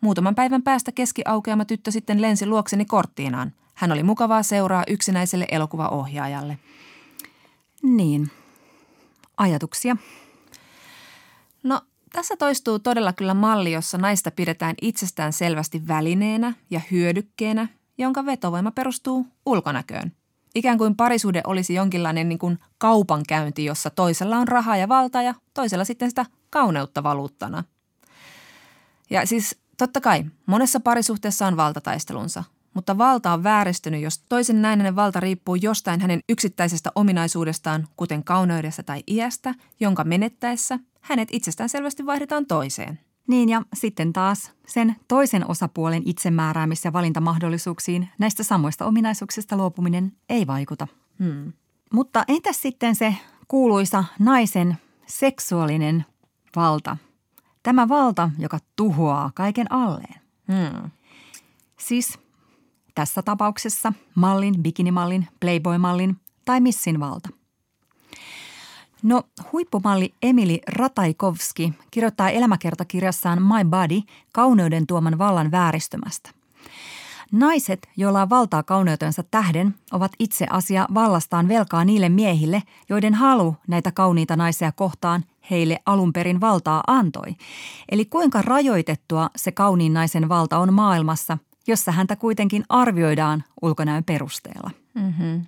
Muutaman 0.00 0.34
päivän 0.34 0.62
päästä 0.62 0.92
keskiaukeama 0.92 1.64
tyttö 1.64 1.90
sitten 1.90 2.22
lensi 2.22 2.46
luokseni 2.46 2.84
korttiinaan. 2.84 3.52
Hän 3.74 3.92
oli 3.92 4.02
mukavaa 4.02 4.42
seuraa 4.42 4.84
yksinäiselle 4.88 5.46
elokuvaohjaajalle. 5.50 6.58
Niin. 7.82 8.30
Ajatuksia? 9.36 9.96
Tässä 12.14 12.36
toistuu 12.36 12.78
todella 12.78 13.12
kyllä 13.12 13.34
malli, 13.34 13.72
jossa 13.72 13.98
naista 13.98 14.30
pidetään 14.30 14.74
itsestään 14.82 15.32
selvästi 15.32 15.88
välineenä 15.88 16.54
ja 16.70 16.80
hyödykkeenä, 16.90 17.68
jonka 17.98 18.26
vetovoima 18.26 18.70
perustuu 18.70 19.26
ulkonäköön. 19.46 20.12
Ikään 20.54 20.78
kuin 20.78 20.96
parisuhde 20.96 21.40
olisi 21.46 21.74
jonkinlainen 21.74 22.28
niin 22.28 22.38
kuin 22.38 22.58
kaupankäynti, 22.78 23.64
jossa 23.64 23.90
toisella 23.90 24.36
on 24.36 24.48
rahaa 24.48 24.76
ja 24.76 24.88
valta 24.88 25.22
ja 25.22 25.34
toisella 25.54 25.84
sitten 25.84 26.10
sitä 26.10 26.26
kauneutta 26.50 27.02
valuuttana. 27.02 27.64
Ja 29.10 29.26
siis 29.26 29.58
totta 29.78 30.00
kai 30.00 30.24
monessa 30.46 30.80
parisuhteessa 30.80 31.46
on 31.46 31.56
valtataistelunsa, 31.56 32.44
mutta 32.74 32.98
valta 32.98 33.32
on 33.32 33.42
vääristynyt, 33.42 34.02
jos 34.02 34.18
toisen 34.18 34.62
näinen 34.62 34.96
valta 34.96 35.20
riippuu 35.20 35.54
jostain 35.54 36.00
hänen 36.00 36.20
yksittäisestä 36.28 36.92
ominaisuudestaan, 36.94 37.88
kuten 37.96 38.24
kauneudesta 38.24 38.82
tai 38.82 39.02
iästä, 39.06 39.54
jonka 39.80 40.04
menettäessä 40.04 40.78
hänet 41.00 41.28
itsestään 41.32 41.68
selvästi 41.68 42.06
vaihdetaan 42.06 42.46
toiseen. 42.46 43.00
Niin 43.28 43.48
ja 43.48 43.62
sitten 43.74 44.12
taas 44.12 44.50
sen 44.66 44.96
toisen 45.08 45.50
osapuolen 45.50 46.02
itsemääräämis- 46.04 46.84
ja 46.84 46.92
valintamahdollisuuksiin 46.92 48.08
näistä 48.18 48.42
samoista 48.42 48.86
ominaisuuksista 48.86 49.56
luopuminen 49.56 50.12
ei 50.28 50.46
vaikuta. 50.46 50.86
Hmm. 51.18 51.52
Mutta 51.92 52.24
entäs 52.28 52.62
sitten 52.62 52.94
se 52.94 53.14
kuuluisa 53.48 54.04
naisen 54.18 54.76
seksuaalinen 55.06 56.04
valta? 56.56 56.96
Tämä 57.62 57.88
valta, 57.88 58.30
joka 58.38 58.58
tuhoaa 58.76 59.30
kaiken 59.34 59.72
alleen. 59.72 60.14
Hmm. 60.52 60.90
Siis 61.76 62.18
tässä 62.94 63.22
tapauksessa 63.22 63.92
mallin, 64.14 64.62
bikinimallin, 64.62 65.28
playboy-mallin 65.40 66.16
tai 66.44 66.60
missin 66.60 67.00
valta. 67.00 67.28
No 69.02 69.22
huippumalli 69.52 70.14
Emili 70.22 70.60
Rataikovski 70.66 71.72
kirjoittaa 71.90 72.30
elämäkertakirjassaan 72.30 73.42
My 73.42 73.70
Body 73.70 74.00
kauneuden 74.32 74.86
tuoman 74.86 75.18
vallan 75.18 75.50
vääristymästä. 75.50 76.30
Naiset, 77.32 77.88
joilla 77.96 78.22
on 78.22 78.30
valtaa 78.30 78.62
kauneutensa 78.62 79.22
tähden, 79.22 79.74
ovat 79.92 80.12
itse 80.18 80.46
asia 80.50 80.88
vallastaan 80.94 81.48
velkaa 81.48 81.84
niille 81.84 82.08
miehille, 82.08 82.62
joiden 82.88 83.14
halu 83.14 83.56
näitä 83.68 83.92
kauniita 83.92 84.36
naisia 84.36 84.72
kohtaan 84.72 85.24
heille 85.50 85.78
alun 85.86 86.12
perin 86.12 86.40
valtaa 86.40 86.82
antoi. 86.86 87.34
Eli 87.88 88.04
kuinka 88.04 88.42
rajoitettua 88.42 89.30
se 89.36 89.52
kauniin 89.52 89.94
naisen 89.94 90.28
valta 90.28 90.58
on 90.58 90.74
maailmassa, 90.74 91.38
jossa 91.66 91.92
häntä 91.92 92.16
kuitenkin 92.16 92.64
arvioidaan 92.68 93.44
ulkonäön 93.62 94.04
perusteella. 94.04 94.70
Mm-hmm. 94.94 95.46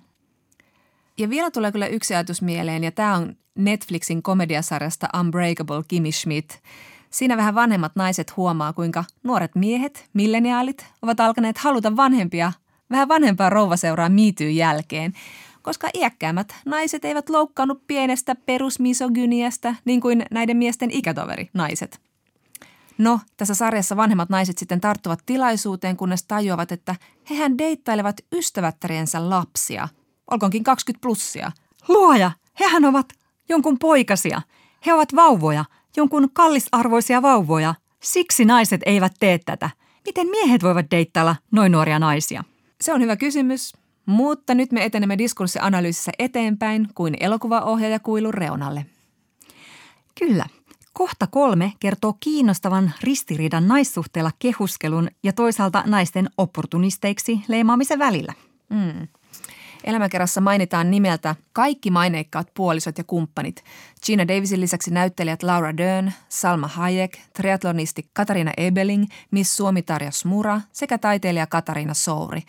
Ja 1.17 1.29
vielä 1.29 1.51
tulee 1.51 1.71
kyllä 1.71 1.87
yksi 1.87 2.15
ajatus 2.15 2.41
mieleen, 2.41 2.83
ja 2.83 2.91
tämä 2.91 3.15
on 3.15 3.35
Netflixin 3.55 4.23
komediasarjasta 4.23 5.07
Unbreakable 5.19 5.83
Kimmy 5.87 6.11
Schmidt. 6.11 6.59
Siinä 7.09 7.37
vähän 7.37 7.55
vanhemmat 7.55 7.91
naiset 7.95 8.37
huomaa, 8.37 8.73
kuinka 8.73 9.03
nuoret 9.23 9.55
miehet, 9.55 10.09
milleniaalit, 10.13 10.85
ovat 11.01 11.19
alkaneet 11.19 11.57
haluta 11.57 11.95
vanhempia, 11.95 12.51
vähän 12.89 13.07
vanhempaa 13.07 13.49
rouvaseuraa 13.49 14.09
miityyn 14.09 14.55
jälkeen, 14.55 15.13
koska 15.61 15.89
iäkkäämmät 15.93 16.55
naiset 16.65 17.05
eivät 17.05 17.29
loukkaannut 17.29 17.87
pienestä 17.87 18.35
perusmisogyniasta 18.35 19.75
niin 19.85 20.01
kuin 20.01 20.25
näiden 20.31 20.57
miesten 20.57 20.91
ikätoveri 20.91 21.49
naiset. 21.53 22.06
No, 22.97 23.19
tässä 23.37 23.55
sarjassa 23.55 23.97
vanhemmat 23.97 24.29
naiset 24.29 24.57
sitten 24.57 24.81
tarttuvat 24.81 25.19
tilaisuuteen, 25.25 25.97
kunnes 25.97 26.23
tajuavat, 26.23 26.71
että 26.71 26.95
hehän 27.29 27.57
deittailevat 27.57 28.15
ystävättäriensä 28.33 29.29
lapsia, 29.29 29.87
olkoonkin 30.31 30.63
20 30.63 31.01
plussia. 31.01 31.51
Luoja, 31.87 32.31
hehän 32.59 32.85
ovat 32.85 33.05
jonkun 33.49 33.79
poikasia. 33.79 34.41
He 34.85 34.93
ovat 34.93 35.15
vauvoja, 35.15 35.65
jonkun 35.97 36.29
kallisarvoisia 36.33 37.21
vauvoja. 37.21 37.75
Siksi 37.99 38.45
naiset 38.45 38.81
eivät 38.85 39.13
tee 39.19 39.39
tätä. 39.45 39.69
Miten 40.05 40.27
miehet 40.27 40.63
voivat 40.63 40.91
deittailla 40.91 41.35
noin 41.51 41.71
nuoria 41.71 41.99
naisia? 41.99 42.43
Se 42.81 42.93
on 42.93 43.01
hyvä 43.01 43.15
kysymys, 43.15 43.73
mutta 44.05 44.55
nyt 44.55 44.71
me 44.71 44.85
etenemme 44.85 45.17
diskurssianalyysissä 45.17 46.11
eteenpäin 46.19 46.87
kuin 46.95 47.17
elokuvaohjaaja 47.19 47.99
kuilun 47.99 48.33
reunalle. 48.33 48.85
Kyllä. 50.19 50.45
Kohta 50.97 51.27
kolme 51.27 51.73
kertoo 51.79 52.17
kiinnostavan 52.19 52.93
ristiriidan 53.03 53.67
naissuhteella 53.67 54.31
kehuskelun 54.39 55.07
ja 55.23 55.33
toisaalta 55.33 55.83
naisten 55.85 56.29
opportunisteiksi 56.37 57.41
leimaamisen 57.47 57.99
välillä. 57.99 58.33
Mm. 58.69 59.07
Elämäkerrassa 59.83 60.41
mainitaan 60.41 60.91
nimeltä 60.91 61.35
kaikki 61.53 61.91
maineikkaat 61.91 62.47
puolisot 62.53 62.97
ja 62.97 63.03
kumppanit. 63.03 63.63
Gina 64.05 64.27
Davisin 64.27 64.61
lisäksi 64.61 64.91
näyttelijät 64.91 65.43
Laura 65.43 65.77
Dern, 65.77 66.11
Salma 66.29 66.67
Hayek, 66.67 67.17
triatlonisti 67.33 68.09
Katarina 68.13 68.51
Ebeling, 68.57 69.05
Miss 69.31 69.57
Suomi 69.57 69.81
Tarja 69.81 70.11
Smura 70.11 70.61
sekä 70.71 70.97
taiteilija 70.97 71.47
Katarina 71.47 71.93
Souri. 71.93 72.41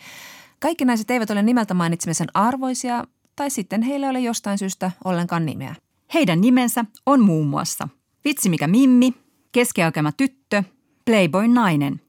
Kaikki 0.59 0.85
naiset 0.85 1.11
eivät 1.11 1.29
ole 1.29 1.41
nimeltä 1.41 1.73
mainitsemisen 1.73 2.27
arvoisia 2.33 3.03
tai 3.35 3.49
sitten 3.49 3.81
heillä 3.81 4.05
ei 4.05 4.11
ole 4.11 4.19
jostain 4.19 4.57
syystä 4.57 4.91
ollenkaan 5.03 5.45
nimeä. 5.45 5.75
Heidän 6.13 6.41
nimensä 6.41 6.85
on 7.05 7.21
muun 7.21 7.47
muassa 7.47 7.87
Vitsi 8.25 8.49
mikä 8.49 8.67
Mimmi, 8.67 9.13
Keskiaikema 9.51 10.11
tyttö, 10.11 10.63
Playboy 11.05 11.47
nainen. 11.47 12.01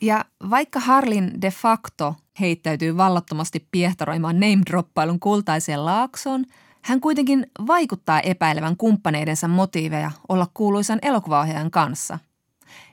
Ja 0.00 0.24
vaikka 0.50 0.80
Harlin 0.80 1.42
de 1.42 1.50
facto 1.50 2.14
heittäytyy 2.40 2.96
vallattomasti 2.96 3.68
piehtaroimaan 3.70 4.40
name-droppailun 4.40 5.20
kultaiseen 5.20 5.84
laaksoon, 5.84 6.44
hän 6.82 7.00
kuitenkin 7.00 7.46
vaikuttaa 7.66 8.20
epäilevän 8.20 8.76
kumppaneidensa 8.76 9.48
motiiveja 9.48 10.10
olla 10.28 10.46
kuuluisan 10.54 10.98
elokuvaohjaajan 11.02 11.70
kanssa. 11.70 12.18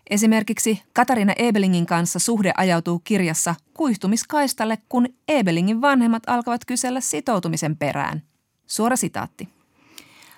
Esimerkiksi 0.10 0.82
Katarina 0.94 1.34
Ebelingin 1.38 1.86
kanssa 1.86 2.20
suhde 2.20 2.54
ajautuu 2.58 3.00
kirjassa 3.00 3.56
kuihtumiskaistalle, 3.74 4.78
kun 4.90 5.08
Ebelingin 5.28 5.82
vanhemmat 5.82 6.24
alkavat 6.28 6.66
kysellä 6.66 7.02
sitoutumisen 7.02 7.78
perään. 7.78 8.22
Suora 8.68 8.96
sitaatti. 8.96 9.61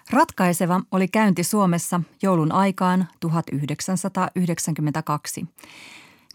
Ratkaiseva 0.10 0.82
oli 0.91 1.08
käynti 1.08 1.43
Suomessa 1.43 2.01
joulun 2.22 2.51
aikaan 2.51 3.08
1992. 3.20 5.45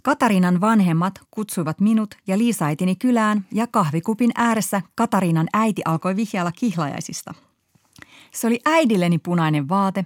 Katarinan 0.03 0.61
vanhemmat 0.61 1.21
kutsuivat 1.31 1.81
minut 1.81 2.15
ja 2.27 2.39
Liisaitini 2.39 2.97
kylään 2.97 3.47
ja 3.53 3.67
kahvikupin 3.67 4.31
ääressä 4.35 4.83
Katarinan 4.95 5.49
äiti 5.53 5.83
alkoi 5.85 6.17
vihjailla 6.17 6.53
kihlajaisista. 6.53 7.35
Se 8.33 8.47
oli 8.47 8.61
äidilleni 8.65 9.19
punainen 9.19 9.69
vaate 9.69 10.05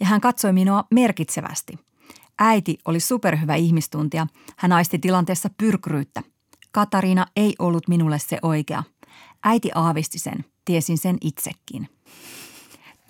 ja 0.00 0.06
hän 0.06 0.20
katsoi 0.20 0.52
minua 0.52 0.84
merkitsevästi. 0.90 1.78
Äiti 2.38 2.78
oli 2.84 3.00
superhyvä 3.00 3.54
ihmistuntija. 3.54 4.26
Hän 4.56 4.72
aisti 4.72 4.98
tilanteessa 4.98 5.50
pyrkryyttä. 5.58 6.22
Katariina 6.72 7.26
ei 7.36 7.54
ollut 7.58 7.88
minulle 7.88 8.18
se 8.18 8.38
oikea. 8.42 8.82
Äiti 9.44 9.70
aavisti 9.74 10.18
sen. 10.18 10.44
Tiesin 10.64 10.98
sen 10.98 11.16
itsekin. 11.20 11.88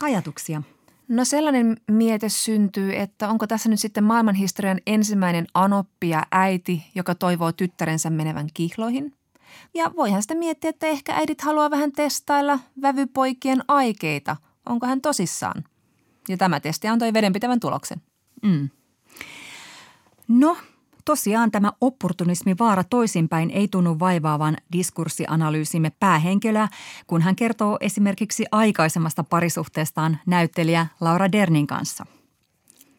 Ajatuksia. 0.03 0.63
No 1.09 1.25
sellainen 1.25 1.77
miete 1.91 2.29
syntyy, 2.29 2.97
että 2.97 3.29
onko 3.29 3.47
tässä 3.47 3.69
nyt 3.69 3.81
sitten 3.81 4.05
maailmanhistorian 4.05 4.81
ensimmäinen 4.87 5.47
anoppi 5.55 6.09
ja 6.09 6.27
äiti, 6.31 6.85
joka 6.95 7.15
toivoo 7.15 7.53
tyttärensä 7.53 8.11
menevän 8.11 8.49
kihloihin? 8.55 9.15
Ja 9.75 9.91
voihan 9.97 10.23
sitä 10.23 10.35
miettiä, 10.35 10.71
että 10.71 10.87
ehkä 10.87 11.15
äidit 11.15 11.41
haluaa 11.41 11.71
vähän 11.71 11.93
testailla 11.93 12.59
vävypoikien 12.83 13.65
aikeita. 13.69 14.37
Onko 14.67 14.87
hän 14.87 15.01
tosissaan? 15.01 15.65
Ja 16.29 16.37
tämä 16.37 16.61
testi 16.61 16.89
antoi 16.89 17.13
vedenpitävän 17.13 17.61
tuloksen. 17.61 18.03
Mm. 18.43 18.69
No, 20.29 20.57
Tosiaan 21.05 21.51
tämä 21.51 21.73
opportunismi 21.81 22.55
vaara 22.59 22.85
toisinpäin 22.85 23.51
ei 23.51 23.69
tunnu 23.69 23.99
vaivaavan 23.99 24.57
diskurssianalyysimme 24.73 25.93
päähenkilöä, 26.01 26.69
kun 27.07 27.23
hän 27.23 27.37
kertoo 27.37 27.79
esimerkiksi 27.81 28.45
aikaisemmasta 28.53 29.25
parisuhteestaan 29.25 30.19
näyttelijä 30.27 30.87
Laura 31.01 31.33
Dernin 31.33 31.67
kanssa. 31.67 32.07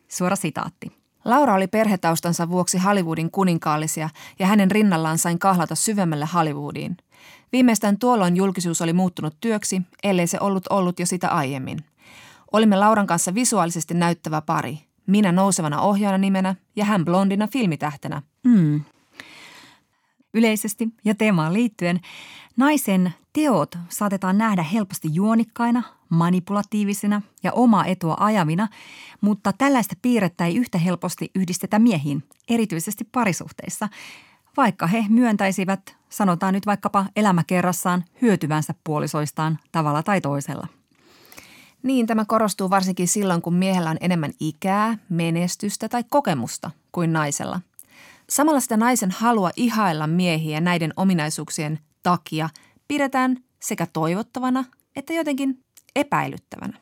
Suora 0.08 0.36
sitaatti. 0.36 0.92
Laura 1.26 1.56
oli 1.56 1.68
perhetaustansa 1.68 2.50
vuoksi 2.50 2.78
Hollywoodin 2.78 3.32
kuninkaallisia 3.32 4.10
ja 4.40 4.48
hänen 4.48 4.72
rinnallaan 4.72 5.18
sain 5.18 5.40
kahlata 5.40 5.76
syvemmälle 5.76 6.28
Hollywoodiin. 6.34 6.98
Viimeistään 7.52 8.00
tuolloin 8.00 8.36
julkisuus 8.36 8.82
oli 8.82 8.94
muuttunut 8.94 9.38
työksi, 9.42 9.82
ellei 10.04 10.28
se 10.28 10.38
ollut 10.42 10.68
ollut 10.70 11.00
jo 11.00 11.06
sitä 11.06 11.30
aiemmin. 11.30 11.80
Olimme 12.52 12.76
Lauran 12.76 13.08
kanssa 13.08 13.36
visuaalisesti 13.36 13.94
näyttävä 13.94 14.42
pari– 14.42 14.80
minä 15.08 15.32
nousevana 15.32 15.82
ohjaajana 15.82 16.18
nimenä 16.18 16.56
ja 16.76 16.86
hän 16.86 17.06
blondina 17.06 17.48
filmitähtenä. 17.48 18.22
Mm. 18.44 18.82
Yleisesti 20.34 20.88
ja 21.06 21.16
teemaan 21.16 21.54
liittyen 21.54 22.00
naisen 22.58 23.14
teot 23.34 23.78
saatetaan 23.90 24.38
nähdä 24.38 24.64
helposti 24.64 25.08
juonikkaina, 25.12 25.84
manipulatiivisina 26.10 27.22
ja 27.44 27.52
omaa 27.52 27.86
etua 27.86 28.18
ajavina, 28.20 28.68
mutta 29.22 29.54
tällaista 29.54 29.96
piirrettä 30.02 30.46
ei 30.46 30.56
yhtä 30.56 30.78
helposti 30.78 31.32
yhdistetä 31.36 31.80
miehiin, 31.80 32.24
erityisesti 32.50 33.04
parisuhteissa, 33.12 33.90
vaikka 34.58 34.88
he 34.88 35.06
myöntäisivät, 35.10 35.96
sanotaan 36.10 36.54
nyt 36.54 36.66
vaikkapa 36.66 37.06
elämäkerrassaan, 37.16 38.04
hyötyvänsä 38.22 38.74
puolisoistaan 38.84 39.60
tavalla 39.72 40.04
tai 40.04 40.22
toisella– 40.22 40.68
Niin, 41.84 42.08
tämä 42.08 42.26
korostuu 42.26 42.70
varsinkin 42.70 43.08
silloin, 43.08 43.42
kun 43.42 43.54
miehellä 43.54 43.90
on 43.90 43.98
enemmän 44.02 44.32
ikää, 44.40 44.98
menestystä 45.10 45.90
tai 45.90 46.04
kokemusta 46.10 46.72
kuin 46.92 47.14
naisella. 47.14 47.62
Samalla 48.30 48.60
sitä 48.60 48.78
naisen 48.78 49.12
halua 49.12 49.52
ihailla 49.56 50.08
miehiä 50.08 50.62
näiden 50.62 50.94
ominaisuuksien 50.98 51.80
takia 52.04 52.50
pidetään 52.88 53.38
sekä 53.60 53.88
toivottavana 53.94 54.66
että 54.96 55.14
jotenkin 55.14 55.64
epäilyttävänä. 55.96 56.78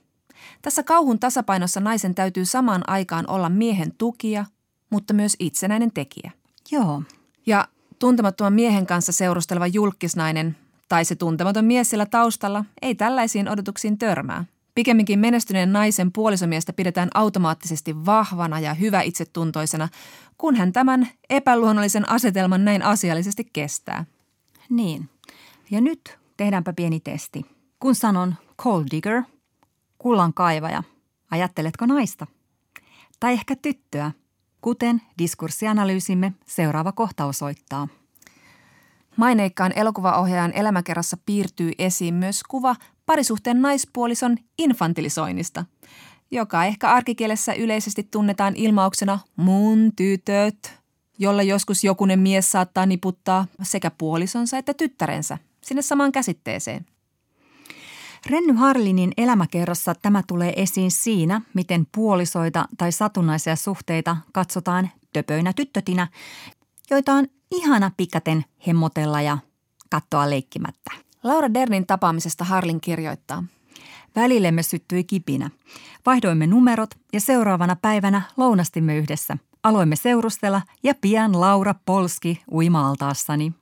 Tässä 0.61 0.83
kauhun 0.83 1.19
tasapainossa 1.19 1.79
naisen 1.79 2.15
täytyy 2.15 2.45
samaan 2.45 2.89
aikaan 2.89 3.29
olla 3.29 3.49
miehen 3.49 3.93
tukia, 3.97 4.45
mutta 4.89 5.13
myös 5.13 5.35
itsenäinen 5.39 5.91
tekijä. 5.93 6.31
Joo. 6.71 7.03
Ja 7.45 7.67
tuntemattoman 7.99 8.53
miehen 8.53 8.85
kanssa 8.85 9.11
seurusteleva 9.11 9.67
julkisnainen 9.67 10.57
tai 10.89 11.05
se 11.05 11.15
tuntematon 11.15 11.65
mies 11.65 11.89
siellä 11.89 12.05
taustalla 12.05 12.65
ei 12.81 12.95
tällaisiin 12.95 13.49
odotuksiin 13.49 13.97
törmää. 13.97 14.45
Pikemminkin 14.75 15.19
menestyneen 15.19 15.73
naisen 15.73 16.11
puolisomiestä 16.11 16.73
pidetään 16.73 17.09
automaattisesti 17.13 18.05
vahvana 18.05 18.59
ja 18.59 18.73
hyvä 18.73 19.01
itsetuntoisena, 19.01 19.89
kun 20.37 20.55
hän 20.55 20.73
tämän 20.73 21.07
epäluonnollisen 21.29 22.09
asetelman 22.09 22.65
näin 22.65 22.83
asiallisesti 22.83 23.49
kestää. 23.53 24.05
Niin. 24.69 25.09
Ja 25.71 25.81
nyt 25.81 26.17
tehdäänpä 26.37 26.73
pieni 26.73 26.99
testi. 26.99 27.45
Kun 27.79 27.95
sanon 27.95 28.35
coal 28.57 28.83
digger, 28.91 29.23
kullan 29.97 30.33
kaivaja, 30.33 30.83
ajatteletko 31.31 31.85
naista? 31.85 32.27
Tai 33.19 33.33
ehkä 33.33 33.55
tyttöä, 33.55 34.11
kuten 34.61 35.01
diskurssianalyysimme 35.17 36.33
seuraava 36.45 36.91
kohta 36.91 37.25
osoittaa. 37.25 37.87
Maineikkaan 39.17 39.71
elokuvaohjaajan 39.75 40.53
elämäkerrassa 40.53 41.17
piirtyy 41.25 41.71
esiin 41.77 42.13
myös 42.13 42.43
kuva 42.43 42.75
parisuhteen 43.05 43.61
naispuolison 43.61 44.37
infantilisoinnista, 44.57 45.65
joka 46.31 46.65
ehkä 46.65 46.89
arkikielessä 46.89 47.53
yleisesti 47.53 48.03
tunnetaan 48.03 48.55
ilmauksena 48.55 49.19
mun 49.35 49.91
tytöt, 49.95 50.73
jolla 51.19 51.43
joskus 51.43 51.83
jokunen 51.83 52.19
mies 52.19 52.51
saattaa 52.51 52.85
niputtaa 52.85 53.47
sekä 53.63 53.91
puolisonsa 53.97 54.57
että 54.57 54.73
tyttärensä 54.73 55.37
sinne 55.63 55.81
samaan 55.81 56.11
käsitteeseen. 56.11 56.85
Renny 58.25 58.53
Harlinin 58.53 59.11
elämäkerrassa 59.17 59.95
tämä 60.01 60.23
tulee 60.27 60.53
esiin 60.61 60.91
siinä, 60.91 61.41
miten 61.53 61.87
puolisoita 61.95 62.65
tai 62.77 62.91
satunnaisia 62.91 63.55
suhteita 63.55 64.17
katsotaan 64.31 64.89
töpöinä 65.13 65.53
tyttötinä, 65.53 66.07
joita 66.89 67.13
on 67.13 67.27
ihana 67.51 67.91
pikaten 67.97 68.45
hemmotella 68.67 69.21
ja 69.21 69.37
kattoa 69.89 70.29
leikkimättä. 70.29 70.91
Laura 71.23 71.53
Dernin 71.53 71.87
tapaamisesta 71.87 72.43
Harlin 72.43 72.81
kirjoittaa. 72.81 73.43
Välillemme 74.15 74.63
syttyi 74.63 75.03
kipinä. 75.03 75.49
Vaihdoimme 76.05 76.47
numerot 76.47 76.89
ja 77.13 77.21
seuraavana 77.21 77.75
päivänä 77.75 78.21
lounastimme 78.37 78.97
yhdessä. 78.97 79.37
Aloimme 79.63 79.95
seurustella 79.95 80.61
ja 80.83 80.95
pian 81.01 81.41
Laura 81.41 81.75
polski 81.85 82.43
uimaaltaassani. 82.51 83.53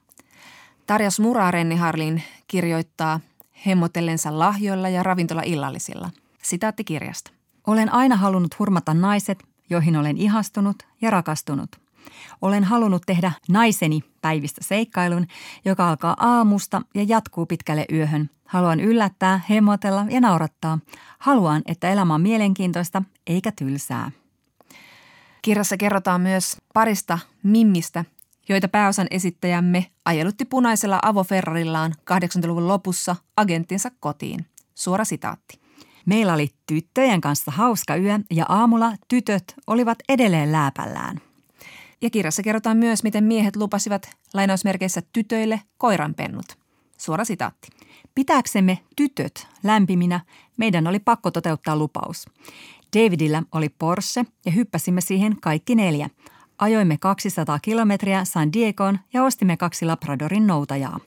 Tarjas 0.87 1.19
Mura 1.19 1.51
Renni 1.51 1.75
Harlin 1.75 2.23
kirjoittaa 2.47 3.19
hemmotellensa 3.65 4.39
lahjoilla 4.39 4.89
ja 4.89 5.03
ravintola-illallisilla. 5.03 6.09
Sitaatti 6.43 6.83
kirjasta. 6.83 7.31
Olen 7.67 7.93
aina 7.93 8.15
halunnut 8.15 8.59
hurmata 8.59 8.93
naiset, 8.93 9.43
joihin 9.69 9.95
olen 9.95 10.17
ihastunut 10.17 10.83
ja 11.01 11.09
rakastunut. 11.09 11.69
Olen 12.41 12.63
halunnut 12.63 13.01
tehdä 13.05 13.31
naiseni 13.49 14.01
päivistä 14.21 14.61
seikkailun, 14.63 15.27
joka 15.65 15.89
alkaa 15.89 16.15
aamusta 16.19 16.81
ja 16.95 17.03
jatkuu 17.07 17.45
pitkälle 17.45 17.85
yöhön. 17.93 18.29
Haluan 18.45 18.79
yllättää, 18.79 19.41
hemmotella 19.49 20.05
ja 20.09 20.21
naurattaa. 20.21 20.79
Haluan, 21.19 21.61
että 21.65 21.89
elämä 21.89 22.15
on 22.15 22.21
mielenkiintoista 22.21 23.03
eikä 23.27 23.51
tylsää. 23.51 24.11
Kirjassa 25.41 25.77
kerrotaan 25.77 26.21
myös 26.21 26.57
parista 26.73 27.19
mimmistä, 27.43 28.05
joita 28.49 28.67
pääosan 28.67 29.07
esittäjämme 29.11 29.85
ajelutti 30.05 30.45
punaisella 30.45 30.99
avoferrarillaan 31.03 31.93
80-luvun 32.11 32.67
lopussa 32.67 33.15
agenttinsa 33.37 33.91
kotiin. 33.99 34.45
Suora 34.75 35.05
sitaatti. 35.05 35.59
Meillä 36.05 36.33
oli 36.33 36.49
tyttöjen 36.67 37.21
kanssa 37.21 37.51
hauska 37.51 37.95
yö 37.95 38.19
ja 38.31 38.45
aamulla 38.49 38.91
tytöt 39.07 39.53
olivat 39.67 39.97
edelleen 40.09 40.51
lääpällään. 40.51 41.21
Ja 42.01 42.09
kirjassa 42.09 42.43
kerrotaan 42.43 42.77
myös, 42.77 43.03
miten 43.03 43.23
miehet 43.23 43.55
lupasivat 43.55 44.09
lainausmerkeissä 44.33 45.01
tytöille 45.13 45.61
koiranpennut. 45.77 46.45
Suora 46.97 47.25
sitaatti. 47.25 47.67
Pitääksemme 48.15 48.79
tytöt 48.95 49.47
lämpiminä, 49.63 50.19
meidän 50.57 50.87
oli 50.87 50.99
pakko 50.99 51.31
toteuttaa 51.31 51.75
lupaus. 51.77 52.25
Davidillä 52.97 53.43
oli 53.51 53.69
Porsche 53.69 54.25
ja 54.45 54.51
hyppäsimme 54.51 55.01
siihen 55.01 55.37
kaikki 55.41 55.75
neljä. 55.75 56.09
Ajoimme 56.57 56.97
200 56.97 57.59
kilometriä 57.59 58.25
San 58.25 58.53
Diegoon 58.53 58.99
ja 59.13 59.23
ostimme 59.23 59.57
kaksi 59.57 59.85
Labradorin 59.85 60.47
noutajaa. 60.47 60.99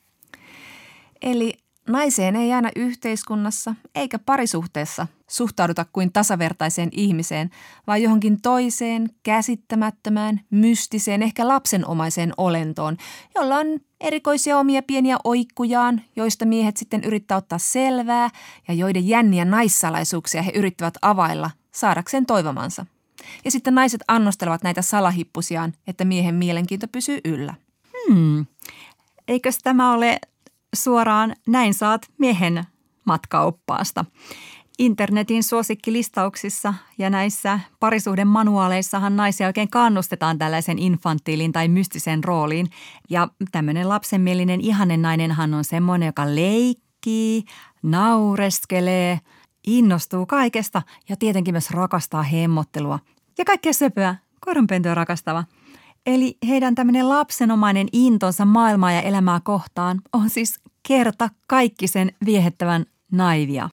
Eli 1.23 1.55
naiseen 1.89 2.37
ei 2.37 2.53
aina 2.53 2.71
yhteiskunnassa 2.77 3.75
eikä 3.95 4.19
parisuhteessa 4.19 5.07
suhtauduta 5.31 5.87
kuin 5.93 6.13
tasavertaiseen 6.13 6.89
ihmiseen, 6.93 7.51
vaan 7.87 8.03
johonkin 8.03 8.41
toiseen, 8.43 9.11
käsittämättömään, 9.23 10.41
mystiseen, 10.51 11.23
ehkä 11.23 11.49
lapsenomaiseen 11.49 12.33
olentoon, 12.37 12.97
jolla 13.35 13.57
on 13.57 13.67
erikoisia 14.01 14.59
omia 14.59 14.83
pieniä 14.83 15.17
oikkujaan, 15.25 16.03
joista 16.17 16.45
miehet 16.45 16.77
sitten 16.77 17.05
yrittää 17.05 17.37
ottaa 17.37 17.59
selvää 17.59 18.31
ja 18.69 18.75
joiden 18.75 19.09
jänniä 19.09 19.45
naissalaisuuksia 19.45 20.43
he 20.43 20.53
yrittävät 20.55 20.95
availla 21.03 21.51
saadakseen 21.73 22.27
toivomansa. 22.27 22.87
Ja 23.45 23.51
sitten 23.51 23.75
naiset 23.75 24.01
annostelevat 24.09 24.63
näitä 24.63 24.83
salahippusiaan, 24.83 25.73
että 25.87 26.05
miehen 26.05 26.35
mielenkiinto 26.35 26.89
pysyy 26.89 27.21
yllä. 27.25 27.55
Hmm. 28.09 28.47
Eikös 29.29 29.59
tämä 29.59 29.93
ole 29.93 30.19
suoraan 30.75 31.37
näin 31.47 31.75
saat 31.75 32.07
miehen 32.19 32.65
matkaoppaasta? 33.05 34.05
Internetin 34.79 35.43
suosikkilistauksissa 35.43 36.75
ja 36.99 37.11
näissä 37.11 37.61
parisuhden 37.81 38.29
manuaaleissahan 38.29 39.17
naisia 39.17 39.47
oikein 39.47 39.71
kannustetaan 39.71 40.39
tällaisen 40.39 40.79
infantiilin 40.79 41.53
tai 41.53 41.69
mystisen 41.69 42.25
rooliin. 42.25 42.71
Ja 43.11 43.29
tämmöinen 43.53 43.89
lapsenmielinen 43.89 44.61
ihanen 44.61 45.03
nainenhan 45.03 45.55
on 45.55 45.65
semmoinen, 45.65 46.07
joka 46.07 46.27
leikkii, 46.27 47.45
naureskelee, 47.83 49.21
innostuu 49.67 50.27
kaikesta 50.27 50.83
ja 51.09 51.17
tietenkin 51.17 51.55
myös 51.55 51.71
rakastaa 51.71 52.23
hemmottelua. 52.23 52.99
Ja 53.39 53.45
kaikkea 53.45 53.73
söpöä, 53.73 54.17
koiranpentyä 54.41 54.95
rakastava. 54.95 55.45
Eli 56.07 56.39
heidän 56.49 56.75
tämmöinen 56.75 57.09
lapsenomainen 57.09 57.89
intonsa 57.93 58.45
maailmaa 58.45 58.93
ja 58.93 59.03
elämää 59.03 59.41
kohtaan 59.45 60.01
on 60.13 60.31
siis 60.31 60.61
kerta 60.89 61.29
kaikki 61.49 61.87
sen 61.87 62.13
viehettävän 62.25 62.85
naivia. 63.13 63.69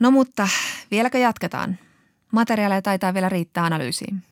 No 0.00 0.10
mutta 0.10 0.48
vieläkö 0.90 1.18
jatketaan? 1.18 1.78
Materiaaleja 2.32 2.82
taitaa 2.82 3.14
vielä 3.14 3.28
riittää 3.28 3.64
analyysiin. 3.64 4.22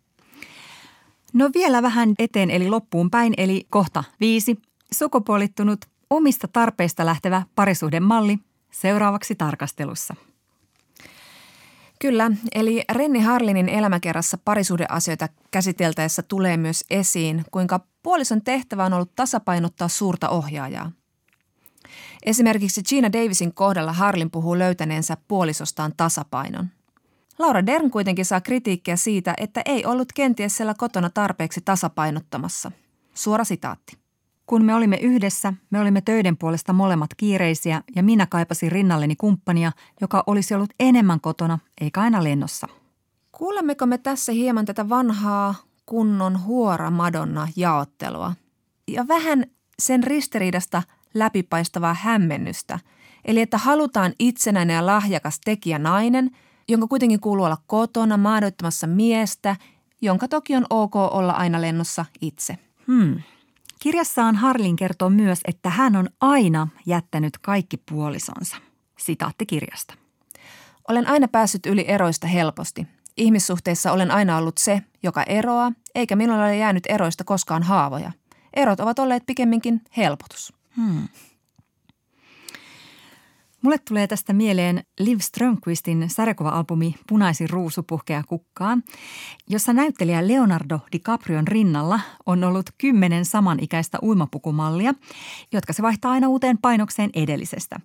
No 1.33 1.51
vielä 1.55 1.83
vähän 1.83 2.15
eteen 2.19 2.51
eli 2.51 2.69
loppuun 2.69 3.11
päin, 3.11 3.35
eli 3.37 3.67
kohta 3.71 4.05
viisi. 4.21 4.57
Sukupuolittunut 4.93 5.85
omista 6.11 6.49
tarpeista 6.49 7.07
lähtevä 7.07 7.43
parisuhdemalli 7.55 8.39
seuraavaksi 8.71 9.35
tarkastelussa. 9.35 10.15
Kyllä, 12.01 12.31
eli 12.55 12.85
Renni 12.93 13.21
Harlinin 13.21 13.69
elämäkerrassa 13.69 14.39
parisuhdeasioita 14.45 15.29
käsiteltäessä 15.51 16.23
tulee 16.23 16.57
myös 16.57 16.85
esiin, 16.91 17.45
kuinka 17.51 17.81
puolison 18.03 18.43
tehtävä 18.43 18.85
on 18.85 18.93
ollut 18.93 19.15
tasapainottaa 19.15 19.89
suurta 19.89 20.29
ohjaajaa. 20.29 20.93
Esimerkiksi 22.23 22.83
Gina 22.83 23.13
Davisin 23.13 23.55
kohdalla 23.55 23.93
Harlin 23.93 24.31
puhuu 24.31 24.59
löytäneensä 24.59 25.17
puolisostaan 25.29 25.93
tasapainon. 25.97 26.69
Laura 27.39 27.67
Dern 27.67 27.91
kuitenkin 27.91 28.25
saa 28.25 28.41
kritiikkiä 28.41 28.97
siitä, 28.97 29.35
että 29.37 29.63
ei 29.65 29.87
ollut 29.87 30.13
kenties 30.13 30.57
siellä 30.57 30.75
kotona 30.79 31.11
tarpeeksi 31.11 31.61
tasapainottamassa. 31.65 32.73
Suora 33.15 33.45
sitaatti. 33.45 33.99
Kun 34.47 34.65
me 34.65 34.75
olimme 34.75 34.97
yhdessä, 34.97 35.53
me 35.71 35.81
olimme 35.81 36.01
töiden 36.01 36.37
puolesta 36.37 36.73
molemmat 36.73 37.11
kiireisiä 37.17 37.83
ja 37.97 38.03
minä 38.03 38.27
kaipasin 38.27 38.73
rinnalleni 38.73 39.17
kumppania, 39.17 39.73
joka 40.01 40.25
olisi 40.27 40.55
ollut 40.55 40.71
enemmän 40.81 41.21
kotona 41.21 41.59
eikä 41.81 42.01
aina 42.01 42.25
lennossa. 42.25 42.69
Kuulemmeko 43.33 43.87
me 43.87 43.99
tässä 43.99 44.33
hieman 44.33 44.65
tätä 44.65 44.89
vanhaa 44.89 45.55
kunnon 45.87 46.43
huora 46.43 46.91
Madonna 46.91 47.49
jaottelua? 47.57 48.33
Ja 48.89 49.09
vähän 49.09 49.45
sen 49.79 50.05
ristiriidasta 50.05 50.83
läpipaistavaa 51.15 51.95
hämmennystä. 51.95 52.79
Eli 53.25 53.41
että 53.41 53.59
halutaan 53.59 54.13
itsenäinen 54.19 54.75
ja 54.75 54.87
lahjakas 54.87 55.41
tekijä 55.45 55.79
nainen, 55.79 56.31
jonka 56.69 56.87
kuitenkin 56.87 57.21
kuuluu 57.21 57.45
olla 57.45 57.59
kotona 57.67 58.17
maadottamassa 58.17 58.87
miestä, 58.87 59.57
jonka 60.03 60.29
toki 60.29 60.57
on 60.57 60.67
ok 60.71 60.97
olla 60.97 61.33
aina 61.33 61.61
lennossa 61.61 62.05
itse. 62.21 62.59
Hmm. 62.87 63.23
Kirjassaan 63.79 64.37
Harlin 64.37 64.77
kertoo 64.77 65.11
myös, 65.11 65.41
että 65.49 65.71
hän 65.71 65.97
on 65.97 66.09
aina 66.21 66.69
jättänyt 66.87 67.39
kaikki 67.39 67.77
puolisonsa. 67.77 68.57
Sitaatti 68.99 69.47
kirjasta. 69.47 69.95
Olen 70.89 71.07
aina 71.07 71.29
päässyt 71.29 71.67
yli 71.67 71.85
eroista 71.89 72.27
helposti. 72.27 72.87
Ihmissuhteissa 73.17 73.93
olen 73.93 74.11
aina 74.11 74.37
ollut 74.37 74.59
se, 74.59 74.83
joka 75.03 75.23
eroaa, 75.23 75.73
eikä 75.95 76.17
minulla 76.17 76.45
ole 76.45 76.57
jäänyt 76.57 76.85
eroista 76.89 77.25
koskaan 77.25 77.63
haavoja. 77.63 78.13
Erot 78.55 78.81
ovat 78.81 78.99
olleet 78.99 79.27
pikemminkin 79.27 79.81
helpotus. 79.97 80.53
Hmm. 80.77 81.09
Mulle 83.65 83.79
tulee 83.79 84.07
tästä 84.07 84.33
mieleen 84.33 84.85
Liv 84.99 85.19
Strömqvistin 85.19 86.11
sarjakuva-albumi 86.11 86.95
Punaisin 87.09 87.51
ruusu 87.51 87.83
puhkea 87.83 88.23
kukkaa, 88.29 88.79
jossa 89.49 89.73
näyttelijä 89.73 90.29
Leonardo 90.29 90.81
DiCaprion 90.93 91.49
rinnalla 91.49 92.01
on 92.27 92.45
ollut 92.45 92.71
kymmenen 92.79 93.25
samanikäistä 93.25 93.99
uimapukumallia, 94.03 94.95
jotka 95.53 95.73
se 95.73 95.83
vaihtaa 95.83 96.13
aina 96.13 96.29
uuteen 96.29 96.59
painokseen 96.59 97.11
edellisestä. 97.15 97.81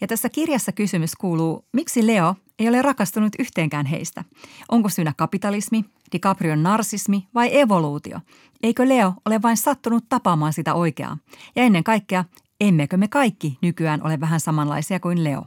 Ja 0.00 0.06
tässä 0.06 0.28
kirjassa 0.28 0.72
kysymys 0.72 1.14
kuuluu, 1.14 1.64
miksi 1.72 2.06
Leo 2.06 2.34
ei 2.58 2.68
ole 2.68 2.82
rakastunut 2.82 3.32
yhteenkään 3.38 3.86
heistä? 3.86 4.24
Onko 4.68 4.88
syynä 4.88 5.12
kapitalismi, 5.16 5.84
DiCaprion 6.12 6.62
narsismi 6.62 7.28
vai 7.34 7.58
evoluutio? 7.58 8.20
Eikö 8.62 8.88
Leo 8.88 9.14
ole 9.24 9.42
vain 9.42 9.56
sattunut 9.56 10.04
tapaamaan 10.08 10.52
sitä 10.52 10.74
oikeaa? 10.74 11.18
Ja 11.56 11.62
ennen 11.62 11.84
kaikkea, 11.84 12.24
Emmekö 12.60 12.96
me 12.96 13.08
kaikki 13.08 13.58
nykyään 13.62 14.02
ole 14.02 14.20
vähän 14.20 14.40
samanlaisia 14.40 15.00
kuin 15.00 15.24
Leo? 15.24 15.42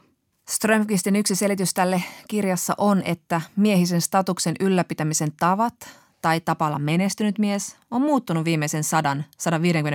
Strömqvistin 0.49 1.15
yksi 1.15 1.35
selitys 1.35 1.73
tälle 1.73 2.03
kirjassa 2.27 2.73
on, 2.77 3.01
että 3.05 3.41
miehisen 3.55 4.01
statuksen 4.01 4.55
ylläpitämisen 4.59 5.31
tavat 5.39 5.73
tai 6.21 6.41
tapalla 6.41 6.79
menestynyt 6.79 7.39
mies 7.39 7.77
on 7.91 8.01
muuttunut 8.01 8.45
viimeisen 8.45 8.83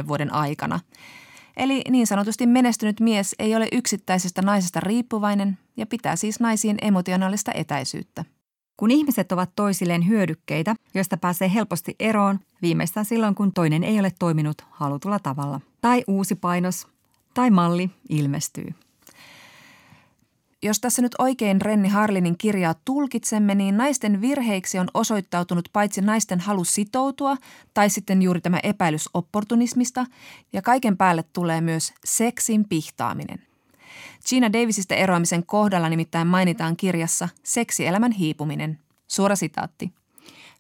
100-150 0.05 0.09
vuoden 0.09 0.33
aikana. 0.33 0.81
Eli 1.57 1.83
niin 1.91 2.07
sanotusti 2.07 2.47
menestynyt 2.47 3.01
mies 3.01 3.35
ei 3.39 3.57
ole 3.57 3.69
yksittäisestä 3.73 4.43
naisesta 4.43 4.81
riippuvainen 4.81 5.59
ja 5.77 5.87
pitää 5.87 6.17
siis 6.17 6.41
naisiin 6.41 6.77
emotionaalista 6.83 7.53
etäisyyttä. 7.55 8.25
Kun 8.77 8.91
ihmiset 8.91 9.33
ovat 9.33 9.51
toisilleen 9.57 10.09
hyödykkeitä, 10.09 10.75
joista 10.95 11.17
pääsee 11.17 11.55
helposti 11.55 11.97
eroon, 12.01 12.41
viimeistään 12.63 13.07
silloin 13.07 13.35
kun 13.35 13.53
toinen 13.53 13.85
ei 13.85 14.01
ole 14.01 14.13
toiminut 14.19 14.63
halutulla 14.71 15.19
tavalla. 15.19 15.61
Tai 15.81 16.05
uusi 16.07 16.35
painos, 16.35 16.87
tai 17.35 17.51
malli 17.51 17.91
ilmestyy. 18.09 18.75
Jos 20.63 20.81
tässä 20.81 21.03
nyt 21.03 21.13
oikein 21.19 21.61
Renni 21.61 21.89
Harlinin 21.89 22.39
kirjaa 22.39 22.75
tulkitsemme, 22.85 23.55
niin 23.55 23.77
naisten 23.77 24.21
virheiksi 24.21 24.79
on 24.79 24.89
osoittautunut 24.95 25.69
paitsi 25.73 26.01
naisten 26.01 26.41
halu 26.41 26.65
sitoutua 26.65 27.37
tai 27.75 27.91
sitten 27.91 28.23
juuri 28.23 28.41
tämä 28.41 28.61
epäilys 28.63 29.09
opportunismista 29.15 30.07
ja 30.53 30.63
kaiken 30.63 30.97
päälle 30.97 31.25
tulee 31.33 31.61
myös 31.61 31.93
seksin 32.05 32.69
pihtaaminen. 32.69 33.54
Gina 34.29 34.53
Davisista 34.53 34.95
eroamisen 34.95 35.47
kohdalla 35.47 35.89
nimittäin 35.89 36.27
mainitaan 36.27 36.77
kirjassa 36.77 37.29
seksielämän 37.43 38.13
hiipuminen. 38.13 38.79
Suora 39.09 39.37
sitaatti. 39.37 39.93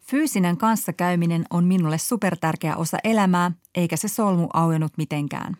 Fyysinen 0.00 0.56
kanssakäyminen 0.56 1.44
on 1.50 1.64
minulle 1.64 1.98
supertärkeä 1.98 2.76
osa 2.76 2.98
elämää, 3.04 3.52
eikä 3.74 3.96
se 3.96 4.08
solmu 4.08 4.48
auennut 4.52 4.92
mitenkään. 4.96 5.56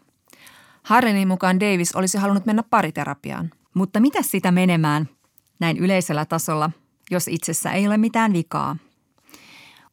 Harlenin 0.82 1.28
mukaan 1.28 1.60
Davis 1.60 1.96
olisi 1.96 2.18
halunnut 2.18 2.46
mennä 2.46 2.62
pariterapiaan. 2.62 3.50
Mutta 3.74 4.00
mitä 4.00 4.22
sitä 4.22 4.52
menemään 4.52 5.08
näin 5.60 5.76
yleisellä 5.76 6.24
tasolla, 6.24 6.70
jos 7.10 7.28
itsessä 7.28 7.72
ei 7.72 7.86
ole 7.86 7.96
mitään 7.96 8.32
vikaa? 8.32 8.76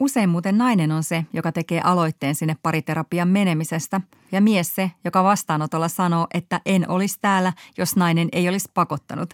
Usein 0.02 0.30
muuten 0.30 0.58
nainen 0.58 0.91
on 0.91 1.04
se, 1.04 1.26
joka 1.34 1.52
tekee 1.52 1.82
aloitteen 1.82 2.36
sinne 2.36 2.58
pariterapian 2.64 3.28
menemisestä 3.28 4.02
ja 4.32 4.41
mies 4.41 4.76
se, 4.76 4.91
joka 5.06 5.24
vastaanotolla 5.24 5.88
sanoo, 5.88 6.28
että 6.34 6.62
en 6.66 6.89
olisi 6.89 7.18
täällä, 7.22 7.54
jos 7.78 7.95
nainen 7.95 8.30
ei 8.32 8.49
olisi 8.49 8.72
pakottanut. 8.74 9.34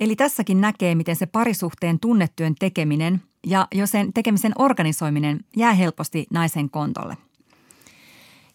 Eli 0.00 0.16
tässäkin 0.16 0.60
näkee, 0.60 0.94
miten 0.94 1.16
se 1.16 1.26
parisuhteen 1.26 2.00
tunnetyön 2.00 2.54
tekeminen 2.54 3.22
ja 3.46 3.68
jo 3.74 3.86
sen 3.86 4.12
tekemisen 4.12 4.52
organisoiminen 4.58 5.40
jää 5.56 5.72
helposti 5.72 6.26
naisen 6.30 6.70
kontolle. 6.70 7.16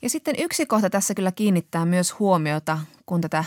Ja 0.02 0.10
sitten 0.10 0.36
yksi 0.40 0.66
kohta 0.66 0.90
tässä 0.90 1.14
kyllä 1.14 1.32
kiinnittää 1.32 1.86
myös 1.86 2.20
huomiota, 2.20 2.80
kun 3.06 3.22
tätä 3.22 3.44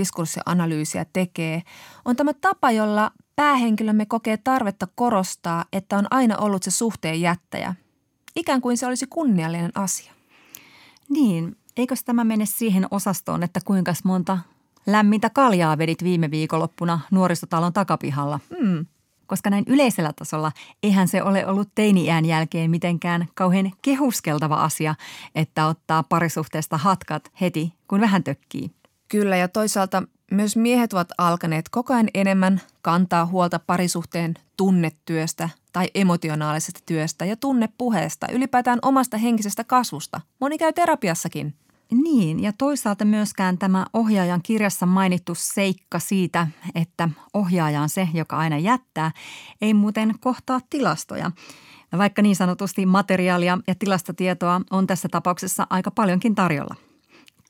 diskurssianalyysiä 0.00 1.06
tekee, 1.12 1.62
on 2.04 2.16
tämä 2.16 2.32
tapa, 2.32 2.70
jolla 2.70 3.10
päähenkilömme 3.36 4.06
kokee 4.06 4.36
tarvetta 4.36 4.88
korostaa, 4.94 5.64
että 5.72 5.98
on 5.98 6.06
aina 6.10 6.38
ollut 6.38 6.62
se 6.62 6.70
suhteen 6.70 7.20
jättäjä. 7.20 7.74
Ikään 8.36 8.60
kuin 8.60 8.76
se 8.76 8.86
olisi 8.86 9.06
kunniallinen 9.06 9.72
asia. 9.74 10.12
Niin, 11.08 11.56
eikö 11.76 11.94
tämä 12.04 12.24
mene 12.24 12.46
siihen 12.46 12.86
osastoon, 12.90 13.42
että 13.42 13.60
kuinka 13.64 13.92
monta 14.04 14.38
lämmintä 14.86 15.30
kaljaa 15.30 15.78
vedit 15.78 16.04
viime 16.04 16.30
viikonloppuna 16.30 17.00
nuorisotalon 17.10 17.72
takapihalla? 17.72 18.40
Hmm 18.58 18.86
koska 19.26 19.50
näin 19.50 19.64
yleisellä 19.66 20.12
tasolla 20.12 20.52
eihän 20.82 21.08
se 21.08 21.22
ole 21.22 21.46
ollut 21.46 21.68
teini-iän 21.74 22.24
jälkeen 22.24 22.70
mitenkään 22.70 23.28
kauhean 23.34 23.72
kehuskeltava 23.82 24.54
asia, 24.54 24.94
että 25.34 25.66
ottaa 25.66 26.02
parisuhteesta 26.02 26.78
hatkat 26.78 27.32
heti, 27.40 27.72
kun 27.88 28.00
vähän 28.00 28.24
tökkii. 28.24 28.70
Kyllä 29.08 29.36
ja 29.36 29.48
toisaalta 29.48 30.02
myös 30.30 30.56
miehet 30.56 30.92
ovat 30.92 31.08
alkaneet 31.18 31.68
koko 31.68 31.94
ajan 31.94 32.08
enemmän 32.14 32.60
kantaa 32.82 33.26
huolta 33.26 33.58
parisuhteen 33.58 34.34
tunnetyöstä 34.56 35.48
tai 35.72 35.90
emotionaalisesta 35.94 36.80
työstä 36.86 37.24
ja 37.24 37.36
tunnepuheesta, 37.36 38.26
ylipäätään 38.32 38.78
omasta 38.82 39.16
henkisestä 39.16 39.64
kasvusta. 39.64 40.20
Moni 40.40 40.58
käy 40.58 40.72
terapiassakin– 40.72 41.54
niin, 41.92 42.42
ja 42.42 42.52
toisaalta 42.52 43.04
myöskään 43.04 43.58
tämä 43.58 43.86
ohjaajan 43.92 44.42
kirjassa 44.42 44.86
mainittu 44.86 45.32
seikka 45.34 45.98
siitä, 45.98 46.48
että 46.74 47.08
ohjaaja 47.34 47.82
on 47.82 47.88
se, 47.88 48.08
joka 48.14 48.36
aina 48.36 48.58
jättää, 48.58 49.10
ei 49.60 49.74
muuten 49.74 50.14
kohtaa 50.20 50.60
tilastoja. 50.70 51.30
Vaikka 51.98 52.22
niin 52.22 52.36
sanotusti 52.36 52.86
materiaalia 52.86 53.58
ja 53.66 53.74
tilastotietoa 53.74 54.60
on 54.70 54.86
tässä 54.86 55.08
tapauksessa 55.08 55.66
aika 55.70 55.90
paljonkin 55.90 56.34
tarjolla. 56.34 56.74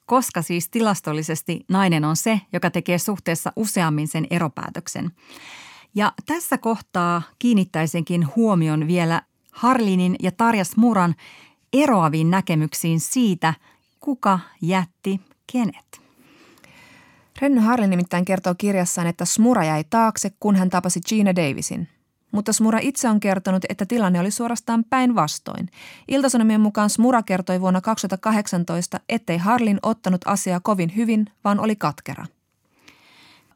Koska 0.07 0.43
siis 0.43 0.69
tilastollisesti 0.69 1.65
nainen 1.69 2.05
on 2.05 2.17
se, 2.17 2.41
joka 2.53 2.71
tekee 2.71 2.99
suhteessa 2.99 3.53
useammin 3.57 4.09
sen 4.09 4.27
eropäätöksen. 4.31 5.11
Ja 5.95 6.13
tässä 6.27 6.59
kohtaa 6.59 7.23
kiinnittäisinkin 7.39 8.29
huomion 8.37 8.87
vielä 8.87 9.23
Harlinin 9.53 10.17
ja 10.23 10.33
Tarjas 10.33 10.77
Muran 10.77 11.15
eroaviin 11.73 12.31
näkemyksiin 12.31 13.01
siitä– 13.01 13.55
kuka 14.07 14.39
jätti 14.63 15.21
kenet. 15.53 16.01
Renny 17.41 17.61
Harlin 17.61 17.91
nimittäin 17.91 18.25
kertoo 18.25 18.55
kirjassaan, 18.59 19.07
että 19.07 19.25
Smura 19.25 19.65
jäi 19.65 19.85
taakse, 19.85 20.31
kun 20.41 20.57
hän 20.57 20.71
tapasi 20.71 21.01
Gina 21.01 21.37
Davisin. 21.37 21.89
Mutta 22.37 22.53
Smura 22.53 22.79
itse 22.83 23.09
on 23.09 23.21
kertonut, 23.21 23.65
että 23.69 23.87
tilanne 23.87 24.21
oli 24.21 24.31
suorastaan 24.31 24.85
päinvastoin. 24.91 25.69
Iltasanomien 26.09 26.61
mukaan 26.61 26.91
Smura 26.91 27.23
kertoi 27.23 27.61
vuonna 27.61 27.81
2018, 27.81 29.01
ettei 29.09 29.39
Harlin 29.39 29.79
ottanut 29.83 30.21
asiaa 30.27 30.61
kovin 30.61 30.97
hyvin, 30.97 31.27
vaan 31.45 31.61
oli 31.61 31.77
katkera. 31.77 32.27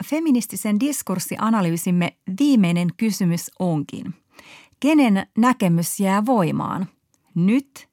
Feministisen 0.05 0.81
diskurssianalyysimme 0.81 2.17
viimeinen 2.41 2.89
kysymys 2.97 3.51
onkin. 3.59 4.15
Kenen 4.81 5.27
näkemys 5.39 6.01
jää 6.01 6.27
voimaan? 6.27 6.87
Nyt 7.35 7.89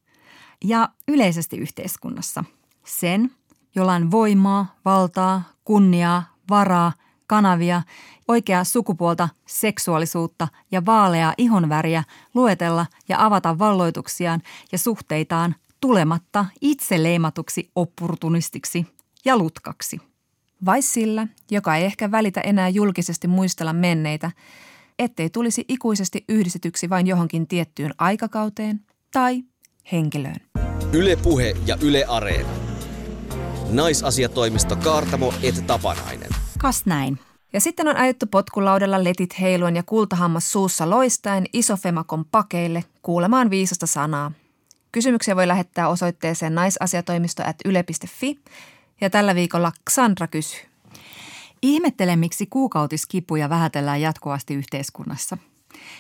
ja 0.64 0.90
yleisesti 1.08 1.58
yhteiskunnassa. 1.58 2.44
Sen, 2.86 3.32
jolla 3.76 3.94
on 3.94 4.12
voimaa, 4.12 4.76
valtaa, 4.86 5.44
kunniaa, 5.64 6.24
varaa, 6.50 6.92
kanavia, 7.28 7.82
oikeaa 8.28 8.64
sukupuolta, 8.64 9.30
seksuaalisuutta 9.46 10.48
ja 10.72 10.86
vaaleaa 10.86 11.34
ihonväriä 11.38 12.04
luetella 12.34 12.86
ja 13.10 13.26
avata 13.26 13.60
valloituksiaan 13.60 14.42
ja 14.72 14.78
suhteitaan 14.78 15.56
tulematta 15.82 16.46
itse 16.62 17.04
leimatuksi 17.04 17.72
opportunistiksi 17.76 18.86
ja 19.26 19.38
lutkaksi. 19.38 20.02
Vai 20.66 20.82
sillä, 20.82 21.28
joka 21.52 21.76
ei 21.76 21.86
ehkä 21.86 22.12
välitä 22.12 22.42
enää 22.42 22.70
julkisesti 22.70 23.28
muistella 23.28 23.74
menneitä, 23.74 24.32
ettei 25.00 25.30
tulisi 25.30 25.66
ikuisesti 25.68 26.26
yhdistetyksi 26.30 26.90
vain 26.90 27.08
johonkin 27.08 27.48
tiettyyn 27.48 27.94
aikakauteen 27.98 28.86
tai 29.12 29.44
henkilöön. 29.92 30.36
Ylepuhe 30.94 31.54
ja 31.66 31.78
Yle 31.82 32.06
Areena. 32.06 32.50
Naisasiatoimisto 33.70 34.76
Kaartamo 34.76 35.34
et 35.44 35.68
Tapanainen. 35.68 36.30
Kas 36.58 36.86
näin. 36.86 37.20
Ja 37.54 37.62
sitten 37.62 37.88
on 37.88 37.98
ajettu 37.98 38.26
potkulaudella 38.28 39.04
letit 39.04 39.40
heiluen 39.42 39.76
ja 39.76 39.84
kultahammas 39.84 40.52
suussa 40.52 40.90
loistaen 40.90 41.46
isofemakon 41.54 42.26
pakeille 42.26 42.84
kuulemaan 43.02 43.50
viisasta 43.50 43.88
sanaa. 43.88 44.32
Kysymyksiä 44.92 45.36
voi 45.36 45.48
lähettää 45.48 45.88
osoitteeseen 45.88 46.56
naisasiatoimisto 46.56 47.44
at 47.46 47.56
yle.fi 47.66 48.40
ja 49.02 49.10
tällä 49.10 49.36
viikolla 49.36 49.72
Xandra 49.90 50.28
kysyy. 50.28 50.60
Ihmettele, 51.62 52.16
miksi 52.16 52.46
kuukautiskipuja 52.46 53.50
vähätellään 53.50 54.02
jatkuvasti 54.02 54.54
yhteiskunnassa. 54.54 55.38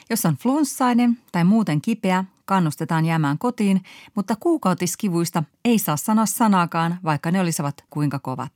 Jos 0.09 0.25
on 0.25 0.35
flunssainen 0.35 1.17
tai 1.31 1.43
muuten 1.43 1.81
kipeä, 1.81 2.23
kannustetaan 2.45 3.05
jäämään 3.05 3.37
kotiin, 3.37 3.83
mutta 4.15 4.35
kuukautiskivuista 4.39 5.43
ei 5.65 5.79
saa 5.79 5.97
sanoa 5.97 6.25
sanaakaan, 6.25 6.99
vaikka 7.03 7.31
ne 7.31 7.41
olisivat 7.41 7.83
kuinka 7.89 8.19
kovat. 8.19 8.51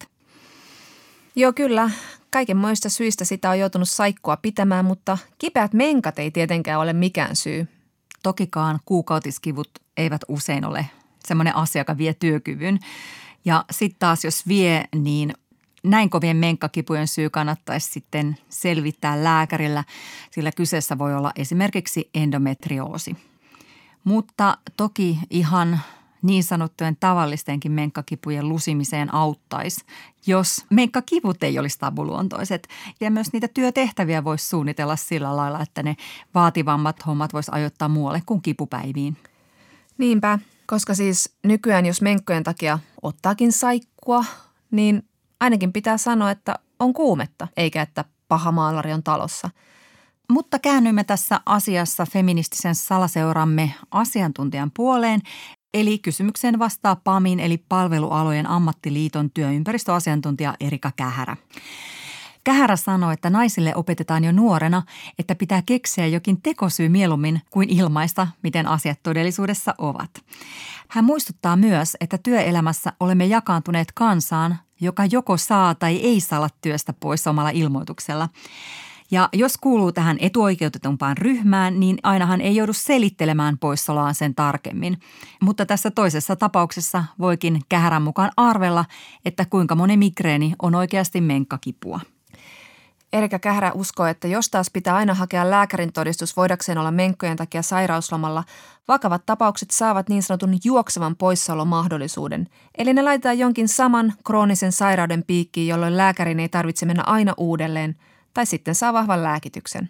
Joo, 1.36 1.54
kyllä. 1.54 1.90
Kaikenmoista 2.32 2.90
syistä 2.90 3.26
sitä 3.26 3.50
on 3.50 3.60
joutunut 3.60 3.90
saikkua 3.90 4.38
pitämään, 4.38 4.86
mutta 4.86 5.18
kipeät 5.38 5.74
menkat 5.74 6.20
ei 6.20 6.32
tietenkään 6.32 6.80
ole 6.80 6.94
mikään 6.94 7.36
syy. 7.36 7.68
Tokikaan 8.24 8.80
kuukautiskivut 8.86 9.70
eivät 9.98 10.22
usein 10.28 10.66
ole 10.66 10.86
semmoinen 11.28 11.56
asia, 11.56 11.80
joka 11.80 11.98
vie 11.98 12.14
työkyvyn. 12.14 12.80
Ja 13.46 13.66
sitten 13.72 14.00
taas 14.00 14.26
jos 14.26 14.48
vie, 14.48 14.86
niin 14.96 15.34
näin 15.84 16.10
kovien 16.10 16.38
menkkakipujen 16.38 17.08
syy 17.08 17.30
kannattaisi 17.30 17.92
sitten 17.92 18.38
selvittää 18.50 19.24
lääkärillä, 19.24 19.84
sillä 20.32 20.52
kyseessä 20.52 20.98
voi 20.98 21.16
olla 21.16 21.32
esimerkiksi 21.36 22.10
endometrioosi. 22.14 23.16
Mutta 24.04 24.58
toki 24.78 25.20
ihan 25.30 25.80
niin 26.22 26.44
sanottujen 26.44 26.98
tavallistenkin 27.00 27.72
menkkakipujen 27.72 28.50
lusimiseen 28.50 29.14
auttaisi, 29.14 29.86
jos 30.28 30.66
menkkakivut 30.70 31.44
ei 31.44 31.60
olisi 31.60 31.80
tabuluontoiset. 31.80 32.68
Ja 33.02 33.12
myös 33.12 33.34
niitä 33.34 33.48
työtehtäviä 33.48 34.24
voisi 34.24 34.50
suunnitella 34.50 34.96
sillä 34.96 35.38
lailla, 35.38 35.62
että 35.62 35.84
ne 35.84 35.96
vaativammat 36.36 37.06
hommat 37.06 37.34
voisi 37.34 37.52
ajoittaa 37.54 37.90
muualle 37.90 38.22
kuin 38.26 38.42
kipupäiviin. 38.42 39.18
Niinpä, 39.98 40.40
koska 40.66 40.94
siis 40.94 41.36
nykyään 41.44 41.86
jos 41.86 42.02
menkkojen 42.02 42.44
takia 42.44 42.80
ottaakin 43.02 43.52
saikkua, 43.52 44.26
niin 44.72 45.04
ainakin 45.40 45.74
pitää 45.74 45.98
sanoa, 45.98 46.32
että 46.32 46.56
on 46.80 46.94
kuumetta, 46.94 47.48
eikä 47.58 47.82
että 47.82 48.06
paha 48.28 48.52
maalari 48.52 48.94
on 48.94 49.04
talossa. 49.04 49.50
Mutta 50.32 50.60
käännymme 50.60 51.04
tässä 51.04 51.42
asiassa 51.46 52.06
feministisen 52.06 52.76
salaseuramme 52.76 53.74
asiantuntijan 53.92 54.72
puoleen, 54.76 55.22
Eli 55.74 56.00
kysymykseen 56.00 56.60
vastaa 56.60 56.96
PAMin 56.96 57.40
eli 57.40 57.58
Palvelualojen 57.70 58.48
ammattiliiton 58.48 59.30
työympäristöasiantuntija 59.32 60.56
Erika 60.60 60.92
Kähärä. 60.96 61.38
Kähärä 62.44 62.76
sanoi, 62.76 63.14
että 63.14 63.30
naisille 63.30 63.76
opetetaan 63.76 64.24
jo 64.24 64.32
nuorena, 64.32 64.84
että 65.20 65.36
pitää 65.36 65.62
keksiä 65.66 66.08
jokin 66.08 66.42
tekosyy 66.42 66.90
mieluummin 66.90 67.42
kuin 67.50 67.70
ilmaista, 67.70 68.28
miten 68.44 68.68
asiat 68.68 69.00
todellisuudessa 69.04 69.76
ovat. 69.78 70.12
Hän 70.88 71.06
muistuttaa 71.06 71.56
myös, 71.56 71.98
että 72.02 72.18
työelämässä 72.18 72.94
olemme 73.00 73.26
jakaantuneet 73.26 73.92
kansaan, 73.92 74.60
joka 74.82 75.06
joko 75.06 75.38
saa 75.38 75.76
tai 75.76 75.96
ei 75.96 76.20
saa 76.20 76.50
työstä 76.62 76.94
pois 76.94 77.28
omalla 77.28 77.50
ilmoituksella. 77.50 78.30
Ja 79.12 79.30
jos 79.34 79.58
kuuluu 79.58 79.92
tähän 79.92 80.18
etuoikeutetumpaan 80.20 81.18
ryhmään, 81.18 81.80
niin 81.80 81.98
ainahan 82.04 82.42
ei 82.42 82.56
joudu 82.56 82.74
selittelemään 82.74 83.58
poissoloaan 83.58 84.16
sen 84.16 84.36
tarkemmin. 84.36 85.00
Mutta 85.42 85.66
tässä 85.66 85.92
toisessa 85.92 86.36
tapauksessa 86.36 87.04
voikin 87.20 87.62
kähärän 87.70 88.02
mukaan 88.02 88.32
arvella, 88.38 88.86
että 89.26 89.46
kuinka 89.46 89.76
moni 89.76 89.98
migreeni 89.98 90.54
on 90.62 90.76
oikeasti 90.76 91.22
menkkakipua. 91.22 92.00
Erika 93.14 93.40
Kährä 93.40 93.72
uskoo, 93.72 94.06
että 94.06 94.28
jos 94.28 94.50
taas 94.50 94.70
pitää 94.70 94.96
aina 94.96 95.14
hakea 95.14 95.50
lääkärin 95.50 95.94
todistus 95.94 96.38
voidakseen 96.38 96.78
olla 96.78 96.92
menkkojen 96.92 97.38
takia 97.38 97.62
sairauslomalla, 97.62 98.44
vakavat 98.88 99.26
tapaukset 99.26 99.72
saavat 99.72 100.10
niin 100.10 100.24
sanotun 100.24 100.58
juoksevan 100.64 101.16
poissaolomahdollisuuden. 101.16 102.48
Eli 102.78 102.94
ne 102.94 103.02
laitetaan 103.02 103.40
jonkin 103.40 103.68
saman 103.68 104.14
kroonisen 104.26 104.72
sairauden 104.72 105.24
piikkiin, 105.24 105.68
jolloin 105.68 105.98
lääkärin 105.98 106.40
ei 106.40 106.50
tarvitse 106.50 106.86
mennä 106.86 107.04
aina 107.06 107.34
uudelleen– 107.38 107.96
tai 108.34 108.46
sitten 108.46 108.76
saa 108.76 108.94
vahvan 108.94 109.24
lääkityksen. 109.24 109.90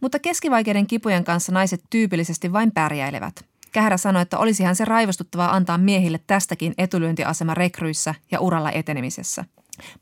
Mutta 0.00 0.18
keskivaikeiden 0.18 0.86
kipujen 0.86 1.24
kanssa 1.24 1.52
naiset 1.52 1.82
tyypillisesti 1.90 2.52
vain 2.52 2.72
pärjäilevät. 2.72 3.44
Kähärä 3.72 3.96
sanoi, 3.96 4.22
että 4.22 4.38
olisihan 4.38 4.76
se 4.76 4.84
raivostuttavaa 4.84 5.54
antaa 5.54 5.78
miehille 5.78 6.20
tästäkin 6.26 6.74
etulyöntiasema 6.78 7.54
rekryissä 7.54 8.14
ja 8.30 8.40
uralla 8.40 8.70
etenemisessä. 8.70 9.44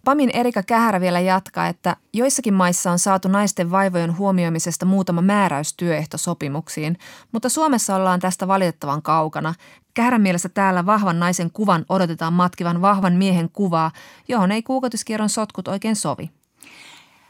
Pamin 0.05 0.31
Erika 0.33 0.63
Kähärä 0.63 1.01
vielä 1.01 1.21
jatkaa, 1.21 1.67
että 1.67 1.97
joissakin 2.13 2.55
maissa 2.55 2.91
on 2.93 2.99
saatu 2.99 3.29
naisten 3.29 3.71
vaivojen 3.71 4.19
huomioimisesta 4.19 4.87
muutama 4.87 5.23
määräys 5.23 5.75
työehtosopimuksiin, 5.77 6.99
mutta 7.33 7.49
Suomessa 7.49 7.97
ollaan 7.97 8.21
tästä 8.21 8.49
valitettavan 8.49 9.03
kaukana. 9.03 9.55
Kähärän 9.95 10.21
mielessä 10.21 10.49
täällä 10.49 10.87
vahvan 10.87 11.21
naisen 11.21 11.51
kuvan 11.51 11.85
odotetaan 11.89 12.33
matkivan 12.33 12.83
vahvan 12.83 13.13
miehen 13.13 13.51
kuvaa, 13.53 13.91
johon 14.29 14.53
ei 14.53 14.63
kuukautiskierron 14.63 15.29
sotkut 15.29 15.69
oikein 15.69 15.97
sovi. 15.97 16.31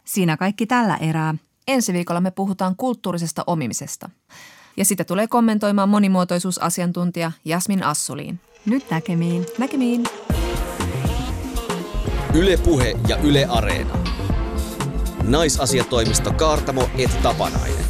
Siinä 0.09 0.37
kaikki 0.37 0.65
tällä 0.65 0.97
erää. 0.97 1.35
Ensi 1.67 1.93
viikolla 1.93 2.21
me 2.21 2.31
puhutaan 2.31 2.75
kulttuurisesta 2.75 3.43
omimisesta. 3.47 4.09
Ja 4.77 4.85
sitä 4.85 5.03
tulee 5.03 5.27
kommentoimaan 5.27 5.89
monimuotoisuusasiantuntija 5.89 7.31
Jasmin 7.45 7.83
Assuliin. 7.83 8.39
Nyt 8.65 8.89
näkemiin. 8.91 9.45
Näkemiin. 9.57 10.03
Ylepuhe 12.33 12.95
ja 13.07 13.17
Yle 13.17 13.45
Areena. 13.45 13.97
Naisasiatoimisto 15.23 16.33
Kaartamo 16.33 16.89
et 16.97 17.21
Tapanainen. 17.23 17.85